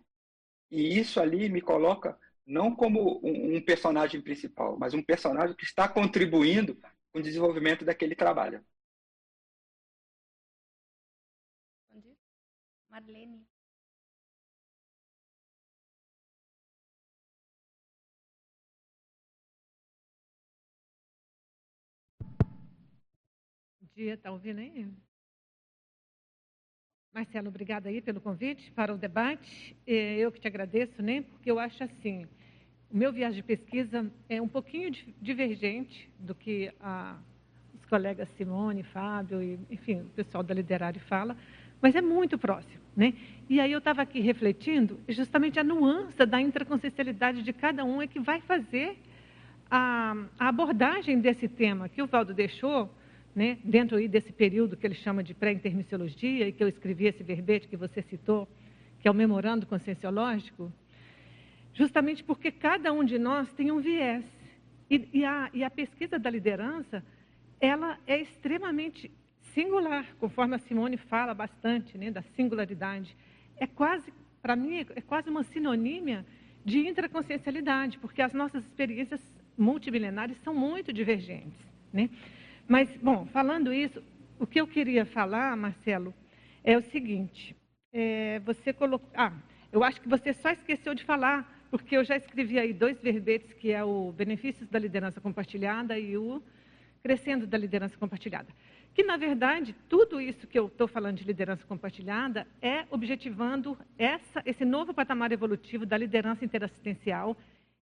[0.71, 5.65] E isso ali me coloca não como um, um personagem principal, mas um personagem que
[5.65, 6.77] está contribuindo
[7.13, 8.63] com o desenvolvimento daquele trabalho.
[12.91, 13.47] Marlene.
[23.95, 24.89] Dia, está ouvindo aí?
[27.13, 29.77] Marcelo, obrigada aí pelo convite para o debate.
[29.87, 31.23] Eu que te agradeço, né?
[31.23, 32.25] Porque eu acho assim,
[32.91, 37.21] o meu viagem de pesquisa é um pouquinho divergente do que a,
[37.75, 41.37] os colegas Simone, Fábio e, enfim, o pessoal da Liderário fala,
[41.81, 42.81] mas é muito próximo.
[42.97, 43.15] Né?
[43.49, 48.07] E aí eu estava aqui refletindo, justamente a nuance da intraconsciencialidade de cada um é
[48.07, 48.99] que vai fazer
[49.71, 52.93] a, a abordagem desse tema que o Valdo deixou,
[53.35, 57.23] né, dentro aí desse período que ele chama de pré-intermissiologia, e que eu escrevi esse
[57.23, 58.49] verbete que você citou,
[59.01, 60.73] que é o memorando conscienciológico,
[61.73, 64.25] justamente porque cada um de nós tem um viés.
[64.91, 67.05] E, e, a, e a pesquisa da liderança,
[67.61, 69.11] ela é extremamente
[69.55, 73.17] singular, conforme a Simone fala bastante, né, da singularidade.
[73.57, 76.25] É quase, para mim, é quase uma sinonímia
[76.65, 79.21] de intraconsciencialidade, porque as nossas experiências
[79.57, 81.59] multimilenares são muito divergentes.
[81.93, 82.09] Né?
[82.69, 84.03] Mas, bom, falando isso,
[84.39, 86.15] o que eu queria falar, Marcelo,
[86.65, 87.57] é o seguinte:
[87.93, 89.09] é, você colocou.
[89.15, 89.33] Ah,
[89.73, 93.53] eu acho que você só esqueceu de falar, porque eu já escrevi aí dois verbetes,
[93.55, 96.43] que é o Benefícios da Liderança Compartilhada e o
[97.03, 98.49] Crescendo da Liderança Compartilhada.
[98.95, 104.43] Que, na verdade, tudo isso que eu estou falando de liderança compartilhada é objetivando essa,
[104.45, 107.37] esse novo patamar evolutivo da liderança interassistencial,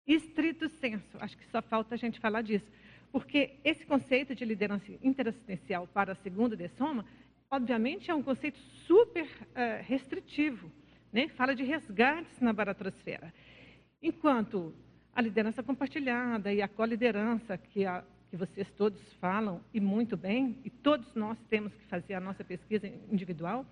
[0.06, 1.16] estrito senso.
[1.18, 2.66] Acho que só falta a gente falar disso.
[3.10, 7.06] Porque esse conceito de liderança interassistencial para a segunda de soma,
[7.50, 10.70] obviamente, é um conceito super uh, restritivo.
[11.10, 11.28] Né?
[11.28, 13.32] Fala de resgates na baratrosfera.
[14.02, 14.74] Enquanto
[15.14, 17.84] a liderança compartilhada e a co-liderança, que,
[18.30, 22.44] que vocês todos falam, e muito bem, e todos nós temos que fazer a nossa
[22.44, 23.64] pesquisa individual,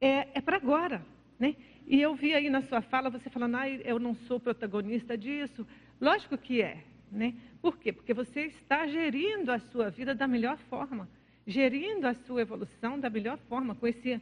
[0.00, 1.02] é, é para agora.
[1.38, 1.54] Né?
[1.86, 5.66] E eu vi aí na sua fala você falando, ah, eu não sou protagonista disso.
[6.00, 6.84] Lógico que é.
[7.10, 7.34] Né?
[7.60, 7.92] Por quê?
[7.92, 11.08] Porque você está gerindo a sua vida da melhor forma,
[11.46, 14.20] gerindo a sua evolução da melhor forma, com esse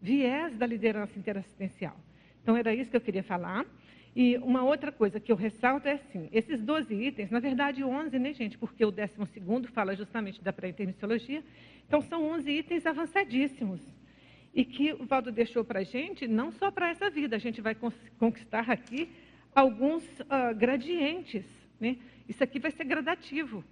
[0.00, 1.96] viés da liderança interassistencial.
[2.42, 3.66] Então, era isso que eu queria falar.
[4.14, 8.18] E uma outra coisa que eu ressalto é assim, esses 12 itens, na verdade 11,
[8.18, 11.42] né, gente, porque o 12 fala justamente da pré-intermissiologia,
[11.86, 13.80] então são 11 itens avançadíssimos.
[14.54, 17.60] E que o Valdo deixou para a gente, não só para essa vida, a gente
[17.60, 17.76] vai
[18.18, 19.08] conquistar aqui
[19.54, 21.44] alguns uh, gradientes,
[21.78, 21.96] né?
[22.28, 23.64] Isso aqui vai ser gradativo.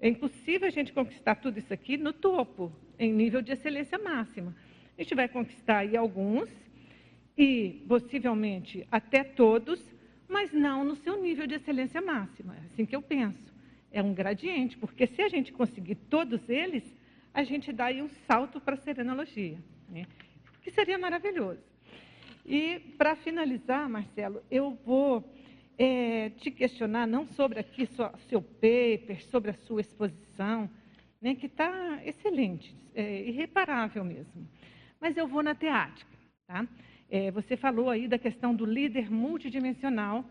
[0.00, 4.54] É impossível a gente conquistar tudo isso aqui no topo, em nível de excelência máxima.
[4.96, 6.48] A gente vai conquistar aí alguns,
[7.38, 9.80] e possivelmente até todos,
[10.28, 12.56] mas não no seu nível de excelência máxima.
[12.56, 13.54] É assim que eu penso.
[13.92, 16.82] É um gradiente, porque se a gente conseguir todos eles,
[17.32, 19.56] a gente dá aí um salto para a serenologia,
[19.88, 20.04] né?
[20.62, 21.62] que seria maravilhoso.
[22.44, 25.24] E, para finalizar, Marcelo, eu vou
[25.78, 27.88] é, te questionar não sobre aqui
[28.28, 30.68] seu paper, sobre a sua exposição,
[31.20, 34.48] né, que está excelente, é, irreparável mesmo.
[35.00, 36.10] Mas eu vou na teática.
[36.46, 36.66] Tá?
[37.10, 40.24] É, você falou aí da questão do líder multidimensional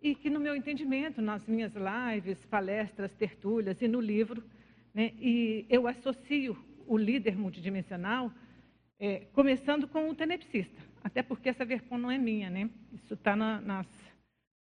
[0.00, 4.42] e que, no meu entendimento, nas minhas lives, palestras, tertúlias e no livro,
[4.92, 6.56] né, e eu associo
[6.86, 8.32] o líder multidimensional
[8.98, 12.70] é, começando com o tenepsista, até porque essa versão não é minha, né?
[12.92, 13.86] Isso está na, nas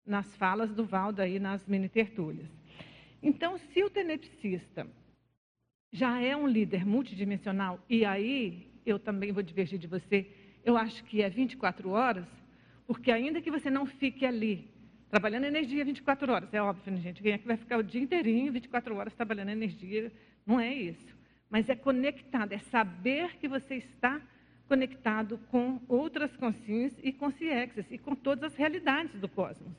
[0.07, 2.49] nas falas do Valdo aí nas mini tertúlias.
[3.23, 4.87] Então, se o tenepsista
[5.93, 10.31] já é um líder multidimensional, e aí eu também vou divergir de você,
[10.65, 12.27] eu acho que é 24 horas,
[12.87, 14.69] porque ainda que você não fique ali
[15.11, 17.23] trabalhando energia 24 horas, é óbvio, né, gente?
[17.23, 20.11] Quem é que vai ficar o dia inteirinho, 24 horas, trabalhando energia?
[20.45, 21.15] Não é isso.
[21.49, 24.21] Mas é conectado, é saber que você está
[24.67, 29.73] conectado com outras consciências e consciências e com todas as realidades do cosmos.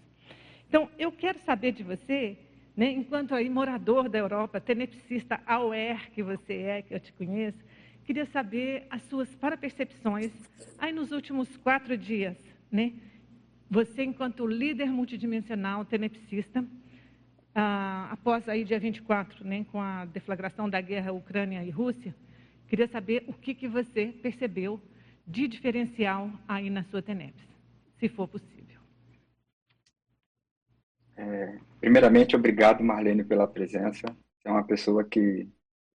[0.70, 2.38] Então, eu quero saber de você,
[2.78, 7.58] né, enquanto aí morador da Europa, tenepsista AUER que você é, que eu te conheço,
[8.06, 10.32] queria saber as suas parapercepções
[10.78, 12.38] aí nos últimos quatro dias,
[12.72, 12.94] né?
[13.70, 16.64] Você, enquanto líder multidimensional tenepsista,
[17.54, 22.14] ah, após aí dia 24, né, com a deflagração da guerra Ucrânia e Rússia,
[22.68, 24.80] queria saber o que, que você percebeu
[25.26, 27.44] de diferencial aí na sua TENEPS,
[27.98, 28.80] se for possível.
[31.18, 34.06] É, primeiramente, obrigado, Marlene, pela presença.
[34.44, 35.48] É uma pessoa que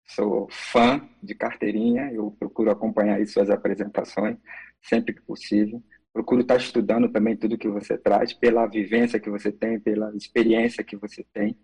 [0.06, 4.38] sou fã de carteirinha, eu procuro acompanhar suas apresentações
[4.82, 5.84] sempre que possível.
[6.12, 10.84] Procuro estar estudando também tudo que você traz, pela vivência que você tem, pela experiência
[10.84, 11.56] que você tem.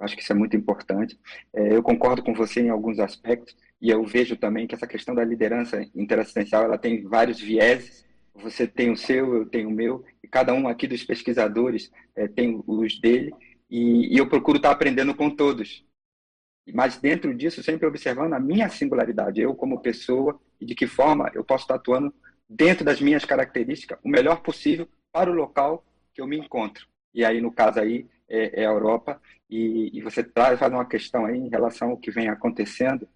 [0.00, 1.18] Acho que isso é muito importante.
[1.54, 5.14] É, eu concordo com você em alguns aspectos e eu vejo também que essa questão
[5.14, 10.04] da liderança interassistencial ela tem vários vieses você tem o seu, eu tenho o meu,
[10.22, 13.32] e cada um aqui dos pesquisadores é, tem os dele,
[13.70, 15.84] e, eu procuro estar aprendendo com todos.
[16.72, 21.30] Mas dentro disso, sempre observando a minha singularidade, eu como pessoa, e de que forma
[21.34, 22.14] eu posso estar atuando
[22.48, 25.84] dentro das minhas características, o melhor possível para o local
[26.14, 26.86] que eu me encontro.
[27.14, 30.84] E aí, no caso aí, é, é a Europa, e, e você traz, faz uma
[30.86, 33.08] questão aí em relação ao que vem acontecendo,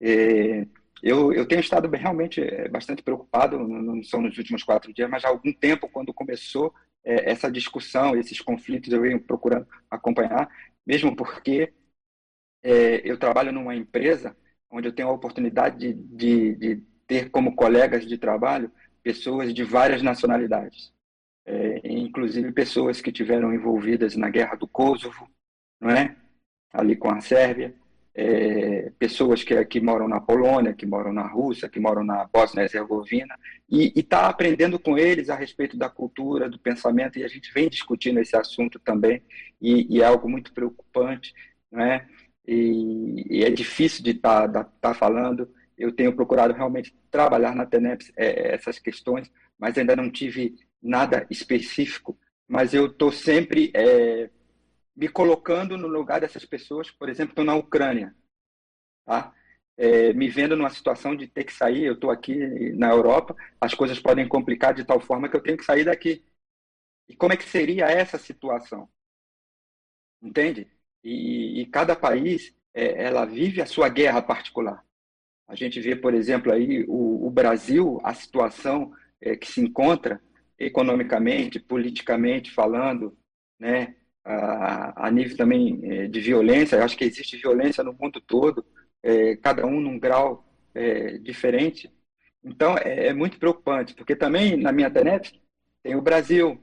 [0.00, 0.66] é,
[1.02, 5.22] eu, eu tenho estado realmente eh, bastante preocupado, não são nos últimos quatro dias, mas
[5.24, 6.72] há algum tempo, quando começou
[7.04, 10.48] é, essa discussão, esses conflitos, eu venho procurando acompanhar,
[10.86, 11.72] mesmo porque
[12.64, 14.34] é, eu trabalho numa empresa
[14.70, 19.62] onde eu tenho a oportunidade de, de, de ter como colegas de trabalho pessoas de
[19.62, 20.90] várias nacionalidades,
[21.44, 25.28] é, inclusive pessoas que tiveram envolvidas na guerra do Kosovo,
[25.78, 26.16] não é?
[26.72, 27.74] Ali com a Sérvia,
[28.14, 33.38] é, pessoas que, que moram na Polônia, que moram na Rússia, que moram na Bósnia-Herzegovina,
[33.68, 37.68] e está aprendendo com eles a respeito da cultura, do pensamento, e a gente vem
[37.68, 39.22] discutindo esse assunto também,
[39.60, 41.34] e, e é algo muito preocupante,
[41.70, 42.06] né?
[42.46, 45.52] E, e é difícil de estar tá, tá falando.
[45.76, 51.26] Eu tenho procurado realmente trabalhar na TENEPS é, essas questões, mas ainda não tive nada
[51.30, 52.18] específico.
[52.46, 54.30] Mas eu estou sempre é,
[54.94, 58.14] me colocando no lugar dessas pessoas, por exemplo, estou na Ucrânia,
[59.04, 59.34] tá?
[59.76, 63.74] É, me vendo numa situação de ter que sair, eu estou aqui na Europa, as
[63.74, 66.24] coisas podem complicar de tal forma que eu tenho que sair daqui.
[67.08, 68.88] E como é que seria essa situação?
[70.22, 70.70] Entende?
[71.04, 74.82] E, e cada país, é, ela vive a sua guerra particular.
[75.46, 80.20] A gente vê, por exemplo, aí o, o Brasil, a situação é, que se encontra
[80.58, 83.16] economicamente, politicamente falando,
[83.60, 83.94] né?
[84.24, 86.76] a, a nível também é, de violência.
[86.76, 88.64] Eu acho que existe violência no mundo todo,
[89.02, 91.92] é, cada um num grau é, diferente.
[92.42, 95.40] Então, é, é, muito preocupante, porque também na minha TENEP
[95.82, 96.58] tem o Brasil,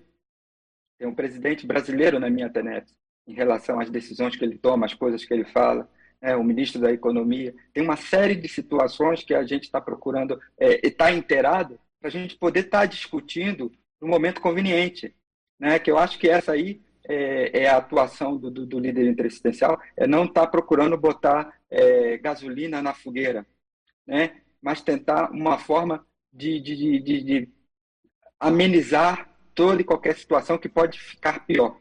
[0.98, 2.92] tem um presidente brasileiro na minha TENEP,
[3.28, 5.90] em relação às decisões que ele toma, às coisas que ele fala,
[6.22, 7.54] né, o ministro da Economia.
[7.74, 12.12] Tem uma série de situações que a gente está procurando é, estar inteirado para a
[12.12, 15.16] gente poder estar tá discutindo no momento conveniente.
[15.60, 19.08] Né, que eu acho que essa aí é, é a atuação do, do, do, líder
[19.08, 23.46] interessistencial, é não estar tá procurando botar é, gasolina na fogueira,
[24.06, 24.42] né?
[24.62, 27.50] mas tentar uma forma de, de, de, de,
[28.40, 31.78] amenizar toda e qualquer situação que pode ficar pior,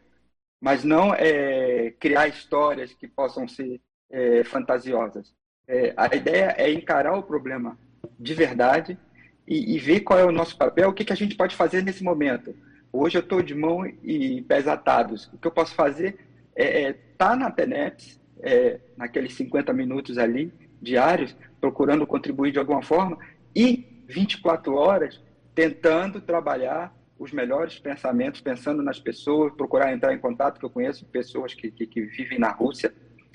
[0.61, 3.81] mas não é, criar histórias que possam ser
[4.11, 5.33] é, fantasiosas.
[5.67, 7.79] É, a ideia é encarar o problema
[8.19, 8.99] de verdade
[9.47, 11.83] e, e, ver qual é o nosso papel, o que, que a gente pode fazer
[11.83, 12.55] nesse momento
[12.93, 15.31] Hoje eu estou de mão e pés atados.
[15.33, 16.19] O que eu posso fazer
[16.57, 20.53] é estar é tá na TENEPS, é, naqueles 50 minutos ali,
[20.83, 23.17] diários, procurando contribuir de alguma forma,
[23.55, 25.21] e 24 horas
[25.55, 31.05] tentando trabalhar os melhores pensamentos, pensando nas pessoas, procurar entrar em contato, que eu conheço
[31.05, 32.95] pessoas que, que, que vivem na Rússia,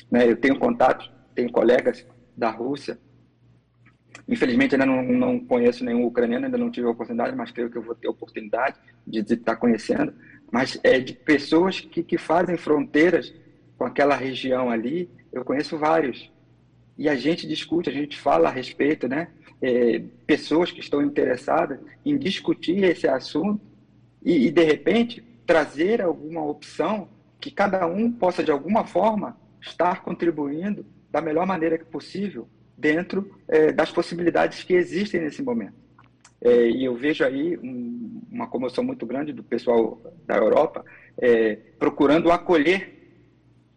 [0.09, 0.27] né?
[0.27, 2.03] eu tenho contatos, tenho colegas
[2.36, 2.97] da Rússia,
[4.27, 7.77] Infelizmente, ainda não, não conheço nenhum ucraniano, ainda não tive a oportunidade, mas creio que
[7.77, 10.13] eu vou ter a oportunidade de estar conhecendo.
[10.49, 13.33] Mas é de pessoas que, que fazem fronteiras
[13.77, 16.31] com aquela região ali, eu conheço vários.
[16.97, 19.27] E a gente discute, a gente fala a respeito, né?
[19.61, 23.74] É, pessoas que estão interessadas em discutir esse assunto
[24.26, 27.07] e, e, de repente, trazer alguma opção
[27.39, 33.39] que cada um possa, de alguma forma, estar contribuindo da melhor maneira que possível dentro
[33.47, 35.76] é, das possibilidades que existem nesse momento.
[36.41, 40.84] É, e eu vejo aí um, uma comoção muito grande do pessoal da Europa
[41.17, 42.93] é, procurando acolher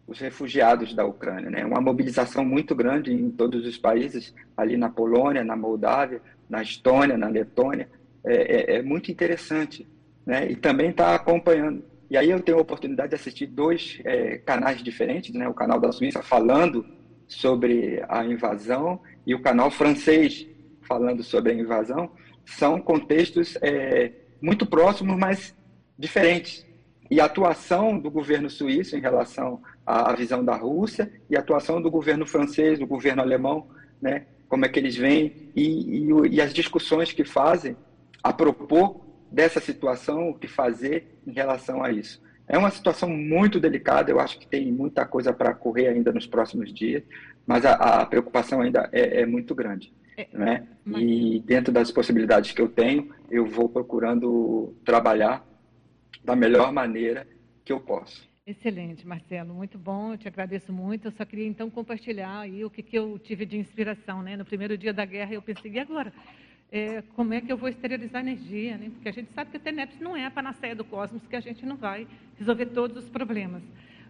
[0.05, 1.63] os refugiados da Ucrânia, né?
[1.63, 7.15] Uma mobilização muito grande em todos os países, ali na Polônia, na Moldávia, na Estônia,
[7.15, 7.87] na Letônia,
[8.25, 9.87] é, é, é muito interessante,
[10.29, 10.47] né?
[10.47, 11.83] E também está acompanhando.
[12.07, 15.47] E aí eu tenho a oportunidade de assistir dois é, canais diferentes, né?
[15.47, 16.85] O canal da Suíça falando
[17.27, 20.45] sobre a invasão e o canal francês
[20.83, 22.11] falando sobre a invasão
[22.45, 25.55] são contextos é, muito próximos, mas
[25.97, 26.63] diferentes.
[27.09, 31.81] E a atuação do governo suíço em relação à visão da Rússia e a atuação
[31.81, 33.67] do governo francês, do governo alemão,
[33.99, 37.75] né, como é que eles veem e, e, e as discussões que fazem
[38.21, 42.21] a propor dessa situação, o que fazer em relação a isso.
[42.47, 46.25] É uma situação muito delicada, eu acho que tem muita coisa para correr ainda nos
[46.25, 47.03] próximos dias,
[47.45, 49.93] mas a, a preocupação ainda é, é muito grande.
[50.17, 50.67] É, né?
[50.83, 51.01] Mas...
[51.01, 55.45] E dentro das possibilidades que eu tenho, eu vou procurando trabalhar
[56.23, 57.27] da melhor maneira
[57.63, 58.27] que eu posso.
[58.45, 61.07] Excelente, Marcelo, muito bom, eu te agradeço muito.
[61.07, 64.23] Eu só queria então compartilhar aí o que, que eu tive de inspiração.
[64.23, 64.35] Né?
[64.35, 66.11] No primeiro dia da guerra eu pensei, e agora?
[66.71, 68.89] É, como é que eu vou esterilizar energia, né?
[68.91, 71.39] porque a gente sabe que a TENEPS não é a panaceia do cosmos, que a
[71.39, 72.07] gente não vai
[72.37, 73.63] resolver todos os problemas.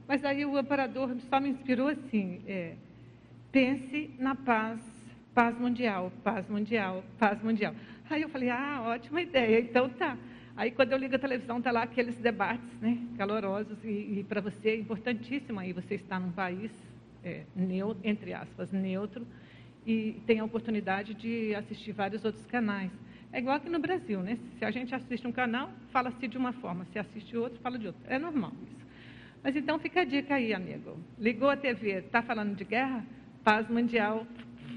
[0.07, 2.73] Mas aí o amparador só me inspirou assim, é,
[3.51, 4.79] pense na paz,
[5.33, 7.73] paz mundial, paz mundial, paz mundial.
[8.09, 10.17] Aí eu falei, ah, ótima ideia, então tá.
[10.57, 14.41] Aí quando eu ligo a televisão, está lá aqueles debates né, calorosos, e, e para
[14.41, 16.71] você é importantíssimo aí você está num país,
[17.23, 19.25] é, neutro, entre aspas, neutro,
[19.89, 22.91] e tem a oportunidade de assistir vários outros canais.
[23.33, 24.37] É igual aqui no Brasil, né?
[24.59, 27.87] Se a gente assiste um canal, fala-se de uma forma, se assiste outro, fala de
[27.87, 28.01] outra.
[28.05, 28.85] É normal isso.
[29.43, 30.95] Mas então fica a dica aí, amigo.
[31.17, 33.03] Ligou a TV, está falando de guerra?
[33.43, 34.27] Paz mundial,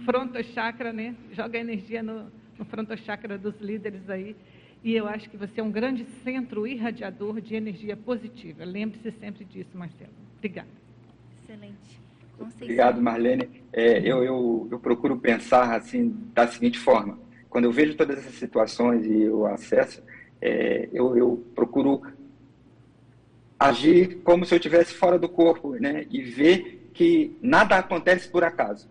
[0.07, 1.15] frontochakra, né?
[1.33, 4.35] Joga energia no, no frontochakra dos líderes aí.
[4.83, 8.65] E eu acho que você é um grande centro irradiador de energia positiva.
[8.65, 10.13] Lembre-se sempre disso, Marcelo.
[10.39, 10.71] Obrigada.
[11.43, 12.01] Excelente.
[12.39, 13.62] Obrigado, Marlene.
[13.73, 17.19] É, eu, eu, eu procuro pensar assim da seguinte forma:
[17.49, 20.03] quando eu vejo todas essas situações e o acesso,
[20.41, 22.03] é, eu, eu procuro
[23.59, 26.07] agir como se eu estivesse fora do corpo, né?
[26.11, 28.89] E ver que nada acontece por acaso.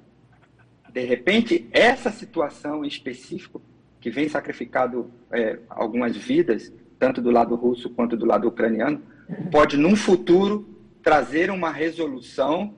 [0.91, 3.61] De repente, essa situação em específico,
[3.99, 9.01] que vem sacrificado é, algumas vidas, tanto do lado russo quanto do lado ucraniano,
[9.51, 10.67] pode, num futuro,
[11.03, 12.73] trazer uma resolução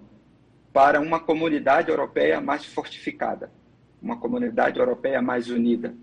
[0.73, 3.51] para uma comunidade europeia mais fortificada,
[4.01, 5.95] uma comunidade europeia mais unida.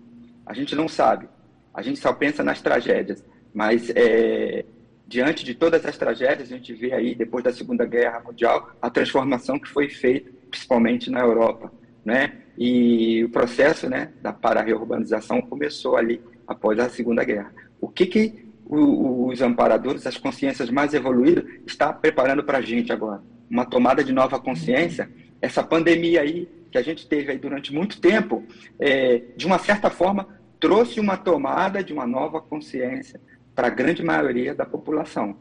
[0.45, 1.27] A gente não sabe,
[1.73, 4.65] a gente só pensa nas tragédias, mas é,
[5.05, 8.89] diante de todas as tragédias, a gente vê aí, depois da Segunda Guerra Mundial, a
[8.89, 11.71] transformação que foi feita, principalmente na Europa,
[12.03, 12.37] né?
[12.57, 17.53] E o processo, né, da para reurbanização começou ali após a Segunda Guerra.
[17.79, 23.21] O que que os amparadores, as consciências mais evoluídas, está preparando para a gente agora?
[23.51, 25.11] Uma tomada de nova consciência.
[25.41, 28.45] Essa pandemia aí que a gente teve aí durante muito tempo,
[28.79, 30.25] é, de uma certa forma,
[30.57, 33.19] trouxe uma tomada de uma nova consciência
[33.53, 35.35] para a grande maioria da população.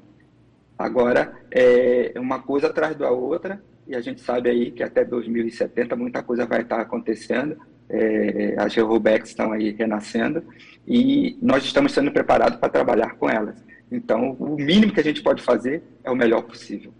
[0.76, 5.94] Agora, é uma coisa atrás da outra, e a gente sabe aí que até 2070
[5.94, 7.56] muita coisa vai estar acontecendo,
[7.88, 10.42] é, as Georubex estão aí renascendo,
[10.86, 13.62] e nós estamos sendo preparados para trabalhar com elas.
[13.92, 16.92] Então, o mínimo que a gente pode fazer é o melhor possível.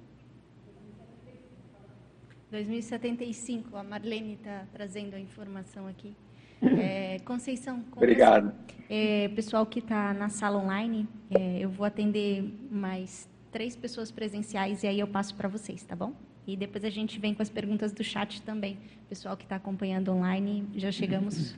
[2.51, 6.17] 2075, a Marlene está trazendo a informação aqui.
[6.63, 8.53] É, Conceição, obrigado.
[8.89, 14.83] É, pessoal que está na sala online, é, eu vou atender mais três pessoas presenciais
[14.83, 16.13] e aí eu passo para vocês, tá bom?
[16.47, 18.79] E depois a gente vem com as perguntas do chat também.
[19.09, 21.57] Pessoal que está acompanhando online, já chegamos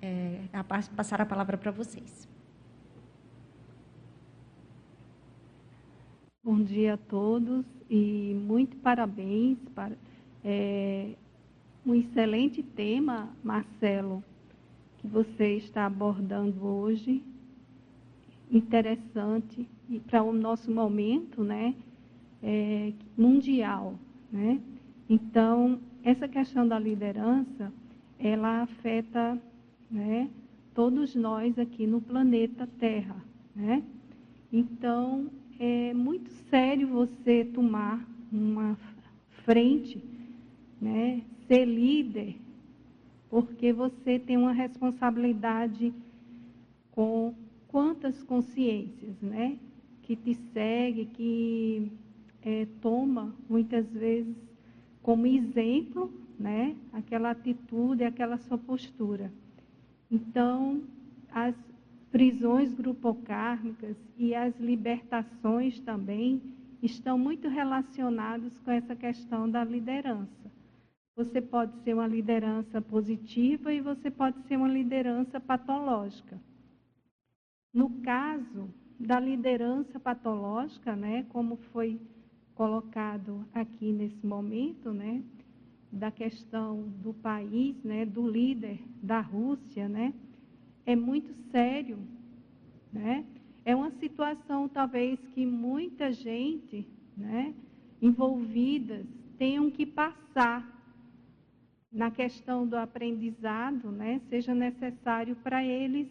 [0.00, 2.28] é, a passar a palavra para vocês.
[6.42, 9.96] Bom dia a todos e muito parabéns para
[10.44, 11.14] é,
[11.84, 14.22] um excelente tema, Marcelo
[15.02, 17.20] que você está abordando hoje,
[18.50, 21.74] interessante e para o nosso momento, né,
[22.40, 23.98] é, mundial,
[24.30, 24.60] né?
[25.10, 27.72] Então essa questão da liderança,
[28.16, 29.36] ela afeta,
[29.90, 30.30] né,
[30.72, 33.16] todos nós aqui no planeta Terra,
[33.56, 33.82] né?
[34.52, 35.28] Então
[35.58, 38.78] é muito sério você tomar uma
[39.44, 40.00] frente,
[40.82, 42.36] né, ser líder
[43.32, 45.90] porque você tem uma responsabilidade
[46.90, 47.34] com
[47.66, 49.56] quantas consciências, né?
[50.02, 51.90] Que te segue, que
[52.42, 54.36] é, toma muitas vezes
[55.02, 56.76] como exemplo, né?
[56.92, 59.32] Aquela atitude, aquela sua postura.
[60.10, 60.82] Então,
[61.30, 61.54] as
[62.10, 66.42] prisões grupocármicas e as libertações também
[66.82, 70.51] estão muito relacionados com essa questão da liderança.
[71.14, 76.40] Você pode ser uma liderança positiva e você pode ser uma liderança patológica.
[77.72, 82.00] No caso da liderança patológica, né, como foi
[82.54, 85.22] colocado aqui nesse momento, né,
[85.90, 90.14] da questão do país, né, do líder da Rússia, né,
[90.86, 91.98] é muito sério,
[92.92, 93.24] né?
[93.64, 96.86] É uma situação talvez que muita gente,
[97.16, 97.54] né,
[98.00, 99.06] envolvidas
[99.38, 100.71] tenham que passar
[101.92, 106.08] na questão do aprendizado, né, seja necessário para eles,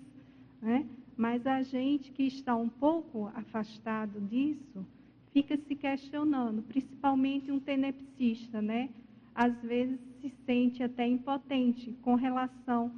[0.61, 0.86] né,
[1.17, 4.86] mas a gente que está um pouco afastado disso,
[5.34, 8.89] fica se questionando, principalmente um tenepsista, né,
[9.34, 12.91] às vezes se sente até impotente com relação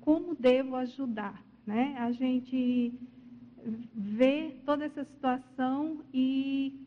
[0.00, 1.94] como devo ajudar, né?
[1.98, 2.92] A gente
[3.94, 6.80] vê toda essa situação e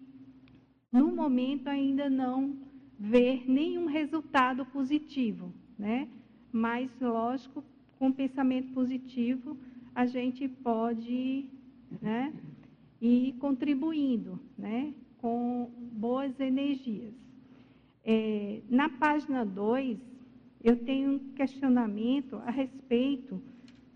[0.92, 2.58] no momento ainda não
[3.02, 6.08] ver nenhum resultado positivo, né?
[6.52, 7.64] Mas, lógico,
[7.98, 9.58] com pensamento positivo,
[9.96, 11.50] a gente pode
[12.00, 12.32] né,
[13.02, 17.16] ir contribuindo né, com boas energias.
[18.04, 19.98] É, na página 2,
[20.64, 23.42] eu tenho um questionamento a respeito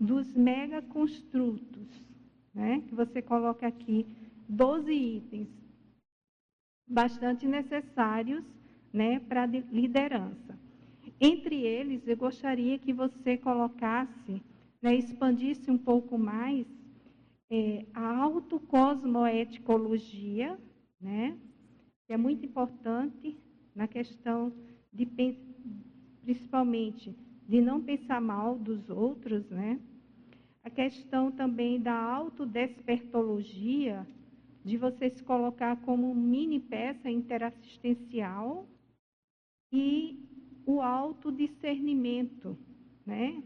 [0.00, 2.04] dos megaconstrutos,
[2.52, 4.04] né, que você coloca aqui
[4.48, 5.48] 12 itens
[6.88, 8.44] bastante necessários
[8.92, 10.58] né, para liderança.
[11.20, 14.42] Entre eles, eu gostaria que você colocasse,
[14.82, 16.66] né, expandisse um pouco mais
[17.50, 20.58] é, a autocosmoeticologia,
[21.00, 21.36] né,
[22.06, 23.36] que é muito importante
[23.74, 24.52] na questão
[24.92, 25.06] de
[26.22, 27.14] principalmente
[27.48, 29.78] de não pensar mal dos outros, né?
[30.64, 34.04] A questão também da autodespertologia,
[34.64, 38.66] de você se colocar como mini peça interassistencial,
[39.72, 40.26] e
[40.66, 42.56] o autodiscernimento,
[43.04, 43.42] né?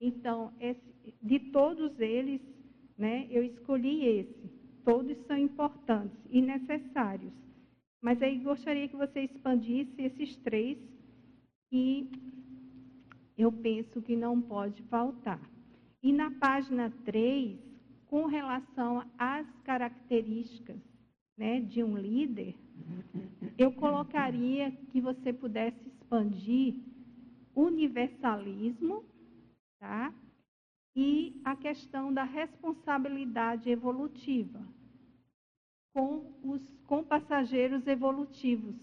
[0.00, 2.40] Então, esse, de todos eles,
[2.96, 4.50] né, eu escolhi esse.
[4.84, 7.32] Todos são importantes e necessários.
[8.00, 10.78] Mas aí gostaria que você expandisse esses três
[11.68, 12.10] que
[13.36, 15.40] eu penso que não pode faltar.
[16.02, 17.58] E na página 3,
[18.06, 20.80] com relação às características
[21.36, 22.54] né, de um líder,
[23.58, 26.74] eu colocaria que você pudesse expandir
[27.54, 29.04] universalismo,
[29.80, 30.14] tá?
[30.94, 34.60] E a questão da responsabilidade evolutiva
[35.92, 38.74] com os com passageiros evolutivos,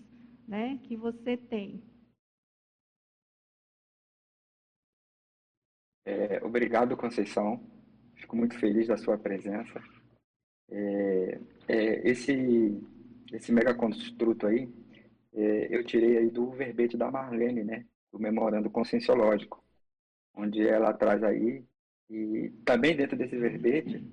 [0.47, 1.81] né, que você tem.
[6.05, 7.59] É, obrigado, Conceição.
[8.15, 9.81] Fico muito feliz da sua presença.
[10.69, 12.79] É, é, esse
[13.31, 14.69] esse megaconstruto aí,
[15.33, 19.63] é, eu tirei aí do verbete da Marlene, né, do memorando conscienciológico,
[20.33, 21.63] onde ela traz aí
[22.09, 24.03] e também dentro desse verbete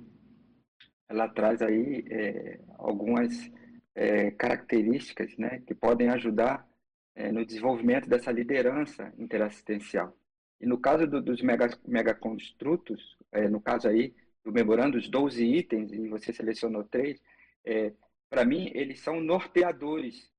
[1.09, 3.51] ela traz aí é, algumas
[3.95, 6.67] é, características, né, que podem ajudar
[7.15, 10.17] é, no desenvolvimento dessa liderança interassistencial.
[10.61, 15.45] E no caso do, dos mega, megaconstrutos, é, no caso aí do memorando, os 12
[15.45, 17.21] itens, e você selecionou três,
[17.65, 17.93] é,
[18.33, 20.33] para mim, eles são norteadores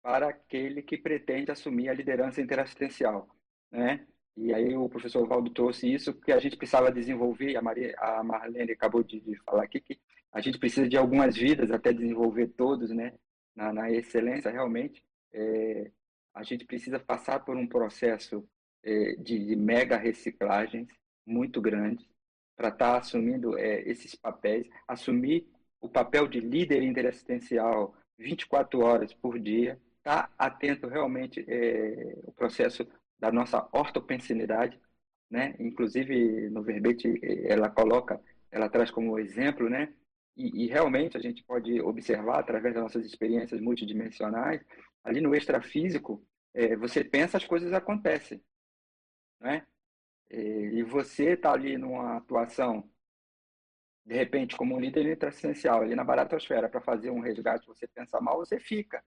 [0.00, 3.28] para aquele que pretende assumir a liderança interassistencial.
[3.72, 4.06] Né?
[4.36, 8.22] E aí o professor Valdo trouxe isso, que a gente precisava desenvolver, a, Maria, a
[8.22, 9.98] Marlene acabou de, de falar aqui, que
[10.32, 13.14] a gente precisa de algumas vidas até desenvolver todos né?
[13.52, 15.04] na, na excelência, realmente.
[15.32, 15.90] É,
[16.32, 18.48] a gente precisa passar por um processo
[18.84, 20.86] é, de, mega reciclagens
[21.26, 22.08] muito grande
[22.54, 25.52] para estar tá assumindo é, esses papéis, assumir
[25.84, 32.32] o papel de líder interassistencial 24 horas por dia, estar tá atento realmente é, o
[32.32, 32.86] processo
[33.18, 34.80] da nossa ortopensinidade,
[35.30, 35.54] né?
[35.58, 38.20] Inclusive no verbete ela coloca,
[38.50, 39.92] ela traz como exemplo, né?
[40.36, 44.60] E, e, realmente a gente pode observar através das nossas experiências multidimensionais,
[45.04, 46.24] ali no extrafísico,
[46.54, 48.42] é, você pensa as coisas acontecem
[49.44, 49.66] né?
[50.30, 52.88] E você está ali numa atuação,
[54.04, 58.20] de repente, como um líder intrassencial, ali na baratosfera, para fazer um resgate, você pensa
[58.20, 59.02] mal, você fica.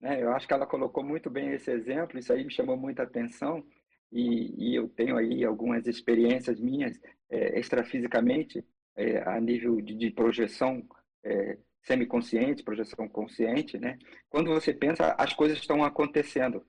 [0.00, 0.22] Né?
[0.22, 3.64] Eu acho que ela colocou muito bem esse exemplo, isso aí me chamou muita atenção,
[4.10, 6.98] e, e eu tenho aí algumas experiências minhas
[7.30, 8.64] é, extrafisicamente,
[8.96, 10.84] é, a nível de, de projeção
[11.22, 13.98] é, semiconsciente, projeção consciente, né?
[14.28, 16.64] Quando você pensa, as coisas estão acontecendo.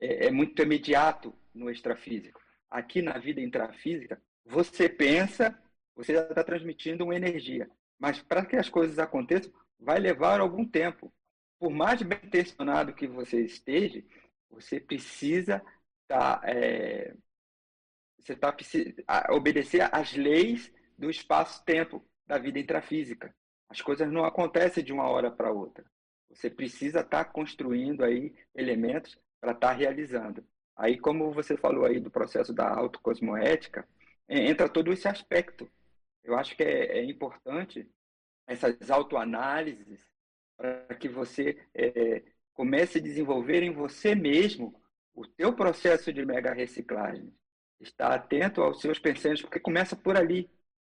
[0.00, 2.40] É, é muito imediato no extrafísico.
[2.70, 5.58] Aqui na vida intrafísica, você pensa,
[6.02, 7.68] você já está transmitindo uma energia.
[7.98, 11.12] Mas para que as coisas aconteçam, vai levar algum tempo.
[11.58, 14.02] Por mais bem intencionado que você esteja,
[14.50, 15.62] você precisa
[16.08, 17.14] tá, é,
[18.18, 18.56] você tá,
[19.30, 23.34] obedecer às leis do espaço-tempo da vida intrafísica.
[23.68, 25.84] As coisas não acontecem de uma hora para outra.
[26.30, 30.44] Você precisa estar tá construindo aí elementos para estar tá realizando.
[30.76, 33.86] Aí, como você falou aí do processo da autocosmoética,
[34.28, 35.70] entra todo esse aspecto.
[36.22, 37.88] Eu acho que é, é importante
[38.46, 40.00] essas autoanálises
[40.56, 44.80] para que você é, comece a desenvolver em você mesmo
[45.14, 47.32] o teu processo de mega reciclagem.
[47.80, 50.50] Estar atento aos seus pensamentos, porque começa por ali,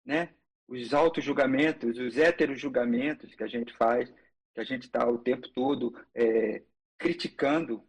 [0.05, 0.33] né?
[0.67, 4.13] Os auto-julgamentos, os heteros-julgamentos que a gente faz,
[4.53, 6.63] que a gente está o tempo todo é,
[6.97, 7.85] criticando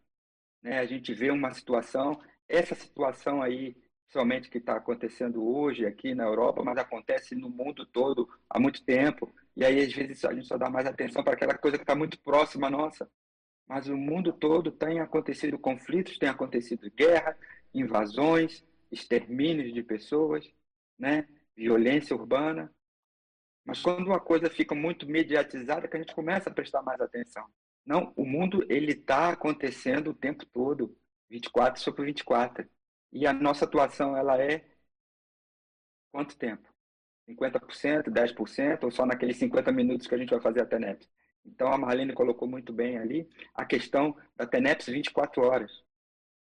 [0.64, 0.78] né?
[0.78, 3.76] A gente vê uma situação, essa situação aí,
[4.08, 8.84] somente que está acontecendo hoje aqui na Europa, mas acontece no mundo todo há muito
[8.84, 9.34] tempo.
[9.56, 11.94] E aí, às vezes, a gente só dá mais atenção para aquela coisa que está
[11.94, 13.10] muito próxima nossa.
[13.66, 17.36] Mas o mundo todo tem acontecido conflitos, tem acontecido guerra,
[17.72, 20.48] invasões, extermínios de pessoas,
[20.98, 21.26] né?
[21.56, 22.72] violência urbana.
[23.64, 27.46] Mas quando uma coisa fica muito mediatizada, que a gente começa a prestar mais atenção.
[27.84, 30.96] Não, o mundo ele está acontecendo o tempo todo,
[31.30, 32.66] 24 sobre 24.
[33.14, 34.64] E a nossa atuação ela é
[36.10, 36.68] quanto tempo?
[37.28, 41.08] 50%, 10% ou só naqueles 50 minutos que a gente vai fazer a TENEPS?
[41.46, 45.84] Então a Marlene colocou muito bem ali a questão da TENEPS 24 horas.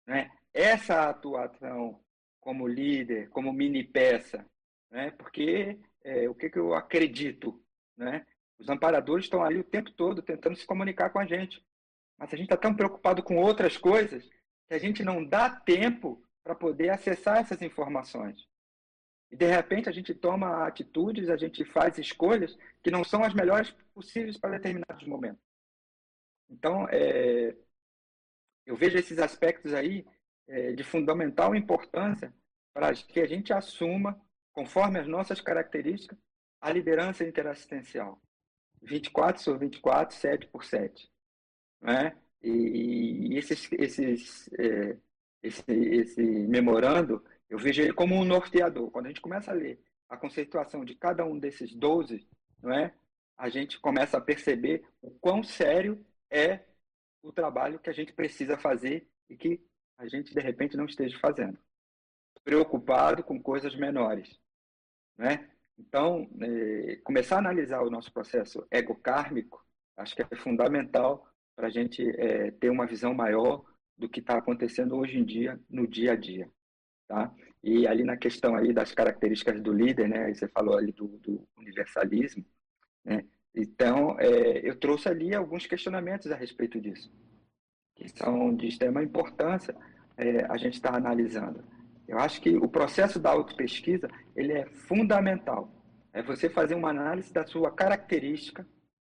[0.07, 0.31] Né?
[0.53, 1.99] Essa atuação
[2.39, 4.45] como líder, como mini peça,
[4.91, 5.11] né?
[5.13, 7.59] porque é, o que, que eu acredito?
[7.97, 8.27] Né?
[8.59, 11.65] Os amparadores estão ali o tempo todo tentando se comunicar com a gente.
[12.19, 14.29] Mas a gente está tão preocupado com outras coisas
[14.67, 18.49] que a gente não dá tempo para poder acessar essas informações.
[19.31, 23.35] E de repente a gente toma atitudes, a gente faz escolhas que não são as
[23.35, 25.43] melhores possíveis para determinados momentos.
[26.49, 27.55] Então, é,
[28.65, 30.07] Eu vejo esses aspectos aí
[30.47, 32.33] é, de fundamental importância
[32.73, 34.19] para que a gente assuma,
[34.51, 36.19] conforme as nossas características,
[36.63, 38.23] a liderança interassistencial.
[38.83, 41.11] 24 sobre 24, 7 por 7.
[41.83, 42.17] Né?
[42.43, 44.97] E, e esses, esses, é,
[45.43, 48.91] esse, esse memorando, eu vejo ele como um norteador.
[48.91, 52.27] Quando a gente começa a ler a conceituação de cada um desses 12,
[52.63, 52.95] não é?
[53.39, 56.65] a gente começa a perceber o quão sério é
[57.23, 59.65] o trabalho que a gente precisa fazer e que
[59.97, 61.59] a gente, de repente, não esteja fazendo.
[62.45, 64.39] Preocupado com coisas menores.
[65.17, 65.49] Né?
[65.79, 69.65] Então, é, começar a analisar o nosso processo ego-kármico,
[69.97, 73.65] acho que é fundamental para a gente é, ter uma visão maior
[73.99, 76.49] do que está acontecendo hoje em dia, no dia a dia.
[77.09, 77.33] Tá?
[77.63, 81.49] E ali na questão aí das características do líder, né, você falou ali do, do
[81.57, 82.45] universalismo,
[83.05, 83.25] né?
[83.55, 87.11] Então, é, eu trouxe ali alguns questionamentos a respeito disso,
[87.97, 89.75] que são de extrema importância
[90.17, 91.65] é, a gente estar tá analisando.
[92.07, 95.73] Eu acho que o processo da autopesquisa ele é fundamental.
[96.13, 98.67] É você fazer uma análise da sua característica,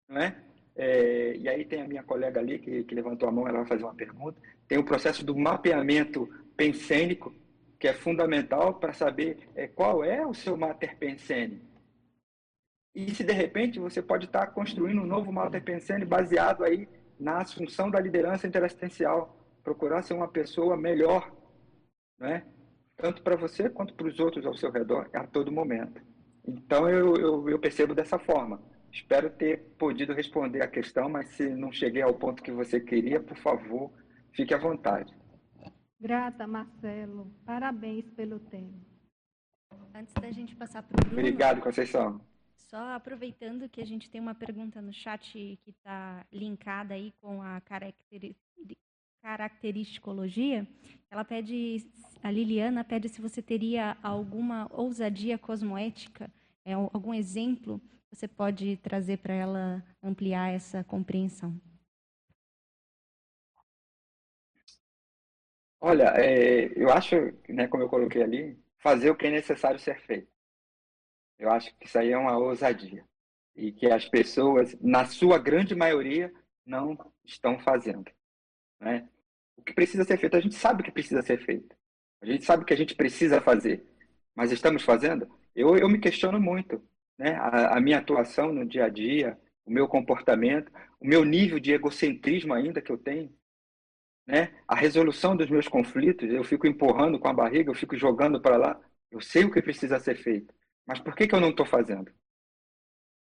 [0.08, 0.36] não é?
[0.74, 3.66] é e aí tem a minha colega ali que, que levantou a mão, ela vai
[3.66, 4.40] fazer uma pergunta.
[4.70, 7.34] Tem o processo do mapeamento pensênico,
[7.76, 11.60] que é fundamental para saber é, qual é o seu mater pensene.
[12.94, 16.88] E se de repente você pode estar construindo um novo mater pensene baseado aí
[17.18, 21.34] na assunção da liderança interassistencial, procurar ser uma pessoa melhor,
[22.16, 22.44] né?
[22.96, 26.00] tanto para você quanto para os outros ao seu redor a todo momento.
[26.46, 28.62] Então eu, eu, eu, percebo dessa forma.
[28.92, 33.18] Espero ter podido responder a questão, mas se não cheguei ao ponto que você queria,
[33.18, 33.90] por favor,
[34.32, 35.14] fique à vontade.
[36.00, 37.30] Grata, Marcelo.
[37.44, 38.72] Parabéns pelo tema.
[39.94, 41.20] Antes da gente passar para o Bruno...
[41.20, 42.20] Obrigado, Conceição.
[42.56, 47.42] Só aproveitando que a gente tem uma pergunta no chat que está linkada aí com
[47.42, 47.60] a
[49.22, 50.66] caracteristicologia,
[51.10, 51.84] ela pede,
[52.22, 56.30] a Liliana pede se você teria alguma ousadia cosmoética,
[56.64, 57.80] é, algum exemplo
[58.12, 61.60] você pode trazer para ela ampliar essa compreensão.
[65.80, 67.16] Olha, é, eu acho,
[67.48, 70.28] né, como eu coloquei ali, fazer o que é necessário ser feito.
[71.38, 73.04] Eu acho que isso aí é uma ousadia.
[73.56, 76.32] E que as pessoas, na sua grande maioria,
[76.66, 78.10] não estão fazendo.
[78.78, 79.08] Né?
[79.56, 81.74] O que precisa ser feito, a gente sabe que precisa ser feito.
[82.20, 83.84] A gente sabe que a gente precisa fazer.
[84.34, 85.28] Mas estamos fazendo?
[85.54, 86.82] Eu, eu me questiono muito.
[87.18, 87.34] Né?
[87.36, 90.70] A, a minha atuação no dia a dia, o meu comportamento,
[91.00, 93.32] o meu nível de egocentrismo ainda que eu tenho,
[94.30, 94.54] né?
[94.66, 98.56] A resolução dos meus conflitos, eu fico empurrando com a barriga, eu fico jogando para
[98.56, 98.80] lá.
[99.10, 100.54] Eu sei o que precisa ser feito,
[100.86, 102.12] mas por que, que eu não estou fazendo?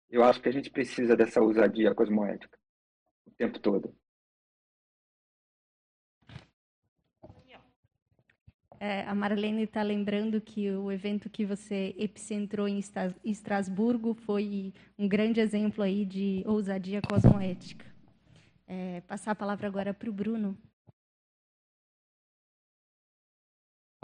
[0.09, 2.57] Eu acho que a gente precisa dessa ousadia cosmoética
[3.27, 3.93] o tempo todo.
[8.79, 12.79] É, a Marlene está lembrando que o evento que você epicentrou em
[13.23, 17.85] Estrasburgo foi um grande exemplo aí de ousadia cosmoética.
[18.67, 20.57] É, passar a palavra agora para o Bruno.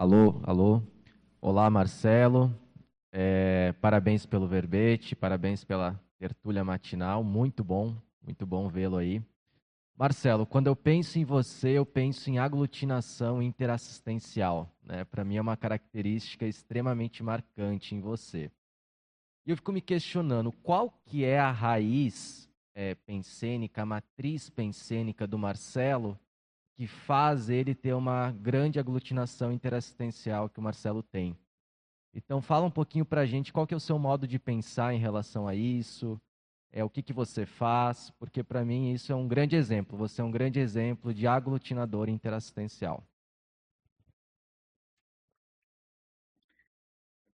[0.02, 0.82] Alô, alô.
[1.40, 2.52] Olá, Marcelo.
[3.12, 7.24] É, parabéns pelo verbete, parabéns pela tertúlia matinal.
[7.24, 9.22] Muito bom, muito bom vê-lo aí.
[9.96, 14.76] Marcelo, quando eu penso em você, eu penso em aglutinação interassistencial.
[14.84, 15.06] Né?
[15.06, 18.50] Para mim é uma característica extremamente marcante em você.
[19.46, 25.28] E eu fico me questionando qual que é a raiz é, pensênica, a matriz pensênica
[25.28, 26.18] do Marcelo
[26.82, 31.38] que faz ele ter uma grande aglutinação interassistencial que o Marcelo tem.
[32.12, 34.92] Então fala um pouquinho para a gente qual que é o seu modo de pensar
[34.92, 36.20] em relação a isso,
[36.72, 39.96] é o que, que você faz, porque para mim isso é um grande exemplo.
[39.96, 43.04] Você é um grande exemplo de aglutinador interassistencial.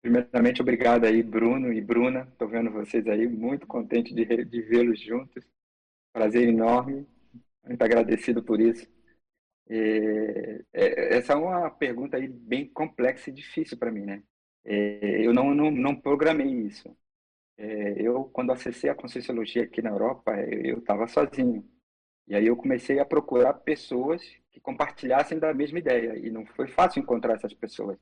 [0.02, 2.28] Primeiramente, obrigado aí, Bruno e Bruna.
[2.32, 5.46] Estou vendo vocês aí, muito contente de, de vê-los juntos.
[6.12, 7.06] Prazer enorme,
[7.64, 8.96] muito agradecido por isso.
[9.68, 14.24] É, é, essa é uma pergunta aí bem complexa e difícil para mim, né?
[14.64, 16.96] É, eu não, não, não programei isso.
[17.58, 21.68] É, eu, quando acessei a Conscienciologia aqui na Europa, eu estava sozinho.
[22.28, 26.18] E aí eu comecei a procurar pessoas que compartilhassem da mesma ideia.
[26.18, 27.98] E não foi fácil encontrar essas pessoas,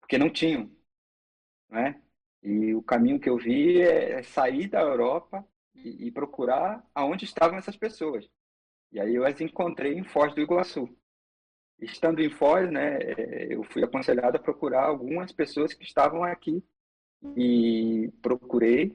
[0.00, 0.70] porque não tinham.
[1.70, 2.00] Né?
[2.42, 7.58] E o caminho que eu vi é sair da Europa e, e procurar aonde estavam
[7.58, 8.28] essas pessoas.
[8.92, 10.88] E aí eu as encontrei em Foz do Iguaçu.
[11.80, 12.98] Estando em Foz, né,
[13.48, 16.62] eu fui aconselhado a procurar algumas pessoas que estavam aqui
[17.36, 18.94] e procurei,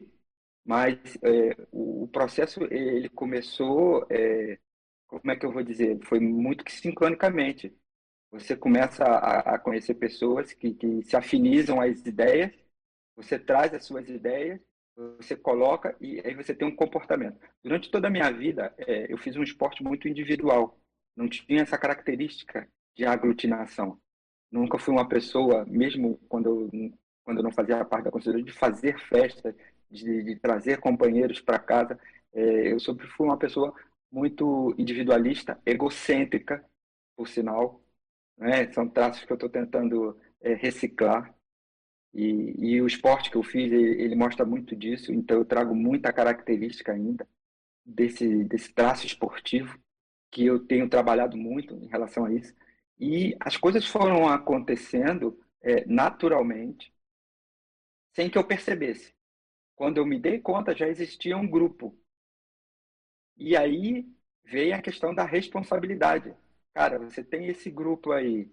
[0.66, 4.60] mas é, o processo ele começou, é,
[5.08, 6.00] como é que eu vou dizer?
[6.06, 7.76] Foi muito que sincronicamente.
[8.32, 12.52] Você começa a, a conhecer pessoas que, que se afinizam às ideias,
[13.16, 14.60] você traz as suas ideias,
[15.18, 17.40] você coloca e aí você tem um comportamento.
[17.64, 20.80] Durante toda a minha vida, é, eu fiz um esporte muito individual.
[21.15, 23.99] Não tinha essa característica de aglutinação.
[24.52, 26.91] Nunca fui uma pessoa, mesmo quando eu,
[27.23, 29.56] quando eu não fazia parte da conselheira, de fazer festa,
[29.90, 31.99] de, de trazer companheiros para casa.
[32.34, 33.73] É, eu sempre fui uma pessoa
[34.11, 36.64] muito individualista, egocêntrica,
[37.15, 37.81] por sinal.
[38.38, 38.72] Né?
[38.73, 41.34] São traços que eu estou tentando é, reciclar.
[42.14, 45.11] E, e, o esporte que eu fiz, ele, ele, mostra muito disso.
[45.11, 47.27] Então, eu trago muita característica ainda
[47.84, 49.80] desse, desse traço esportivo,
[50.34, 52.54] que eu tenho trabalhado muito em relação a isso.
[53.00, 56.92] E as coisas foram acontecendo é, naturalmente,
[58.16, 59.14] sem que eu percebesse.
[59.76, 61.96] Quando eu me dei conta, já existia um grupo.
[63.38, 64.08] E aí
[64.44, 66.36] veio a questão da responsabilidade.
[66.74, 68.52] Cara, você tem esse grupo aí.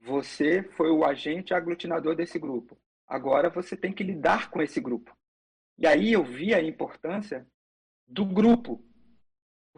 [0.00, 2.76] Você foi o agente aglutinador desse grupo.
[3.06, 5.16] Agora você tem que lidar com esse grupo.
[5.78, 7.46] E aí eu vi a importância
[8.06, 8.84] do grupo,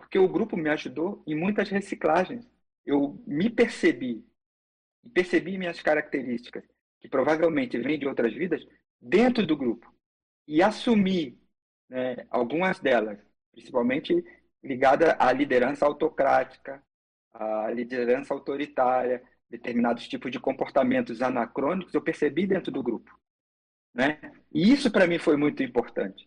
[0.08, 2.50] porque o grupo me ajudou em muitas reciclagens.
[2.84, 4.26] Eu me percebi,
[5.12, 6.64] percebi minhas características,
[6.98, 8.66] que provavelmente vêm de outras vidas,
[8.98, 9.94] dentro do grupo.
[10.46, 11.38] E assumi
[11.90, 13.18] né, algumas delas,
[13.52, 14.24] principalmente
[14.64, 16.82] ligada à liderança autocrática,
[17.30, 23.14] à liderança autoritária, determinados tipos de comportamentos anacrônicos, eu percebi dentro do grupo.
[23.92, 24.18] Né?
[24.50, 26.26] E isso para mim foi muito importante,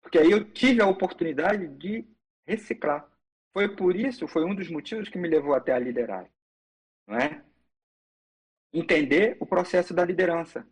[0.00, 2.06] porque aí eu tive a oportunidade de
[2.50, 3.08] reciclar.
[3.52, 6.28] Foi por isso, foi um dos motivos que me levou até a liderar.
[7.06, 7.42] Não é?
[8.72, 10.66] Entender o processo da liderança.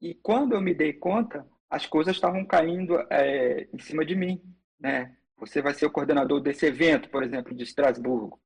[0.00, 4.42] E quando eu me dei conta, as coisas estavam caindo é, em cima de mim.
[4.78, 5.16] Né?
[5.38, 8.40] Você vai ser o coordenador desse evento, por exemplo, de Estrasburgo.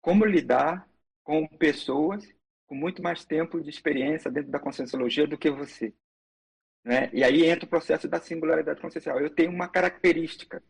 [0.00, 0.88] Como lidar
[1.22, 2.26] com pessoas
[2.66, 5.94] com muito mais tempo de experiência dentro da conscienciologia do que você?
[6.82, 7.10] Né?
[7.12, 9.20] E aí entra o processo da singularidade consciencial.
[9.20, 10.62] Eu tenho uma característica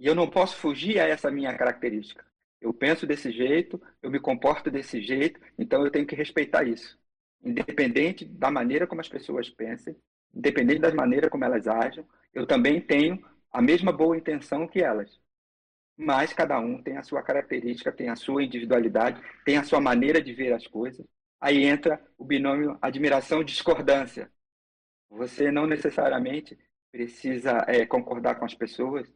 [0.00, 2.24] e eu não posso fugir a essa minha característica.
[2.58, 6.98] Eu penso desse jeito, eu me comporto desse jeito, então eu tenho que respeitar isso.
[7.44, 9.94] Independente da maneira como as pessoas pensem,
[10.34, 13.22] independente da maneira como elas agem, eu também tenho
[13.52, 15.20] a mesma boa intenção que elas.
[15.98, 20.22] Mas cada um tem a sua característica, tem a sua individualidade, tem a sua maneira
[20.22, 21.06] de ver as coisas.
[21.38, 24.30] Aí entra o binômio admiração-discordância.
[25.10, 26.58] Você não necessariamente
[26.90, 29.06] precisa é, concordar com as pessoas,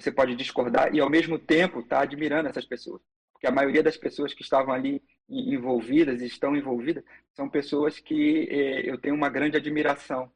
[0.00, 3.00] você pode discordar e, ao mesmo tempo, estar tá admirando essas pessoas.
[3.32, 8.90] Porque a maioria das pessoas que estavam ali envolvidas, estão envolvidas, são pessoas que é,
[8.90, 10.30] eu tenho uma grande admiração.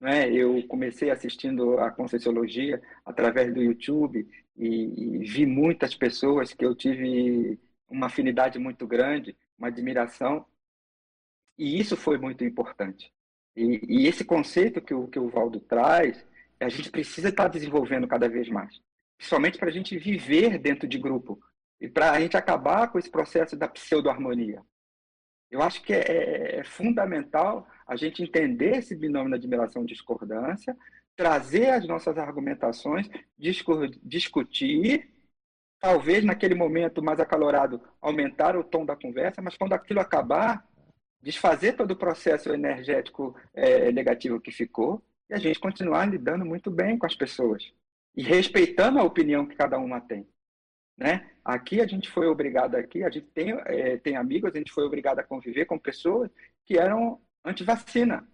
[0.00, 0.30] Né?
[0.30, 6.74] Eu comecei assistindo a Conscienciologia através do YouTube e, e vi muitas pessoas que eu
[6.74, 7.58] tive
[7.88, 10.44] uma afinidade muito grande, uma admiração,
[11.56, 13.12] e isso foi muito importante.
[13.56, 16.24] E, e, esse conceito que o, que o Valdo traz,
[16.64, 18.80] a gente precisa estar desenvolvendo cada vez mais.
[19.16, 21.40] Principalmente para a gente viver dentro de grupo.
[21.80, 24.62] E para a gente acabar com esse processo da pseudo-harmonia.
[25.50, 29.86] Eu acho que é, é, é fundamental a gente entender esse binômio da admiração e
[29.86, 30.76] discordância,
[31.16, 33.08] trazer as nossas argumentações,
[34.02, 35.12] discutir,
[35.78, 40.66] talvez naquele momento mais acalorado aumentar o tom da conversa, mas quando aquilo acabar,
[41.22, 46.70] desfazer todo o processo energético é, negativo que ficou e a gente continuar lidando muito
[46.70, 47.72] bem com as pessoas
[48.16, 50.26] e respeitando a opinião que cada uma tem.
[50.96, 51.30] Né?
[51.44, 54.84] Aqui a gente foi obrigado aqui, a gente tem, é, tem amigos, a gente foi
[54.84, 56.30] obrigado a conviver com pessoas
[56.64, 58.26] que eram anti-vacina.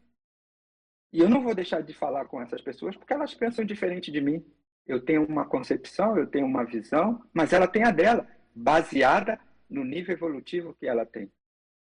[1.13, 4.21] E eu não vou deixar de falar com essas pessoas porque elas pensam diferente de
[4.21, 4.45] mim.
[4.87, 9.85] Eu tenho uma concepção, eu tenho uma visão, mas ela tem a dela, baseada no
[9.85, 11.31] nível evolutivo que ela tem.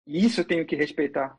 [0.07, 1.39] E isso eu tenho que respeitar.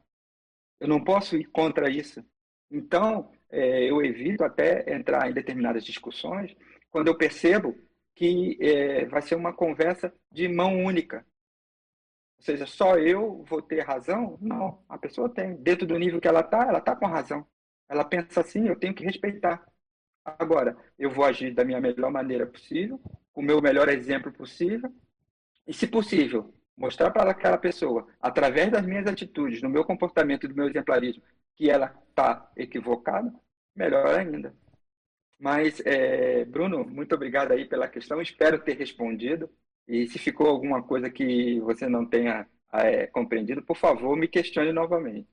[0.79, 2.23] Eu não posso ir contra isso.
[2.69, 6.55] Então, é, eu evito até entrar em determinadas discussões
[6.89, 7.77] quando eu percebo
[8.15, 11.25] que é, vai ser uma conversa de mão única.
[12.39, 14.37] Ou seja, só eu vou ter razão?
[14.41, 15.55] Não, a pessoa tem.
[15.57, 17.45] Dentro do nível que ela está, ela está com razão.
[17.87, 19.63] Ela pensa assim, eu tenho que respeitar.
[20.23, 22.99] Agora, eu vou agir da minha melhor maneira possível,
[23.33, 24.91] com o meu melhor exemplo possível,
[25.67, 30.55] e, se possível, mostrar para aquela pessoa, através das minhas atitudes, no meu comportamento, do
[30.55, 31.23] meu exemplarismo,
[31.55, 33.33] que ela está equivocada,
[33.75, 34.55] melhor ainda.
[35.39, 38.21] Mas, é, Bruno, muito obrigado aí pela questão.
[38.21, 39.49] Espero ter respondido.
[39.87, 44.71] E se ficou alguma coisa que você não tenha é, compreendido, por favor, me questione
[44.71, 45.27] novamente.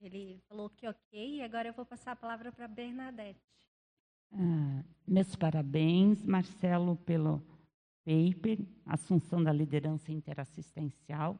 [0.00, 3.40] Ele falou que ok, e agora eu vou passar a palavra para Bernadette.
[4.32, 7.42] Ah, meus parabéns, Marcelo, pelo
[8.04, 11.38] paper, Assunção da Liderança Interassistencial,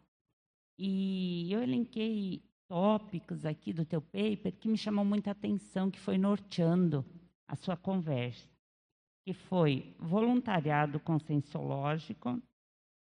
[0.79, 6.19] e eu elenquei tópicos aqui do teu paper que me chamou muita atenção, que foi
[6.19, 7.05] norteando
[7.47, 8.49] a sua conversa,
[9.25, 12.43] que foi voluntariado conscienciológico,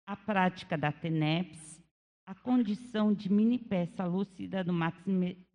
[0.07, 1.81] a prática da TENEPS,
[2.25, 4.73] a condição de mini peça lúcida do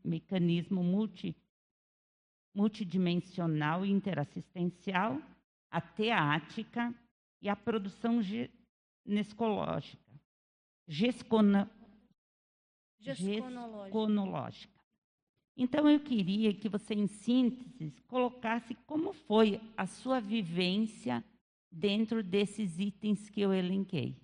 [0.05, 1.37] mecanismo multi,
[2.55, 5.21] multidimensional e interassistencial,
[5.71, 6.95] a teática
[7.43, 10.21] e a produção genescológica,
[10.89, 11.71] gescona,
[13.01, 14.75] gesconológica.
[15.57, 21.25] Então, eu queria que você, em síntese, colocasse como foi a sua vivência
[21.71, 24.17] dentro desses itens que eu elenquei.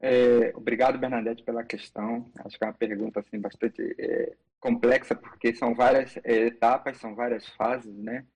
[0.00, 2.30] É, obrigado, Bernadette, pela questão.
[2.44, 7.14] Acho que é uma pergunta assim, bastante é, complexa, porque são várias é, etapas, são
[7.14, 8.26] várias fases, né?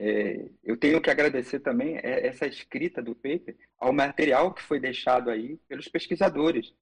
[0.00, 4.78] É, eu tenho que agradecer também é, essa escrita do paper ao material que foi
[4.78, 6.72] deixado aí pelos pesquisadores.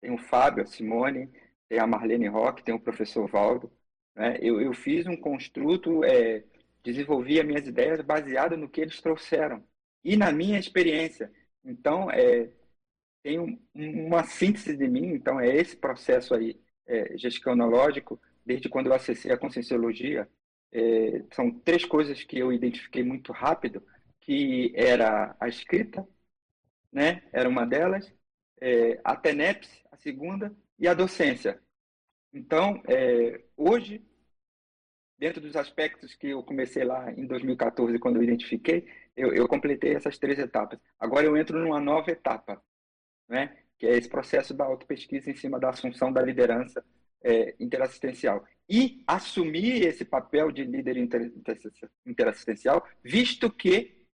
[0.00, 1.30] Tem o Fábio, a Simone,
[1.68, 3.70] tem a Marlene Roque, tem o professor Valdo.
[4.14, 4.38] Né?
[4.40, 6.42] Eu, eu fiz um construto, é,
[6.82, 9.64] desenvolvi as minhas ideias baseado no que eles trouxeram
[10.02, 11.32] e na minha experiência.
[11.64, 12.50] Então, é,
[13.22, 17.14] tem um, uma síntese de mim, então é esse processo aí é,
[18.44, 20.28] desde quando eu acessei a conscienciologia,
[20.74, 23.82] é, são três coisas que eu identifiquei muito rápido,
[24.20, 26.06] que era a escrita,
[26.92, 27.22] né?
[27.32, 28.12] Era uma delas,
[28.60, 31.62] é, a TENEPS, a segunda, e a docência.
[32.32, 34.04] Então, é, hoje,
[35.16, 39.94] dentro dos aspectos que eu comecei lá em 2014, quando eu identifiquei, eu, eu completei
[39.94, 40.80] essas três etapas.
[40.98, 42.60] Agora eu entro numa nova etapa,
[43.28, 43.56] né?
[43.78, 46.84] que é esse processo da autopesquisa em cima da assunção da liderança
[47.24, 50.96] é, interassistencial e assumir esse papel de líder
[52.06, 54.06] interassistencial, visto que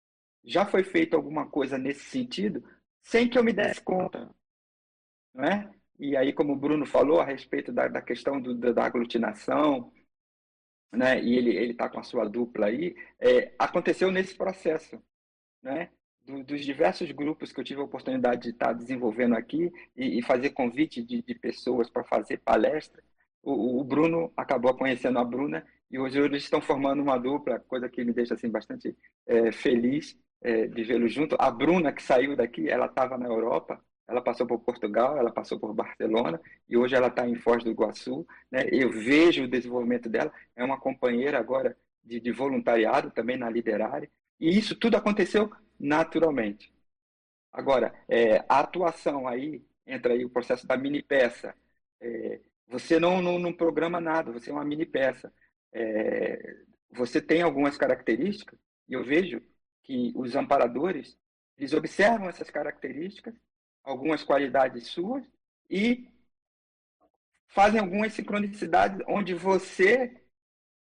[0.45, 2.65] já foi feito alguma coisa nesse sentido
[3.03, 4.35] sem que eu me desse conta.
[5.35, 5.71] Não é?
[5.99, 9.93] E aí, como o Bruno falou a respeito da, da questão do, da aglutinação,
[10.93, 11.23] né?
[11.23, 15.01] e ele está com a sua dupla aí, é, aconteceu nesse processo.
[15.63, 15.91] Né?
[16.31, 20.23] Do, dos diversos grupos que eu tive a oportunidade de estar desenvolvendo aqui e, e
[20.23, 23.03] fazer convite de, de pessoas para fazer palestra,
[23.43, 27.89] o, o, Bruno acabou conhecendo a Bruna e hoje eles estão formando uma dupla, coisa
[27.89, 28.97] que me deixa assim bastante
[29.27, 31.37] é, feliz é, de vê-lo junto.
[31.39, 35.59] A Bruna que saiu daqui, ela estava na Europa, ela passou por Portugal, ela passou
[35.59, 38.27] por Barcelona e hoje ela está em Foz do Iguaçu.
[38.51, 38.69] Né?
[38.71, 44.11] Eu vejo o desenvolvimento dela, é uma companheira agora de, de voluntariado também na Liderare
[44.41, 46.73] e isso tudo aconteceu naturalmente.
[47.53, 51.55] Agora, é, a atuação aí entra aí o processo da mini peça.
[52.01, 55.33] É, você não, não, não, programa nada, você é uma mini peça.
[55.73, 56.57] É,
[56.93, 58.59] você tem algumas características,
[58.89, 59.43] e eu vejo
[59.83, 61.17] que os amparadores,
[61.57, 63.35] eles observam essas características,
[63.83, 65.25] algumas qualidades suas,
[65.69, 66.09] e
[67.49, 70.23] fazem algumas sincronicidades onde você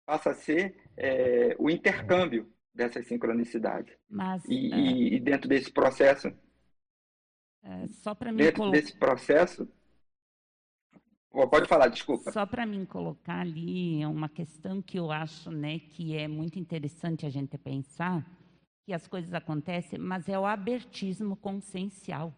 [0.06, 3.96] passa a ser é, o intercâmbio dessas sincronicidades.
[4.08, 4.76] Mas, e, é...
[5.14, 6.28] e, dentro desse processo,
[7.62, 8.76] é, só para dentro colocar...
[8.78, 9.68] desse processo,
[11.50, 12.30] Pode falar, desculpa.
[12.30, 17.26] Só para mim colocar ali uma questão que eu acho né, que é muito interessante
[17.26, 18.24] a gente pensar,
[18.86, 22.32] que as coisas acontecem, mas é o abertismo consciencial.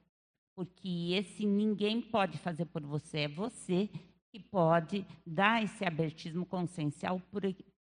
[0.57, 3.91] Porque esse ninguém pode fazer por você, é você
[4.33, 7.21] que pode dar esse abertismo consciencial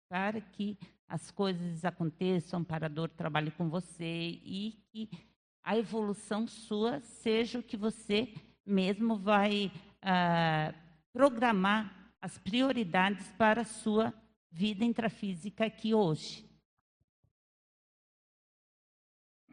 [0.08, 0.76] para que
[1.08, 5.08] as coisas aconteçam, para a dor trabalhe com você e que
[5.62, 8.32] a evolução sua seja o que você
[8.66, 9.70] mesmo vai
[10.02, 10.74] uh,
[11.12, 14.12] programar as prioridades para a sua
[14.50, 16.48] vida intrafísica aqui hoje.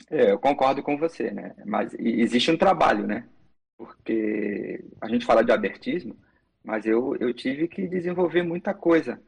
[0.10, 1.56] É, eu concordo com você, né?
[1.65, 3.28] Mas existe um trabalho, né?
[3.78, 6.18] Porque a gente fala de abertismo,
[6.64, 9.22] mas eu, eu tive que desenvolver muita coisa.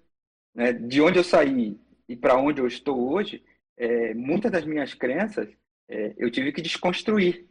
[0.53, 0.73] Né?
[0.73, 3.43] De onde eu saí e para onde eu estou hoje,
[3.77, 5.49] é, muitas das minhas crenças
[5.87, 7.47] é, eu tive que desconstruir.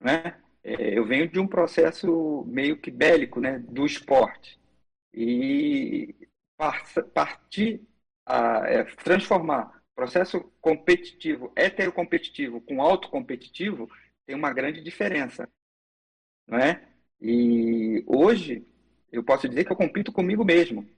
[0.00, 0.40] Né?
[0.62, 4.58] É, eu venho de um processo meio que bélico, né, do esporte.
[5.12, 6.14] E
[7.14, 7.80] partir,
[8.26, 13.90] a, é, transformar processo competitivo, heterocompetitivo com autocompetitivo,
[14.24, 15.48] tem uma grande diferença.
[16.46, 16.88] Não é?
[17.20, 18.64] E hoje,
[19.10, 20.88] eu posso dizer que eu compito comigo mesmo.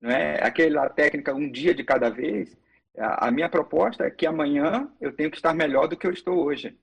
[0.00, 0.42] Não é?
[0.44, 2.56] Aquela técnica um dia de cada vez,
[2.96, 6.44] a minha proposta é que amanhã eu tenho que estar melhor do que eu estou
[6.44, 6.78] hoje.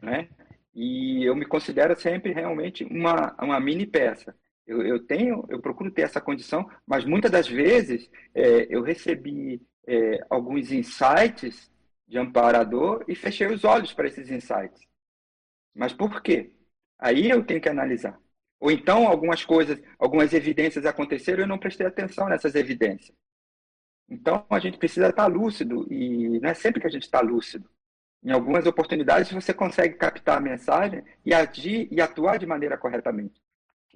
[0.00, 0.28] Né?
[0.74, 4.34] E eu me considero sempre realmente uma, uma mini peça.
[4.66, 9.60] Eu, eu tenho, eu procuro ter essa condição, mas muitas das vezes é, eu recebi
[9.86, 11.70] é, alguns insights
[12.06, 14.80] de amparador e fechei os olhos para esses insights.
[15.74, 16.52] Mas por quê?
[16.98, 18.20] Aí eu tenho que analisar.
[18.62, 23.12] Ou então algumas coisas, algumas evidências aconteceram e eu não prestei atenção nessas evidências.
[24.08, 27.68] Então a gente precisa estar lúcido e não é sempre que a gente está lúcido.
[28.22, 33.42] Em algumas oportunidades você consegue captar a mensagem e agir e atuar de maneira corretamente.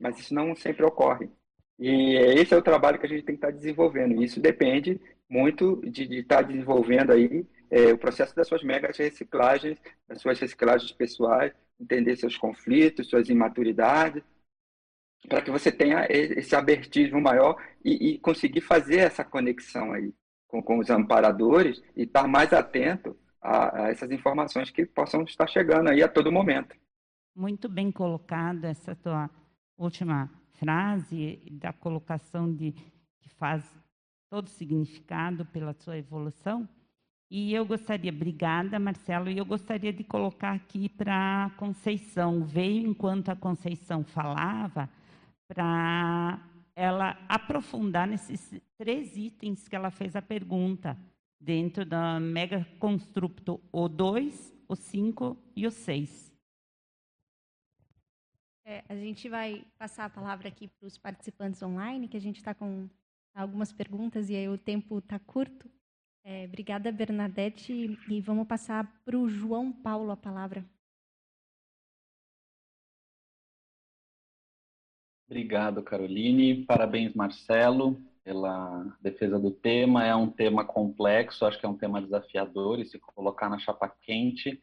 [0.00, 1.30] Mas isso não sempre ocorre.
[1.78, 4.20] E esse é o trabalho que a gente tem que estar desenvolvendo.
[4.20, 8.96] E isso depende muito de, de estar desenvolvendo aí é, o processo das suas megas
[8.96, 9.78] reciclagens,
[10.08, 14.24] das suas reciclagens pessoais, entender seus conflitos, suas imaturidades,
[15.28, 20.14] para que você tenha esse abertismo maior e, e, conseguir fazer essa conexão aí
[20.46, 25.46] com, com os amparadores e estar mais atento a, a, essas informações que possam estar
[25.46, 26.76] chegando aí a todo momento.
[27.34, 29.28] Muito bem colocado essa tua
[29.76, 32.72] última frase da colocação de
[33.20, 33.62] que faz
[34.30, 36.68] todo significado pela sua evolução.
[37.30, 42.44] E eu gostaria, obrigada, Marcelo, e eu gostaria de colocar aqui para Conceição.
[42.44, 44.88] Veio enquanto a Conceição falava,
[45.48, 46.40] para
[46.74, 50.98] ela aprofundar nesses três itens que ela fez a pergunta,
[51.40, 56.32] dentro da Mega Constructo O2, o 5 e o 6.
[58.64, 62.36] É, a gente vai passar a palavra aqui para os participantes online, que a gente
[62.36, 62.88] está com
[63.32, 65.70] algumas perguntas e aí o tempo está curto.
[66.24, 67.72] É, obrigada, Bernadette.
[68.08, 70.64] E vamos passar para o João Paulo a palavra.
[75.28, 76.64] Obrigado, Caroline.
[76.64, 80.04] Parabéns, Marcelo, pela defesa do tema.
[80.04, 83.88] É um tema complexo, acho que é um tema desafiador e se colocar na chapa
[83.88, 84.60] quente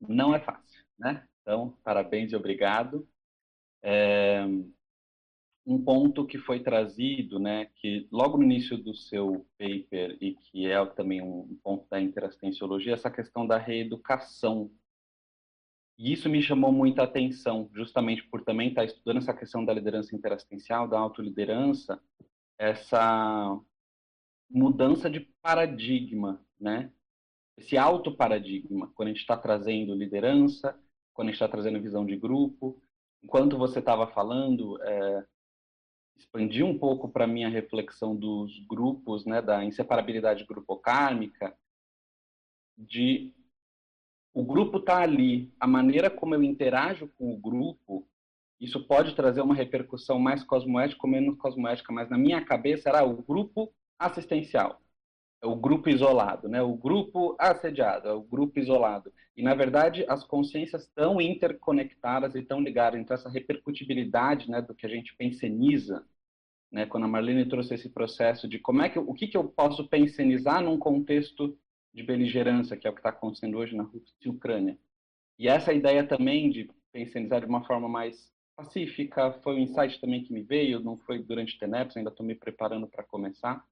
[0.00, 1.26] não é fácil, né?
[1.42, 3.08] Então, parabéns e obrigado.
[3.82, 4.44] É,
[5.66, 10.66] um ponto que foi trazido, né, que logo no início do seu paper e que
[10.66, 14.70] é também um ponto da interassistenciologia, essa questão da reeducação.
[15.98, 20.14] E isso me chamou muita atenção, justamente por também estar estudando essa questão da liderança
[20.14, 22.00] interassistencial, da autoliderança,
[22.58, 23.58] essa
[24.50, 26.92] mudança de paradigma, né?
[27.56, 30.78] Esse auto-paradigma, quando a gente está trazendo liderança,
[31.14, 32.80] quando a gente está trazendo visão de grupo.
[33.22, 35.26] Enquanto você estava falando, é,
[36.16, 41.56] expandir um pouco para minha reflexão dos grupos, né, da inseparabilidade grupocármica,
[42.76, 43.32] de
[44.36, 48.06] o grupo tá ali, a maneira como eu interajo com o grupo,
[48.60, 53.02] isso pode trazer uma repercussão mais cosmoética ou menos cosmoética, mas na minha cabeça era
[53.02, 54.78] o grupo assistencial,
[55.42, 56.60] é o grupo isolado, né?
[56.60, 59.10] O grupo assediado, é o grupo isolado.
[59.34, 63.00] E na verdade as consciências estão interconectadas e estão ligadas.
[63.00, 66.04] Então essa repercutibilidade, né, do que a gente penseniza,
[66.70, 66.84] né?
[66.84, 69.88] Quando a Marlene trouxe esse processo de como é que o que que eu posso
[69.88, 71.58] pensenizar num contexto
[71.96, 74.78] de beligerância, que é o que está acontecendo hoje na Rússia e Ucrânia.
[75.38, 80.22] E essa ideia também de pensenizar de uma forma mais pacífica foi um insight também
[80.22, 83.66] que me veio, não foi durante o TENEPS, ainda estou me preparando para começar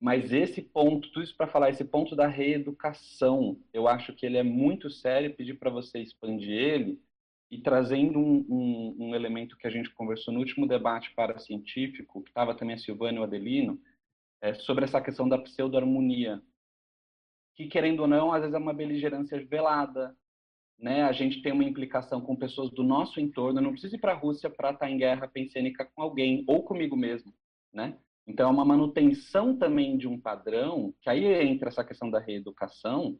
[0.00, 4.36] mas esse ponto, tudo isso para falar, esse ponto da reeducação, eu acho que ele
[4.36, 5.34] é muito sério.
[5.34, 7.00] Pedir para você expandir ele
[7.50, 12.22] e trazendo um, um, um, elemento que a gente conversou no último debate para científico,
[12.22, 13.80] que estava também a Silvana e o Adelino,
[14.42, 16.42] é, sobre essa questão da pseudo-harmonia,
[17.56, 20.14] que querendo ou não, às vezes é uma beligerância velada,
[20.78, 21.02] né?
[21.04, 24.16] A gente tem uma implicação com pessoas do nosso entorno, não preciso ir para a
[24.16, 27.32] Rússia para estar tá em guerra pensênica com alguém ou comigo mesmo,
[27.72, 27.98] né?
[28.26, 33.18] Então, é uma manutenção também de um padrão, que aí entra essa questão da reeducação,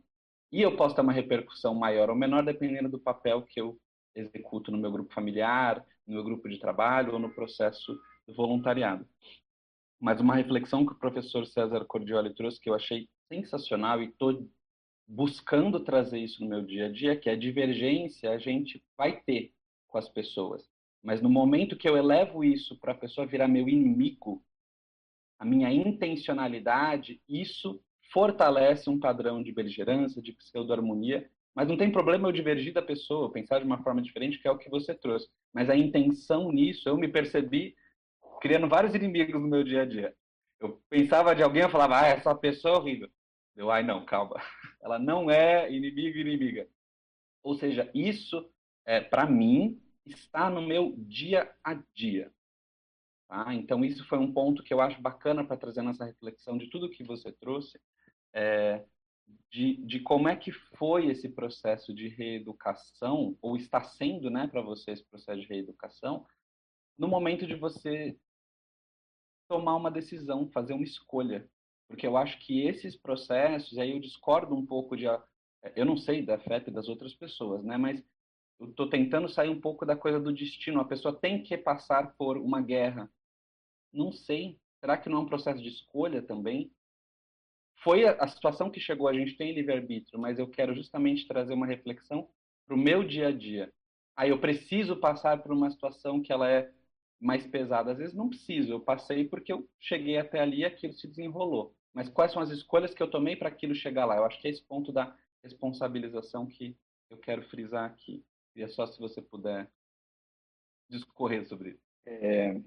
[0.53, 3.79] e eu posso ter uma repercussão maior ou menor dependendo do papel que eu
[4.15, 7.97] executo no meu grupo familiar, no meu grupo de trabalho ou no processo
[8.27, 9.07] do voluntariado.
[10.01, 14.49] Mas uma reflexão que o professor César Cordioli trouxe que eu achei sensacional e estou
[15.09, 19.21] buscando trazer isso no meu dia a dia, que é a divergência a gente vai
[19.23, 19.53] ter
[19.87, 20.69] com as pessoas.
[21.03, 24.43] Mas no momento que eu elevo isso para a pessoa virar meu inimigo,
[25.39, 27.81] a minha intencionalidade, isso
[28.13, 33.33] fortalece um padrão de beligerância, de pseudo-harmonia, mas não tem problema eu divergir da pessoa,
[33.33, 35.29] pensar de uma forma diferente, que é o que você trouxe.
[35.55, 37.75] Mas a intenção nisso, eu me percebi
[38.47, 40.15] criando vários inimigos no meu dia a dia.
[40.61, 43.11] Eu pensava de alguém, eu falava, ah, essa pessoa é horrível.
[43.57, 44.37] Eu, ai, não, calma.
[44.81, 46.69] Ela não é inimigo inimiga.
[47.43, 48.49] Ou seja, isso,
[48.85, 52.33] é, para mim, está no meu dia a dia.
[53.27, 53.53] Tá?
[53.53, 56.89] Então, isso foi um ponto que eu acho bacana para trazer nessa reflexão de tudo
[56.89, 57.81] que você trouxe,
[58.33, 58.85] é,
[59.51, 64.63] de, de como é que foi esse processo de reeducação, ou está sendo né, para
[64.63, 66.25] você esse processo de reeducação,
[66.97, 68.17] no momento de você
[69.49, 71.49] tomar uma decisão, fazer uma escolha.
[71.89, 75.05] Porque eu acho que esses processos, aí eu discordo um pouco de.
[75.75, 77.77] Eu não sei da FEP das outras pessoas, né?
[77.77, 78.03] Mas
[78.59, 80.81] eu estou tentando sair um pouco da coisa do destino.
[80.81, 83.11] A pessoa tem que passar por uma guerra.
[83.93, 84.59] Não sei.
[84.81, 86.71] Será que não é um processo de escolha também?
[87.83, 91.67] Foi a, situação que chegou, a gente tem livre-arbítrio, mas eu quero justamente trazer uma
[91.67, 92.29] reflexão
[92.67, 93.73] para o meu dia a dia.
[94.17, 96.73] Aí eu preciso passar por uma situação que ela é
[97.21, 97.93] mais pesada.
[97.93, 101.75] Às vezes não preciso, eu passei porque eu cheguei até ali e aquilo se desenrolou.
[101.95, 104.17] Mas quais são as escolhas que eu tomei para aquilo chegar lá?
[104.17, 106.77] Eu acho que é esse ponto da responsabilização que
[107.09, 108.23] eu quero frisar aqui.
[108.53, 109.71] Queria só se você puder
[110.91, 111.81] discorrer sobre isso.
[112.05, 112.61] É,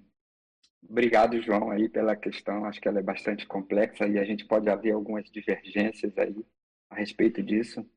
[0.88, 2.66] obrigado, João, aí pela questão.
[2.66, 6.46] Acho que ela é bastante complexa e a gente pode haver algumas divergências aí
[6.90, 7.88] a respeito disso,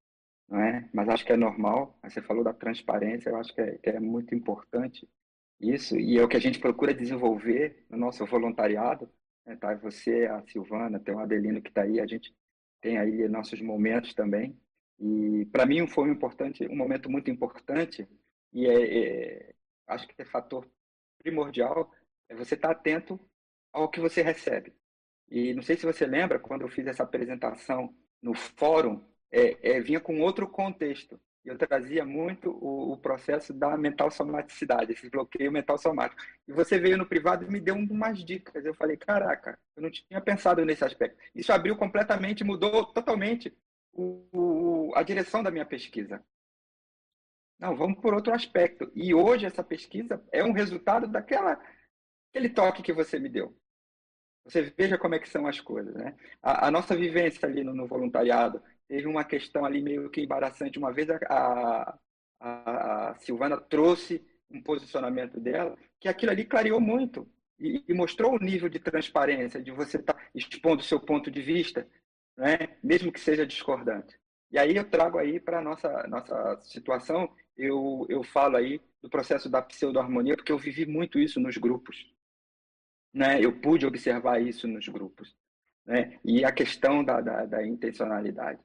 [0.48, 0.88] não é?
[0.92, 1.98] Mas acho que é normal.
[2.04, 5.08] Você falou da transparência, eu acho que é, que é muito importante
[5.62, 9.08] isso e é o que a gente procura desenvolver no nosso voluntariado.
[9.46, 9.56] Né?
[9.56, 9.74] Tá?
[9.76, 12.34] Você, a Silvana, tem o Adelino que está aí, a gente
[12.80, 14.58] tem aí nossos momentos também
[14.98, 18.08] e para mim foi um importante, um momento muito importante
[18.52, 19.54] e é, é,
[19.86, 20.68] acho que é fator
[21.18, 21.90] primordial
[22.28, 23.18] é você estar tá atento
[23.72, 24.72] ao que você recebe.
[25.30, 29.80] E não sei se você lembra quando eu fiz essa apresentação no fórum, é, é
[29.80, 31.18] vinha com outro contexto.
[31.44, 36.22] Eu trazia muito o, o, processo da mental somaticidade, esse bloqueio mental somático.
[36.46, 38.64] E você veio no privado e me deu umas dicas.
[38.64, 41.18] Eu falei, caraca, eu não tinha pensado nesse aspecto.
[41.34, 43.52] Isso abriu completamente, mudou totalmente
[43.92, 46.24] o, o, a direção da minha pesquisa.
[47.58, 48.90] Não, vamos por outro aspecto.
[48.94, 51.60] E hoje essa pesquisa é um resultado daquela
[52.30, 53.56] aquele toque que você me deu.
[54.44, 56.16] Você veja como é que são as coisas, né?
[56.42, 60.78] A, a nossa vivência ali no, no, voluntariado teve uma questão ali meio que embaraçante.
[60.78, 61.18] Uma vez a,
[62.40, 67.28] a, a Silvana trouxe um posicionamento dela que aquilo ali clareou muito
[67.58, 71.30] e, e mostrou o nível de transparência de você estar tá expondo o seu ponto
[71.30, 71.88] de vista,
[72.36, 72.76] né?
[72.82, 74.18] mesmo que seja discordante.
[74.50, 79.08] E aí eu trago aí para a nossa, nossa situação, eu, eu falo aí do
[79.08, 82.06] processo da pseudo-harmonia, porque eu vivi muito isso nos grupos.
[83.14, 83.42] Né?
[83.42, 85.34] Eu pude observar isso nos grupos.
[85.86, 86.18] Né?
[86.24, 88.60] E a questão da, da, da intencionalidade.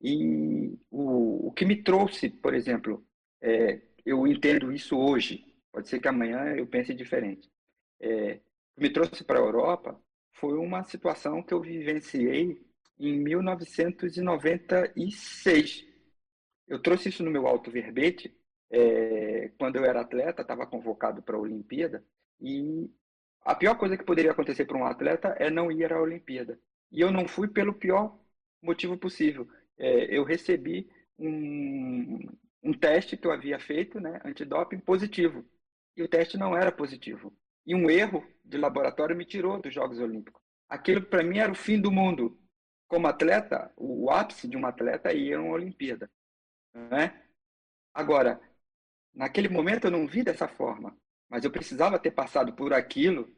[0.00, 3.04] E o, o que me trouxe, por exemplo,
[3.40, 7.50] é, eu entendo isso hoje, pode ser que amanhã eu pense diferente.
[8.00, 8.40] É,
[8.76, 10.00] me trouxe para a Europa
[10.32, 12.60] foi uma situação que eu vivenciei
[12.98, 15.86] em 1996.
[16.68, 18.36] Eu trouxe isso no meu alto verbete,
[18.70, 22.04] é, quando eu era atleta, estava convocado para a Olimpíada,
[22.40, 22.90] e
[23.42, 26.58] a pior coisa que poderia acontecer para um atleta é não ir à Olimpíada.
[26.90, 28.18] E eu não fui pelo pior
[28.60, 29.48] motivo possível.
[29.78, 30.88] É, eu recebi
[31.18, 32.18] um,
[32.62, 35.44] um teste que eu havia feito, né, antidoping, positivo.
[35.96, 37.34] E o teste não era positivo.
[37.66, 40.42] E um erro de laboratório me tirou dos Jogos Olímpicos.
[40.68, 42.38] Aquilo para mim era o fim do mundo
[42.88, 46.10] como atleta, o ápice de um atleta é ir a uma Olimpíada.
[46.72, 47.22] Né?
[47.92, 48.40] Agora,
[49.14, 50.96] naquele momento eu não vi dessa forma,
[51.28, 53.34] mas eu precisava ter passado por aquilo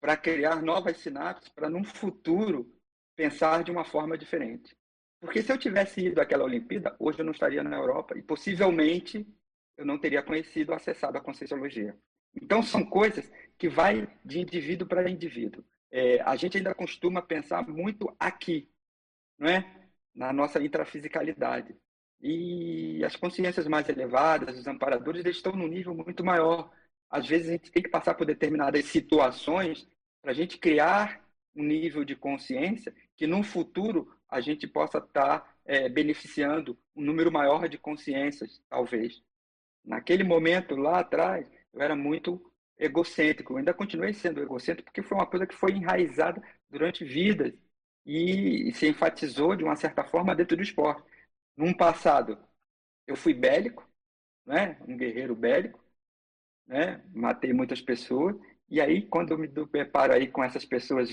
[0.00, 2.70] para criar novas sinapses, para num futuro
[3.14, 4.76] pensar de uma forma diferente.
[5.20, 9.26] Porque se eu tivesse ido àquela Olimpíada, hoje eu não estaria na Europa e possivelmente
[9.76, 11.96] eu não teria conhecido, acessado a Conscienciologia.
[12.34, 15.64] Então são coisas que vai de indivíduo para indivíduo.
[15.90, 18.70] É, a gente ainda costuma pensar muito aqui,
[19.38, 19.80] não é?
[20.14, 21.74] na nossa intrafisicalidade.
[22.20, 26.70] E as consciências mais elevadas, os amparadores, eles estão num nível muito maior.
[27.08, 29.88] Às vezes a gente tem que passar por determinadas situações
[30.20, 31.24] para a gente criar
[31.56, 37.02] um nível de consciência que no futuro a gente possa estar tá, é, beneficiando um
[37.02, 39.22] número maior de consciências, talvez.
[39.84, 42.40] Naquele momento, lá atrás, eu era muito
[42.78, 43.52] egocêntrico.
[43.52, 47.52] Eu ainda continuei sendo egocêntrico porque foi uma coisa que foi enraizada durante vidas
[48.06, 51.02] e se enfatizou de uma certa forma dentro do esporte.
[51.56, 52.38] Num passado,
[53.06, 53.88] eu fui bélico,
[54.46, 54.78] né?
[54.88, 55.80] um guerreiro bélico,
[56.66, 57.02] né?
[57.14, 58.36] matei muitas pessoas,
[58.68, 61.10] e aí quando eu me deparo aí com essas pessoas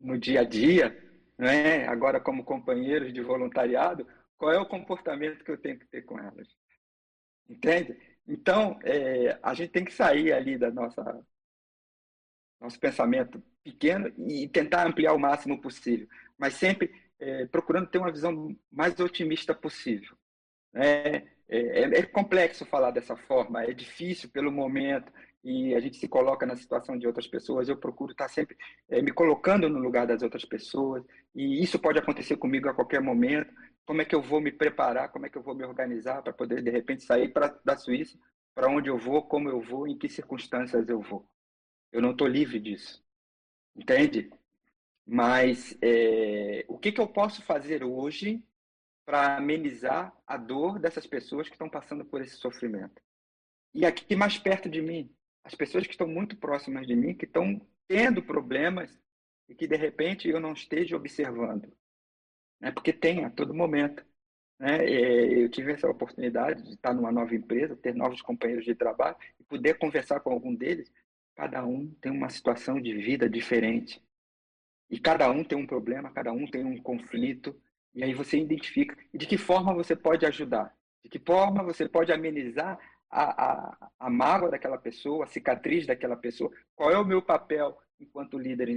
[0.00, 1.07] no dia a dia,
[1.38, 1.86] né?
[1.86, 4.06] agora como companheiros de voluntariado,
[4.36, 6.48] qual é o comportamento que eu tenho que ter com elas?
[7.48, 7.96] Entende?
[8.26, 11.24] Então, é, a gente tem que sair ali da nossa
[12.60, 18.10] nosso pensamento pequeno e tentar ampliar o máximo possível, mas sempre é, procurando ter uma
[18.10, 20.16] visão mais otimista possível.
[20.72, 21.28] Né?
[21.48, 25.12] É, é, é, complexo falar dessa forma, é difícil pelo momento
[25.42, 27.68] e a gente se coloca na situação de outras pessoas.
[27.68, 28.56] Eu procuro estar sempre
[28.88, 31.04] é, me colocando no lugar das outras pessoas
[31.34, 33.52] e isso pode acontecer comigo a qualquer momento.
[33.86, 35.10] Como é que eu vou me preparar?
[35.10, 38.18] Como é que eu vou me organizar para poder de repente sair pra, da Suíça?
[38.54, 39.22] Para onde eu vou?
[39.22, 39.86] Como eu vou?
[39.86, 41.28] Em que circunstâncias eu vou?
[41.92, 43.02] Eu não estou livre disso.
[43.74, 44.30] Entende?
[45.06, 48.44] Mas é, o que, que eu posso fazer hoje
[49.06, 53.00] para amenizar a dor dessas pessoas que estão passando por esse sofrimento?
[53.72, 55.10] E aqui mais perto de mim,
[55.48, 57.58] as pessoas que estão muito próximas de mim, que estão
[57.88, 58.90] tendo problemas
[59.48, 61.72] e que de repente eu não esteja observando,
[62.60, 62.70] né?
[62.70, 64.04] Porque tem a todo momento.
[64.58, 64.84] Né?
[64.84, 69.16] É, eu tive essa oportunidade de estar numa nova empresa, ter novos companheiros de trabalho
[69.40, 70.92] e poder conversar com algum deles.
[71.34, 74.04] Cada um tem uma situação de vida diferente.
[74.90, 77.58] E cada um tem um problema, cada um tem um conflito.
[77.94, 78.94] E aí você identifica.
[79.14, 80.76] De que forma você pode ajudar?
[81.02, 82.78] De que forma você pode amenizar
[83.10, 86.50] a, a, a mágoa daquela pessoa, a cicatriz daquela pessoa?
[86.74, 88.68] Qual é o meu papel enquanto líder?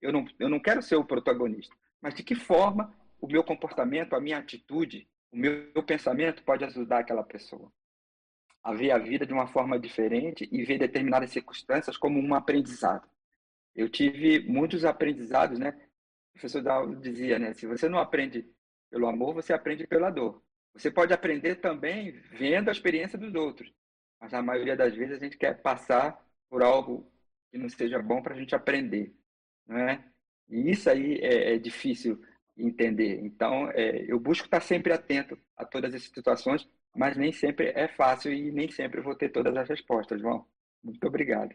[0.00, 4.14] Eu não, eu não quero ser o protagonista, mas de que forma o meu comportamento,
[4.14, 7.70] a minha atitude, o meu pensamento pode ajudar aquela pessoa
[8.66, 13.08] a ver a vida de uma forma diferente e ver determinadas circunstâncias como um aprendizado.
[13.76, 15.68] Eu tive muitos aprendizados, né?
[16.30, 17.54] O professor Dal dizia, né?
[17.54, 18.44] Se você não aprende
[18.90, 20.42] pelo amor, você aprende pela dor.
[20.76, 23.72] Você pode aprender também vendo a experiência dos outros,
[24.20, 27.10] mas na maioria das vezes a gente quer passar por algo
[27.50, 29.14] que não seja bom para a gente aprender,
[29.66, 30.04] né?
[30.48, 32.22] E isso aí é, é difícil
[32.56, 33.20] entender.
[33.24, 37.88] Então, é, eu busco estar sempre atento a todas essas situações, mas nem sempre é
[37.88, 40.46] fácil e nem sempre vou ter todas as respostas, João.
[40.82, 41.54] Muito obrigado.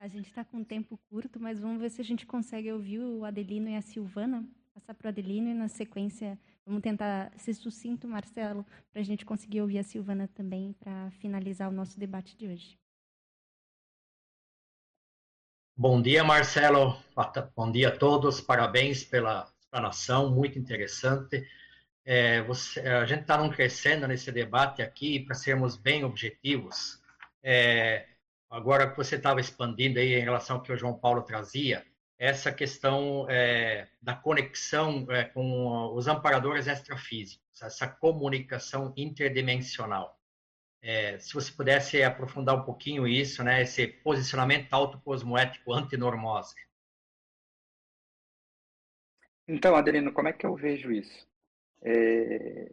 [0.00, 3.00] A gente está com um tempo curto, mas vamos ver se a gente consegue ouvir
[3.00, 4.48] o Adelino e a Silvana.
[4.72, 6.38] Passar para o Adelino e, na sequência,
[6.68, 11.68] vamos tentar ser sucinto, Marcelo, para a gente conseguir ouvir a Silvana também, para finalizar
[11.68, 12.78] o nosso debate de hoje.
[15.74, 17.02] Bom dia, Marcelo.
[17.56, 18.40] Bom dia a todos.
[18.40, 21.48] Parabéns pela explanação, muito interessante.
[22.04, 27.02] É, você, a gente está num crescendo nesse debate aqui, para sermos bem objetivos.
[27.42, 28.06] É,
[28.50, 31.86] agora que você estava expandindo aí em relação ao que o João Paulo trazia,
[32.18, 40.18] essa questão é, da conexão é, com os amparadores extrafísicos, essa comunicação interdimensional.
[40.82, 46.54] É, se você pudesse aprofundar um pouquinho isso, né, esse posicionamento autocosmoético antinormose.
[49.46, 51.26] Então, Adelino, como é que eu vejo isso?
[51.82, 52.70] É...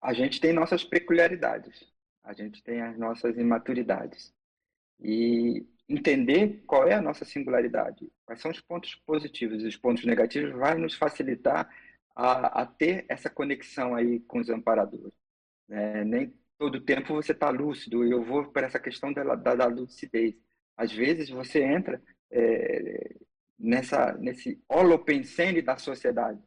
[0.00, 1.82] A gente tem nossas peculiaridades,
[2.22, 4.32] a gente tem as nossas imaturidades.
[5.00, 10.04] E entender qual é a nossa singularidade, quais são os pontos positivos e os pontos
[10.04, 11.68] negativos, vai nos facilitar
[12.14, 15.12] a, a ter essa conexão aí com os amparadores.
[15.70, 19.66] É, nem todo tempo você está lúcido, eu vou para essa questão da, da, da,
[19.66, 20.34] lucidez.
[20.76, 23.16] Às vezes você entra é,
[23.58, 26.40] nessa nesse holopensene da sociedade,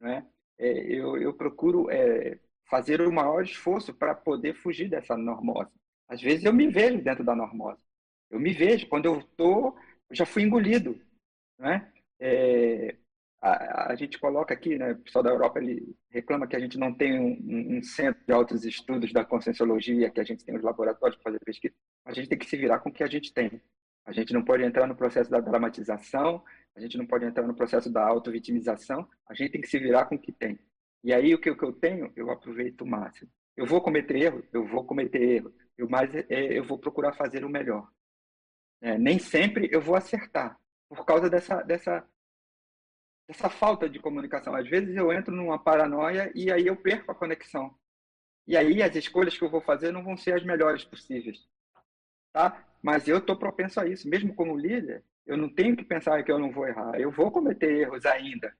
[0.00, 0.26] né?
[0.58, 2.38] É, eu, eu procuro é,
[2.68, 5.70] fazer o maior esforço para poder fugir dessa normose.
[6.08, 7.80] Às vezes eu me vejo dentro da normose.
[8.30, 9.76] Eu me vejo quando eu eu
[10.14, 11.00] já fui engolido,
[11.58, 11.90] né?
[12.20, 12.96] É,
[13.40, 14.92] a, a, gente coloca aqui, né?
[14.92, 18.32] O pessoal da Europa ele reclama que a gente não tem um, um centro de
[18.32, 21.74] altos estudos da conscienciologia, que a gente tem os laboratórios para fazer pesquisa.
[22.04, 23.60] A gente tem que se virar com o que a gente tem.
[24.04, 26.42] A gente não pode entrar no processo da dramatização,
[26.76, 30.06] a gente não pode entrar no processo da auto-vitimização, a gente tem que se virar
[30.06, 30.58] com o que tem.
[31.02, 33.30] E aí, o que, o que eu tenho, eu aproveito o máximo.
[33.56, 34.44] Eu vou cometer erro?
[34.52, 35.54] Eu vou cometer erro.
[35.76, 37.88] Eu, mas é, eu vou procurar fazer o melhor.
[38.80, 40.58] É, nem sempre eu vou acertar,
[40.88, 42.06] por causa dessa, dessa,
[43.28, 44.54] dessa falta de comunicação.
[44.54, 47.74] Às vezes eu entro numa paranoia e aí eu perco a conexão.
[48.46, 51.48] E aí as escolhas que eu vou fazer não vão ser as melhores possíveis.
[52.32, 52.64] Tá?
[52.82, 56.30] Mas eu estou propenso a isso, mesmo como líder, eu não tenho que pensar que
[56.30, 58.54] eu não vou errar, eu vou cometer erros ainda.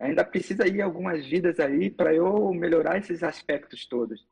[0.00, 4.26] Ainda precisa ir algumas vidas aí para eu melhorar esses aspectos todos.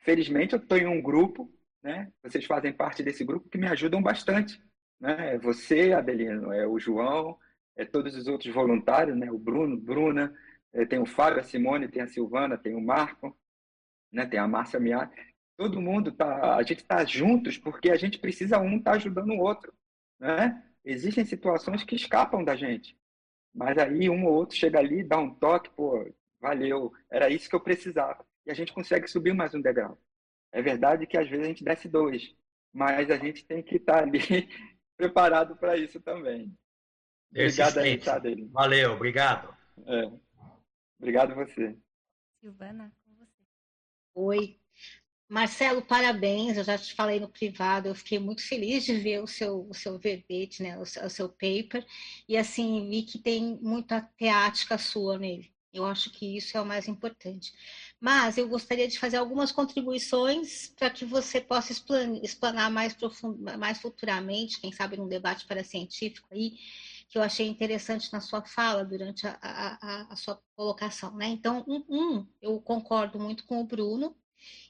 [0.00, 1.50] Felizmente eu estou em um grupo,
[1.82, 2.12] né?
[2.22, 4.60] Vocês fazem parte desse grupo que me ajudam bastante,
[5.02, 5.34] né?
[5.34, 7.38] É você, Adelino, é o João,
[7.76, 9.30] é todos os outros voluntários, né?
[9.30, 10.34] O Bruno, Bruna,
[10.72, 13.36] é, tem o Fábio, a Simone, tem a Silvana, tem o Marco,
[14.10, 14.24] né?
[14.24, 15.12] Tem a Márcia Miar
[15.56, 19.30] todo mundo tá, a gente está juntos porque a gente precisa um estar tá ajudando
[19.30, 19.72] o outro,
[20.18, 20.62] né?
[20.84, 22.96] Existem situações que escapam da gente,
[23.54, 27.54] mas aí um ou outro chega ali, dá um toque, pô, valeu, era isso que
[27.54, 29.96] eu precisava, e a gente consegue subir mais um degrau.
[30.50, 32.34] É verdade que às vezes a gente desce dois,
[32.72, 34.18] mas a gente tem que estar tá ali
[35.02, 36.56] preparado para isso também.
[37.30, 38.48] Obrigado aí, tá, dele.
[38.52, 39.56] Valeu, obrigado.
[39.86, 40.12] É.
[40.98, 41.76] Obrigado você.
[42.40, 43.42] Silvana, com você.
[44.14, 44.60] Oi,
[45.28, 46.56] Marcelo, parabéns.
[46.56, 49.74] Eu já te falei no privado, eu fiquei muito feliz de ver o seu, o
[49.74, 51.84] seu verbete, né, o seu, o seu paper,
[52.28, 55.52] e assim, vi que tem muita teática sua nele.
[55.72, 57.52] Eu acho que isso é o mais importante.
[58.02, 61.72] Mas eu gostaria de fazer algumas contribuições para que você possa
[62.20, 66.58] explanar, mais, profund, mais futuramente, quem sabe num debate para científico aí,
[67.08, 71.28] que eu achei interessante na sua fala durante a, a, a sua colocação, né?
[71.28, 74.16] Então, um, um, eu concordo muito com o Bruno,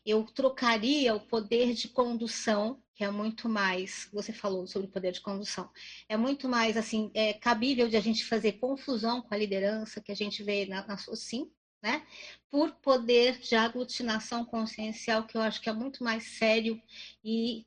[0.05, 5.13] eu trocaria o poder de condução, que é muito mais, você falou sobre o poder
[5.13, 5.71] de condução,
[6.07, 10.13] é muito mais assim, é cabível de a gente fazer confusão com a liderança que
[10.13, 11.51] a gente vê na, na SOCIM,
[11.83, 12.07] né?
[12.51, 16.81] Por poder de aglutinação consciencial, que eu acho que é muito mais sério
[17.25, 17.67] e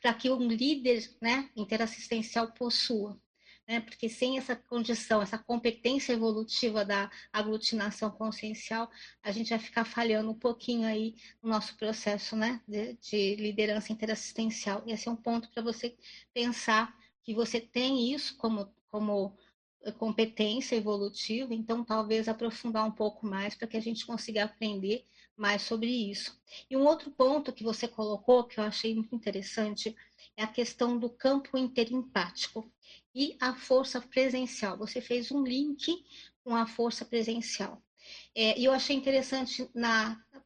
[0.00, 3.18] para que um líder, né, interassistencial possua
[3.66, 3.80] né?
[3.80, 8.90] Porque sem essa condição, essa competência evolutiva da aglutinação consciencial,
[9.22, 12.60] a gente vai ficar falhando um pouquinho aí no nosso processo, né?
[12.68, 14.82] De, de liderança interassistencial.
[14.86, 15.96] E esse é um ponto para você
[16.32, 19.36] pensar que você tem isso como, como
[19.92, 25.04] competência evolutiva, então talvez aprofundar um pouco mais para que a gente consiga aprender
[25.36, 26.38] mais sobre isso.
[26.70, 29.94] E um outro ponto que você colocou, que eu achei muito interessante,
[30.36, 32.70] é a questão do campo interempático
[33.14, 34.76] e a força presencial.
[34.78, 36.04] Você fez um link
[36.42, 37.82] com a força presencial.
[38.34, 39.68] É, e eu achei interessante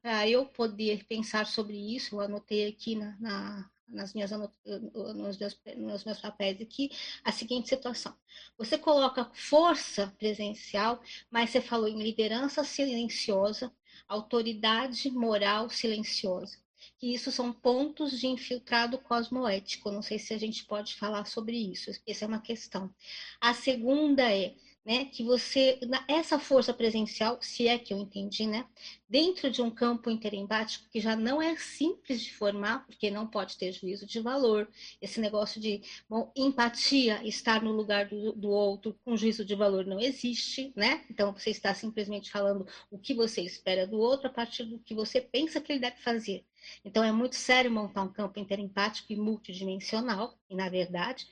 [0.01, 5.61] para eu poder pensar sobre isso, eu anotei aqui na, na, nas minhas nos, meus,
[5.77, 6.91] nos meus papéis aqui
[7.25, 8.15] a seguinte situação.
[8.57, 11.01] Você coloca força presencial,
[11.31, 13.73] mas você falou em liderança silenciosa,
[14.07, 16.59] autoridade moral silenciosa.
[16.99, 19.91] Que isso são pontos de infiltrado cosmoético.
[19.91, 21.91] Não sei se a gente pode falar sobre isso.
[22.07, 22.93] Essa é uma questão.
[23.41, 24.55] A segunda é
[24.89, 25.79] né, que você,
[26.09, 28.65] essa força presencial, se é que eu entendi, né,
[29.07, 33.59] dentro de um campo interembático que já não é simples de formar, porque não pode
[33.59, 34.67] ter juízo de valor,
[35.03, 39.85] esse negócio de bom, empatia, estar no lugar do, do outro com juízo de valor
[39.85, 41.05] não existe, né?
[41.11, 44.95] Então você está simplesmente falando o que você espera do outro a partir do que
[44.95, 46.47] você pensa que ele deve fazer.
[46.83, 51.27] Então é muito sério montar um campo interempático e multidimensional, e na verdade,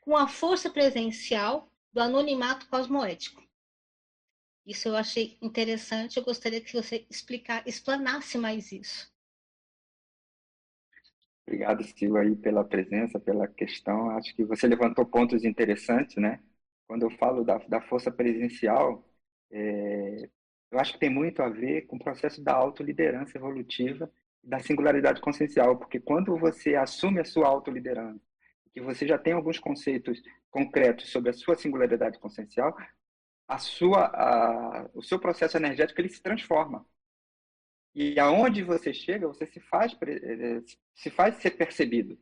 [0.00, 3.42] com a força presencial do anonimato cosmoético.
[4.66, 9.10] Isso eu achei interessante, eu gostaria que você explicar, explanasse mais isso.
[11.46, 14.10] Obrigado, Silva, aí pela presença, pela questão.
[14.10, 16.40] Acho que você levantou pontos interessantes, né?
[16.86, 19.04] Quando eu falo da, da força presencial,
[19.50, 20.28] é,
[20.70, 24.10] eu acho que tem muito a ver com o processo da autoliderança evolutiva
[24.42, 28.20] da singularidade consciencial, porque quando você assume a sua autoliderança,
[28.72, 30.20] que você já tem alguns conceitos
[30.50, 32.76] concretos sobre a sua singularidade consciencial,
[33.48, 36.86] a sua, a, o seu processo energético ele se transforma.
[37.94, 40.62] E aonde você chega, você se faz, eh,
[40.94, 42.16] se faz ser percebido.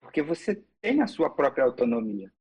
[0.00, 2.32] Porque você tem a sua própria autonomia.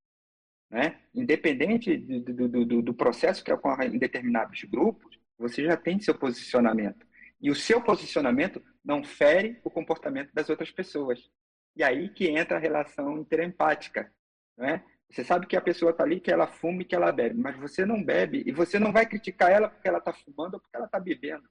[0.70, 1.02] Né?
[1.14, 6.18] Independente do, do, do, do processo que ocorre em determinados grupos, você já tem seu
[6.18, 7.06] posicionamento.
[7.41, 11.30] E o seu posicionamento não fere o comportamento das outras pessoas.
[11.76, 14.11] E aí que entra a relação interempática.
[14.57, 14.84] Né?
[15.10, 17.56] Você sabe que a pessoa está ali, que ela fuma e que ela bebe, mas
[17.57, 20.76] você não bebe e você não vai criticar ela porque ela está fumando ou porque
[20.76, 21.47] ela está bebendo.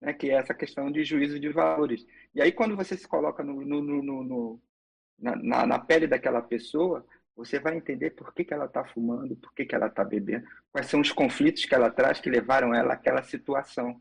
[0.00, 0.12] Né?
[0.12, 2.06] Que é essa questão de juízo de valores.
[2.34, 4.62] E aí, quando você se coloca no, no, no, no
[5.18, 7.06] na, na, pele daquela pessoa,
[7.36, 10.46] você vai entender por que, que ela está fumando, por que, que ela está bebendo,
[10.72, 14.00] quais são os conflitos que ela traz que levaram ela àquela situação.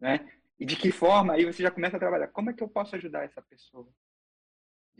[0.00, 0.28] Né?
[0.58, 2.28] E de que forma aí você já começa a trabalhar.
[2.28, 3.88] Como é que eu posso ajudar essa pessoa?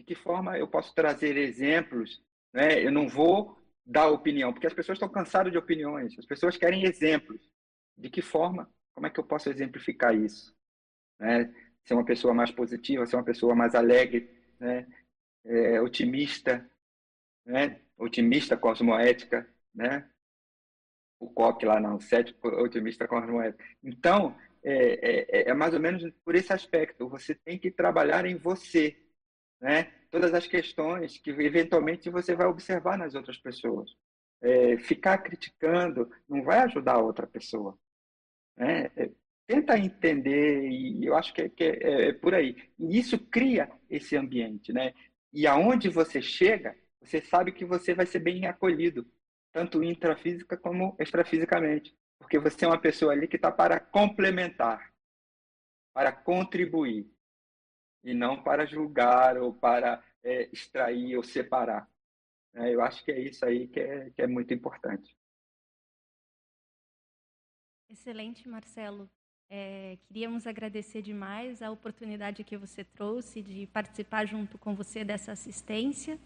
[0.00, 2.82] De que forma eu posso trazer exemplos né?
[2.82, 6.84] Eu não vou dar opinião, porque as pessoas estão cansadas de opiniões, as pessoas querem
[6.84, 7.40] exemplos.
[7.98, 8.66] De que forma?
[8.94, 10.56] Como é que eu posso exemplificar isso?
[11.18, 11.54] Né?
[11.84, 14.86] Ser uma pessoa mais positiva, ser uma pessoa mais alegre, né?
[15.44, 16.66] É, otimista,
[17.44, 17.80] né?
[17.98, 20.08] otimista cosmoética, né?
[21.18, 23.62] o COC lá não, cético otimista cosmoética.
[23.82, 27.08] Então, é, é, é mais ou menos por esse aspecto.
[27.08, 28.96] Você tem que trabalhar em você,
[29.60, 29.92] né?
[30.10, 33.90] todas as questões que eventualmente você vai observar nas outras pessoas.
[34.42, 37.78] É, ficar criticando não vai ajudar a outra pessoa.
[38.56, 38.90] Né?
[38.96, 39.10] É,
[39.46, 42.56] tenta entender, e eu acho que, é, que é, é, por aí.
[42.78, 44.72] E isso cria esse ambiente.
[44.72, 44.94] Né?
[45.32, 49.06] E aonde você chega, você sabe que você vai ser bem acolhido,
[49.52, 51.94] tanto intrafísica como extrafisicamente.
[52.18, 54.92] Porque você é uma pessoa ali que está para complementar,
[55.92, 57.10] para contribuir
[58.02, 61.88] e não para julgar ou para é, extrair ou separar.
[62.54, 65.16] É, eu acho que é isso aí que é, que é muito importante.
[67.88, 69.10] Excelente, Marcelo.
[69.52, 75.32] É, queríamos agradecer demais a oportunidade que você trouxe de participar junto com você dessa
[75.32, 76.16] assistência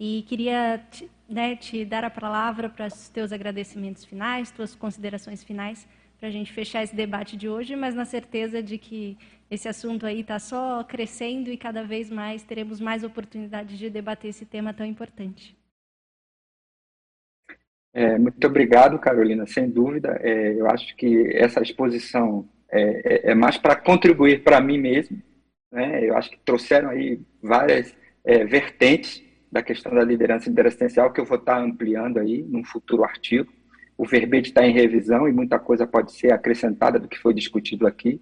[0.00, 5.44] e queria te, né, te dar a palavra para os teus agradecimentos finais, tuas considerações
[5.44, 5.86] finais
[6.22, 9.18] para a gente fechar esse debate de hoje, mas na certeza de que
[9.50, 14.30] esse assunto aí está só crescendo e cada vez mais teremos mais oportunidades de debater
[14.30, 15.58] esse tema tão importante.
[17.92, 19.46] É, muito obrigado, Carolina.
[19.48, 24.60] Sem dúvida, é, eu acho que essa exposição é, é, é mais para contribuir para
[24.60, 25.20] mim mesmo.
[25.72, 26.08] Né?
[26.08, 29.20] Eu acho que trouxeram aí várias é, vertentes
[29.50, 33.52] da questão da liderança interassistencial que eu vou estar ampliando aí num futuro artigo.
[33.96, 37.86] O verbete está em revisão e muita coisa pode ser acrescentada do que foi discutido
[37.86, 38.20] aqui.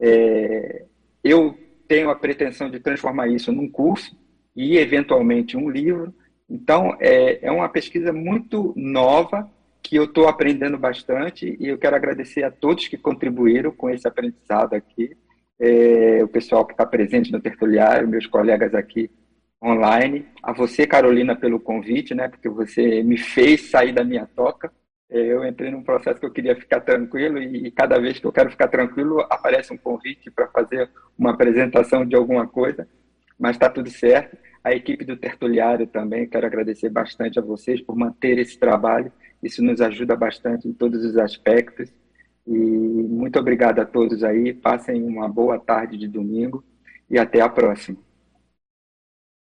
[0.00, 0.84] É,
[1.22, 1.56] eu
[1.86, 4.16] tenho a pretensão de transformar isso num curso
[4.56, 6.14] e, eventualmente, um livro.
[6.48, 9.50] Então, é, é uma pesquisa muito nova
[9.82, 14.06] que eu estou aprendendo bastante e eu quero agradecer a todos que contribuíram com esse
[14.06, 15.16] aprendizado aqui.
[15.58, 19.10] É, o pessoal que está presente no tertuliário, meus colegas aqui
[19.62, 24.72] online, a você, Carolina, pelo convite, né, porque você me fez sair da minha toca.
[25.10, 28.32] É, eu entrei num processo que eu queria ficar tranquilo e cada vez que eu
[28.32, 30.88] quero ficar tranquilo aparece um convite para fazer
[31.18, 32.86] uma apresentação de alguma coisa,
[33.36, 34.36] mas está tudo certo.
[34.62, 39.10] A equipe do Tertuliário também, quero agradecer bastante a vocês por manter esse trabalho,
[39.42, 41.90] isso nos ajuda bastante em todos os aspectos.
[42.46, 46.62] E muito obrigado a todos aí, passem uma boa tarde de domingo
[47.08, 47.98] e até a próxima.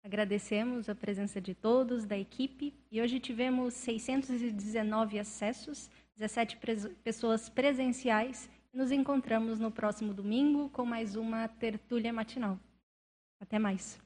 [0.02, 6.58] Agradecemos a presença de todos, da equipe, e hoje tivemos 619 acessos, 17
[7.04, 12.58] pessoas presenciais, nos encontramos no próximo domingo com mais uma tertúlia matinal.
[13.40, 14.00] Até mais.